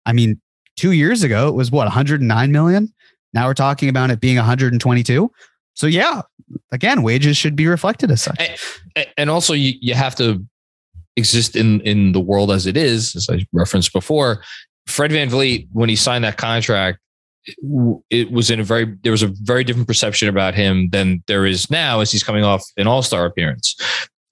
I 0.06 0.14
mean, 0.14 0.40
two 0.76 0.92
years 0.92 1.22
ago, 1.22 1.48
it 1.48 1.54
was 1.54 1.70
what, 1.70 1.84
109 1.84 2.52
million? 2.52 2.92
Now 3.32 3.46
we're 3.46 3.54
talking 3.54 3.88
about 3.88 4.10
it 4.10 4.20
being 4.20 4.36
122. 4.36 5.30
So, 5.74 5.86
yeah, 5.86 6.22
again, 6.72 7.02
wages 7.02 7.36
should 7.36 7.56
be 7.56 7.66
reflected 7.66 8.10
as 8.10 8.22
such. 8.22 8.40
A- 8.96 9.06
And 9.18 9.30
also 9.30 9.52
you, 9.54 9.74
you 9.80 9.94
have 9.94 10.14
to 10.16 10.44
exist 11.16 11.56
in 11.56 11.80
in 11.82 12.12
the 12.12 12.20
world 12.20 12.50
as 12.50 12.66
it 12.66 12.76
is, 12.76 13.14
as 13.16 13.28
I 13.30 13.44
referenced 13.52 13.92
before. 13.92 14.42
Fred 14.86 15.10
VanVleet, 15.10 15.68
when 15.72 15.88
he 15.88 15.96
signed 15.96 16.24
that 16.24 16.36
contract, 16.36 16.98
it 18.10 18.30
was 18.30 18.50
in 18.50 18.60
a 18.60 18.64
very 18.64 18.96
there 19.02 19.12
was 19.12 19.22
a 19.22 19.32
very 19.42 19.64
different 19.64 19.88
perception 19.88 20.28
about 20.28 20.54
him 20.54 20.90
than 20.90 21.22
there 21.26 21.46
is 21.46 21.70
now 21.70 22.00
as 22.00 22.10
he's 22.12 22.22
coming 22.22 22.44
off 22.44 22.62
an 22.76 22.86
all-star 22.86 23.24
appearance. 23.26 23.76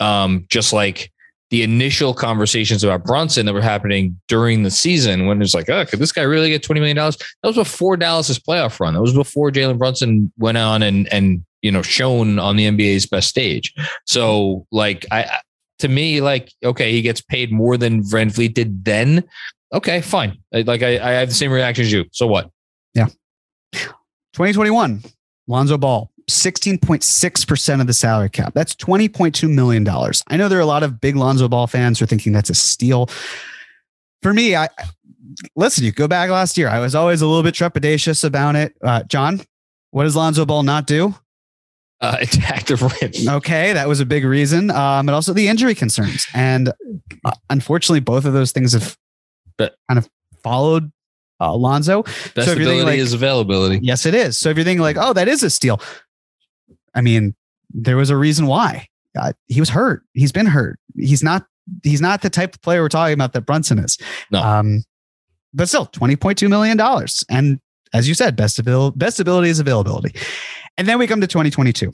Um, 0.00 0.46
just 0.48 0.72
like 0.72 1.10
the 1.50 1.62
initial 1.62 2.12
conversations 2.12 2.84
about 2.84 3.04
Brunson 3.04 3.46
that 3.46 3.54
were 3.54 3.62
happening 3.62 4.20
during 4.28 4.62
the 4.62 4.70
season 4.70 5.26
when 5.26 5.40
it's 5.40 5.54
like, 5.54 5.68
oh, 5.70 5.86
could 5.86 5.98
this 5.98 6.12
guy 6.12 6.22
really 6.22 6.50
get 6.50 6.62
$20 6.62 6.74
million? 6.74 6.96
That 6.96 7.24
was 7.42 7.56
before 7.56 7.96
Dallas's 7.96 8.38
playoff 8.38 8.78
run. 8.80 8.94
That 8.94 9.00
was 9.00 9.14
before 9.14 9.50
Jalen 9.50 9.78
Brunson 9.78 10.32
went 10.38 10.58
on 10.58 10.82
and 10.82 11.10
and 11.12 11.44
you 11.62 11.72
know 11.72 11.82
shown 11.82 12.38
on 12.38 12.56
the 12.56 12.66
NBA's 12.66 13.06
best 13.06 13.28
stage. 13.28 13.72
So 14.06 14.66
like 14.70 15.06
I 15.10 15.40
to 15.78 15.88
me, 15.88 16.20
like, 16.20 16.52
okay, 16.64 16.92
he 16.92 17.02
gets 17.02 17.20
paid 17.20 17.52
more 17.52 17.76
than 17.76 18.02
Van 18.02 18.28
did 18.28 18.84
then. 18.84 19.24
Okay, 19.72 20.00
fine. 20.00 20.38
Like 20.52 20.82
I, 20.82 20.98
I 20.98 21.12
have 21.12 21.28
the 21.28 21.34
same 21.34 21.52
reaction 21.52 21.84
as 21.84 21.92
you. 21.92 22.04
So 22.12 22.26
what? 22.26 22.50
Yeah. 22.94 23.06
2021, 23.72 25.02
Lonzo 25.46 25.78
Ball, 25.78 26.10
16.6% 26.28 27.80
of 27.80 27.86
the 27.86 27.92
salary 27.92 28.30
cap. 28.30 28.52
That's 28.54 28.74
$20.2 28.74 29.50
million. 29.52 29.86
I 30.28 30.36
know 30.36 30.48
there 30.48 30.58
are 30.58 30.62
a 30.62 30.66
lot 30.66 30.82
of 30.82 31.00
big 31.00 31.16
Lonzo 31.16 31.48
Ball 31.48 31.66
fans 31.66 31.98
who 31.98 32.04
are 32.04 32.06
thinking 32.06 32.32
that's 32.32 32.50
a 32.50 32.54
steal. 32.54 33.08
For 34.22 34.32
me, 34.34 34.54
I 34.56 34.68
listen, 35.56 35.84
you 35.84 35.92
go 35.92 36.08
back 36.08 36.30
last 36.30 36.58
year. 36.58 36.68
I 36.68 36.80
was 36.80 36.94
always 36.94 37.22
a 37.22 37.26
little 37.26 37.42
bit 37.42 37.54
trepidatious 37.54 38.24
about 38.24 38.56
it. 38.56 38.74
Uh, 38.82 39.02
John, 39.04 39.40
what 39.90 40.04
does 40.04 40.16
Lonzo 40.16 40.44
Ball 40.44 40.62
not 40.62 40.86
do? 40.86 41.14
Uh, 42.00 42.16
attack 42.20 42.66
the 42.66 42.76
rim. 42.76 43.36
Okay, 43.36 43.72
that 43.72 43.88
was 43.88 44.00
a 44.00 44.06
big 44.06 44.24
reason. 44.24 44.70
Um, 44.70 45.06
but 45.06 45.14
also 45.14 45.32
the 45.32 45.48
injury 45.48 45.74
concerns. 45.74 46.26
And 46.34 46.72
uh, 47.24 47.32
unfortunately, 47.50 48.00
both 48.00 48.24
of 48.24 48.32
those 48.32 48.52
things 48.52 48.72
have 48.72 48.96
But- 49.56 49.74
kind 49.88 49.98
of 49.98 50.08
followed 50.42 50.92
uh, 51.40 51.54
Lonzo. 51.54 52.02
Best 52.02 52.34
So 52.34 52.40
if 52.40 52.46
you're 52.46 52.56
thinking, 52.56 52.66
ability 52.80 52.84
like- 52.84 52.98
is 52.98 53.12
availability. 53.12 53.80
Yes, 53.82 54.06
it 54.06 54.14
is. 54.14 54.36
So 54.36 54.50
if 54.50 54.56
you're 54.56 54.64
thinking 54.64 54.82
like, 54.82 54.96
oh, 54.98 55.12
that 55.12 55.26
is 55.28 55.42
a 55.42 55.50
steal, 55.50 55.80
I 56.94 57.00
mean, 57.00 57.34
there 57.70 57.96
was 57.96 58.10
a 58.10 58.16
reason 58.16 58.46
why. 58.46 58.88
Uh, 59.18 59.32
he 59.46 59.60
was 59.60 59.68
hurt. 59.70 60.02
He's 60.12 60.32
been 60.32 60.46
hurt. 60.46 60.78
He's 60.96 61.22
not. 61.22 61.46
He's 61.82 62.00
not 62.00 62.22
the 62.22 62.30
type 62.30 62.54
of 62.54 62.62
player 62.62 62.80
we're 62.80 62.88
talking 62.88 63.12
about 63.12 63.34
that 63.34 63.42
Brunson 63.42 63.78
is. 63.78 63.98
No. 64.30 64.40
Um, 64.42 64.84
but 65.52 65.68
still, 65.68 65.86
twenty 65.86 66.16
point 66.16 66.38
two 66.38 66.48
million 66.48 66.76
dollars, 66.76 67.24
and 67.28 67.60
as 67.92 68.08
you 68.08 68.14
said, 68.14 68.36
best 68.36 68.58
abil- 68.58 68.92
best 68.92 69.20
ability 69.20 69.48
is 69.48 69.60
availability. 69.60 70.14
And 70.76 70.86
then 70.86 70.98
we 70.98 71.06
come 71.06 71.20
to 71.20 71.26
2022. 71.26 71.92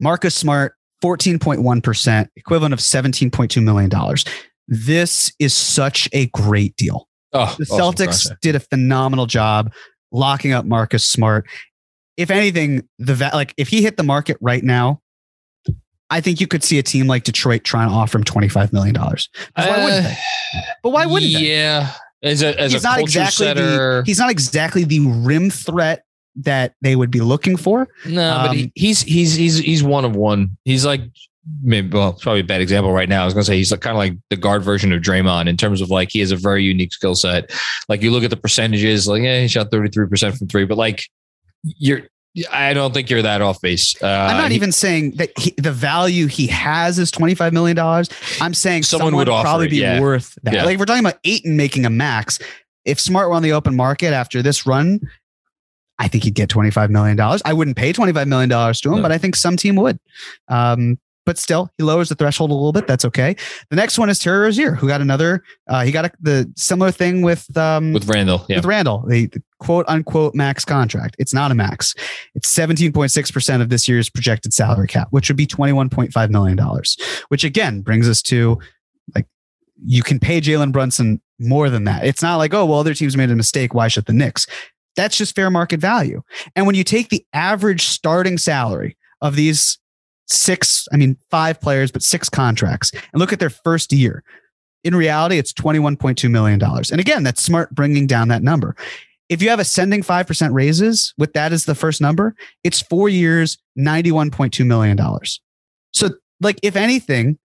Marcus 0.00 0.34
Smart, 0.34 0.74
14.1%, 1.02 2.28
equivalent 2.36 2.74
of 2.74 2.80
$17.2 2.80 3.62
million. 3.62 3.90
This 4.68 5.32
is 5.38 5.54
such 5.54 6.08
a 6.12 6.26
great 6.26 6.76
deal. 6.76 7.08
Oh, 7.32 7.54
The 7.58 7.64
Celtics 7.64 8.30
did 8.40 8.54
a 8.54 8.60
phenomenal 8.60 9.26
job 9.26 9.72
locking 10.12 10.52
up 10.52 10.64
Marcus 10.64 11.08
Smart. 11.08 11.46
If 12.16 12.30
anything, 12.30 12.88
the 12.98 13.14
va- 13.14 13.30
like 13.34 13.54
if 13.56 13.68
he 13.68 13.82
hit 13.82 13.96
the 13.96 14.02
market 14.02 14.36
right 14.40 14.62
now, 14.62 15.00
I 16.10 16.20
think 16.20 16.40
you 16.40 16.46
could 16.46 16.62
see 16.62 16.78
a 16.78 16.82
team 16.82 17.06
like 17.06 17.24
Detroit 17.24 17.64
trying 17.64 17.88
to 17.88 17.94
offer 17.94 18.18
him 18.18 18.24
twenty 18.24 18.48
five 18.48 18.72
million 18.72 18.94
dollars. 18.94 19.28
Why 19.54 19.68
wouldn't 19.84 20.06
Uh, 20.06 20.08
they? 20.08 20.16
But 20.82 20.90
why 20.90 21.06
wouldn't 21.06 21.32
they? 21.32 21.40
Yeah, 21.40 21.90
as 22.22 22.42
a 22.42 22.58
as 22.60 22.72
He's 22.72 22.82
not 22.84 23.00
exactly 23.00 23.46
setter. 23.46 24.00
the 24.00 24.02
he's 24.06 24.18
not 24.18 24.30
exactly 24.30 24.84
the 24.84 25.00
rim 25.00 25.50
threat 25.50 26.04
that 26.36 26.74
they 26.82 26.94
would 26.96 27.10
be 27.10 27.20
looking 27.20 27.56
for. 27.56 27.88
No, 28.06 28.38
but 28.42 28.50
Um, 28.50 28.56
he, 28.56 28.72
he's 28.74 29.02
he's 29.02 29.34
he's 29.34 29.58
he's 29.58 29.82
one 29.82 30.04
of 30.04 30.14
one. 30.14 30.56
He's 30.64 30.84
like 30.84 31.00
maybe 31.62 31.88
well, 31.88 32.10
it's 32.10 32.22
probably 32.22 32.40
a 32.40 32.44
bad 32.44 32.60
example 32.60 32.92
right 32.92 33.08
now. 33.08 33.22
I 33.22 33.24
was 33.24 33.34
gonna 33.34 33.44
say 33.44 33.56
he's 33.56 33.70
like 33.72 33.80
kind 33.80 33.94
of 33.96 33.98
like 33.98 34.14
the 34.30 34.36
guard 34.36 34.62
version 34.62 34.92
of 34.92 35.00
Draymond 35.02 35.48
in 35.48 35.56
terms 35.56 35.80
of 35.80 35.90
like 35.90 36.10
he 36.12 36.20
has 36.20 36.30
a 36.30 36.36
very 36.36 36.62
unique 36.62 36.92
skill 36.92 37.14
set. 37.14 37.50
Like 37.88 38.02
you 38.02 38.10
look 38.12 38.24
at 38.24 38.30
the 38.30 38.36
percentages, 38.36 39.08
like 39.08 39.22
yeah, 39.22 39.40
he 39.40 39.48
shot 39.48 39.70
thirty 39.70 39.88
three 39.88 40.06
percent 40.06 40.36
from 40.36 40.48
three, 40.48 40.64
but 40.64 40.78
like 40.78 41.08
you're. 41.64 42.02
I 42.50 42.74
don't 42.74 42.92
think 42.92 43.10
you're 43.10 43.22
that 43.22 43.42
off 43.42 43.60
base. 43.60 43.94
Uh, 44.02 44.06
I'm 44.08 44.36
not 44.36 44.50
he- 44.50 44.56
even 44.56 44.72
saying 44.72 45.12
that 45.12 45.30
he, 45.38 45.54
the 45.56 45.70
value 45.70 46.26
he 46.26 46.48
has 46.48 46.98
is 46.98 47.10
twenty 47.10 47.34
five 47.34 47.52
million 47.52 47.76
dollars. 47.76 48.08
I'm 48.40 48.54
saying 48.54 48.82
Someone 48.82 49.12
someone, 49.12 49.26
would 49.26 49.42
probably 49.42 49.66
it, 49.66 49.70
be 49.70 49.76
yeah. 49.76 50.00
worth 50.00 50.36
that. 50.42 50.52
Yeah. 50.54 50.64
Like 50.64 50.74
if 50.74 50.80
we're 50.80 50.86
talking 50.86 51.04
about 51.04 51.18
Ayton 51.24 51.56
making 51.56 51.86
a 51.86 51.90
max, 51.90 52.40
if 52.84 52.98
Smart 52.98 53.28
were 53.28 53.34
on 53.34 53.42
the 53.42 53.52
open 53.52 53.76
market 53.76 54.12
after 54.12 54.42
this 54.42 54.66
run, 54.66 54.98
I 56.00 56.08
think 56.08 56.24
he'd 56.24 56.34
get 56.34 56.48
twenty 56.48 56.72
five 56.72 56.90
million 56.90 57.16
dollars. 57.16 57.40
I 57.44 57.52
wouldn't 57.52 57.76
pay 57.76 57.92
twenty 57.92 58.12
five 58.12 58.26
million 58.26 58.48
dollars 58.48 58.80
to 58.80 58.88
him, 58.90 58.96
No. 58.96 59.02
but 59.02 59.12
I 59.12 59.18
think 59.18 59.36
some 59.36 59.56
team 59.56 59.76
would. 59.76 60.00
Um, 60.48 60.98
but 61.26 61.38
still, 61.38 61.70
he 61.78 61.84
lowers 61.84 62.08
the 62.08 62.14
threshold 62.14 62.50
a 62.50 62.54
little 62.54 62.72
bit. 62.72 62.86
That's 62.86 63.04
okay. 63.04 63.36
The 63.70 63.76
next 63.76 63.98
one 63.98 64.08
is 64.10 64.18
Terry 64.18 64.40
Rozier, 64.40 64.74
who 64.74 64.88
got 64.88 65.00
another. 65.00 65.42
Uh, 65.68 65.84
he 65.84 65.92
got 65.92 66.04
a, 66.04 66.12
the 66.20 66.52
similar 66.56 66.90
thing 66.90 67.22
with 67.22 67.56
um, 67.56 67.92
with 67.92 68.08
Randle. 68.08 68.44
Yeah, 68.48 68.56
with 68.56 68.66
Randle, 68.66 69.04
the, 69.06 69.26
the 69.26 69.42
quote 69.58 69.86
unquote 69.88 70.34
max 70.34 70.64
contract. 70.64 71.16
It's 71.18 71.32
not 71.32 71.50
a 71.50 71.54
max. 71.54 71.94
It's 72.34 72.54
17.6% 72.54 73.60
of 73.60 73.68
this 73.70 73.88
year's 73.88 74.10
projected 74.10 74.52
salary 74.52 74.86
cap, 74.86 75.08
which 75.10 75.28
would 75.28 75.36
be 75.36 75.46
$21.5 75.46 76.30
million, 76.30 76.58
which 77.28 77.44
again 77.44 77.80
brings 77.80 78.08
us 78.08 78.20
to 78.22 78.58
like, 79.14 79.26
you 79.84 80.02
can 80.02 80.18
pay 80.18 80.40
Jalen 80.40 80.72
Brunson 80.72 81.20
more 81.38 81.70
than 81.70 81.84
that. 81.84 82.06
It's 82.06 82.22
not 82.22 82.36
like, 82.36 82.52
oh, 82.54 82.66
well, 82.66 82.78
other 82.78 82.94
teams 82.94 83.16
made 83.16 83.30
a 83.30 83.36
mistake. 83.36 83.74
Why 83.74 83.88
should 83.88 84.04
the 84.04 84.12
Knicks? 84.12 84.46
That's 84.96 85.16
just 85.16 85.34
fair 85.34 85.50
market 85.50 85.80
value. 85.80 86.22
And 86.54 86.66
when 86.66 86.74
you 86.74 86.84
take 86.84 87.08
the 87.08 87.24
average 87.32 87.86
starting 87.86 88.38
salary 88.38 88.96
of 89.20 89.34
these 89.34 89.78
six, 90.34 90.86
I 90.92 90.96
mean, 90.96 91.16
five 91.30 91.60
players, 91.60 91.90
but 91.90 92.02
six 92.02 92.28
contracts, 92.28 92.92
and 92.92 93.20
look 93.20 93.32
at 93.32 93.40
their 93.40 93.50
first 93.50 93.92
year, 93.92 94.22
in 94.84 94.94
reality, 94.94 95.38
it's 95.38 95.52
$21.2 95.52 96.30
million. 96.30 96.60
And 96.62 97.00
again, 97.00 97.22
that's 97.22 97.42
smart 97.42 97.74
bringing 97.74 98.06
down 98.06 98.28
that 98.28 98.42
number. 98.42 98.76
If 99.30 99.40
you 99.40 99.48
have 99.48 99.58
ascending 99.58 100.02
5% 100.02 100.52
raises 100.52 101.14
with 101.16 101.32
that 101.32 101.52
as 101.52 101.64
the 101.64 101.74
first 101.74 102.00
number, 102.00 102.36
it's 102.62 102.82
four 102.82 103.08
years, 103.08 103.56
$91.2 103.78 104.66
million. 104.66 104.98
So, 105.94 106.10
like, 106.40 106.60
if 106.62 106.76
anything, 106.76 107.38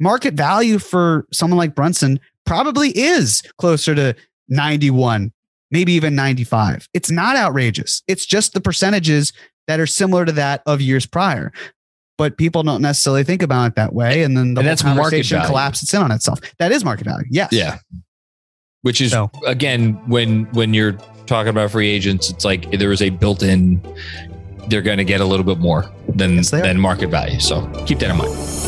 market 0.00 0.34
value 0.34 0.78
for 0.78 1.26
someone 1.32 1.58
like 1.58 1.74
Brunson 1.74 2.18
probably 2.46 2.96
is 2.96 3.42
closer 3.58 3.94
to 3.94 4.16
91, 4.48 5.32
maybe 5.70 5.92
even 5.92 6.14
95. 6.14 6.88
It's 6.94 7.10
not 7.10 7.36
outrageous. 7.36 8.02
It's 8.08 8.24
just 8.24 8.54
the 8.54 8.60
percentages 8.60 9.34
that 9.66 9.80
are 9.80 9.86
similar 9.86 10.24
to 10.24 10.32
that 10.32 10.62
of 10.64 10.80
years 10.80 11.04
prior. 11.04 11.52
But 12.18 12.36
people 12.36 12.62
don't 12.64 12.82
necessarily 12.82 13.24
think 13.24 13.42
about 13.42 13.68
it 13.68 13.74
that 13.76 13.94
way. 13.94 14.22
And 14.24 14.36
then 14.36 14.52
the 14.54 14.60
And 14.60 14.68
that's 14.68 14.84
market 14.84 15.00
conversation 15.02 15.40
collapses 15.46 15.94
in 15.94 16.02
on 16.02 16.10
itself. 16.10 16.40
That 16.58 16.72
is 16.72 16.84
market 16.84 17.04
value. 17.06 17.24
Yes. 17.30 17.48
yeah. 17.52 17.78
Which 18.82 19.00
is 19.00 19.12
So- 19.12 19.30
again 19.46 19.92
when 20.06 20.44
when 20.52 20.74
you're 20.74 20.92
talking 21.26 21.50
about 21.50 21.70
free 21.70 21.88
agents, 21.88 22.28
it's 22.28 22.44
like 22.44 22.70
there 22.72 22.92
is 22.92 23.02
a 23.02 23.10
built-in. 23.10 23.80
They're 24.68 24.82
going 24.82 24.98
to 24.98 25.04
get 25.04 25.20
a 25.20 25.24
little 25.24 25.44
bit 25.46 25.58
more 25.58 25.90
than 26.14 26.36
Yes, 26.36 26.50
than 26.50 26.78
market 26.78 27.08
value. 27.08 27.40
So 27.40 27.66
keep 27.86 28.00
that 28.00 28.10
in 28.10 28.16
mind. 28.18 28.67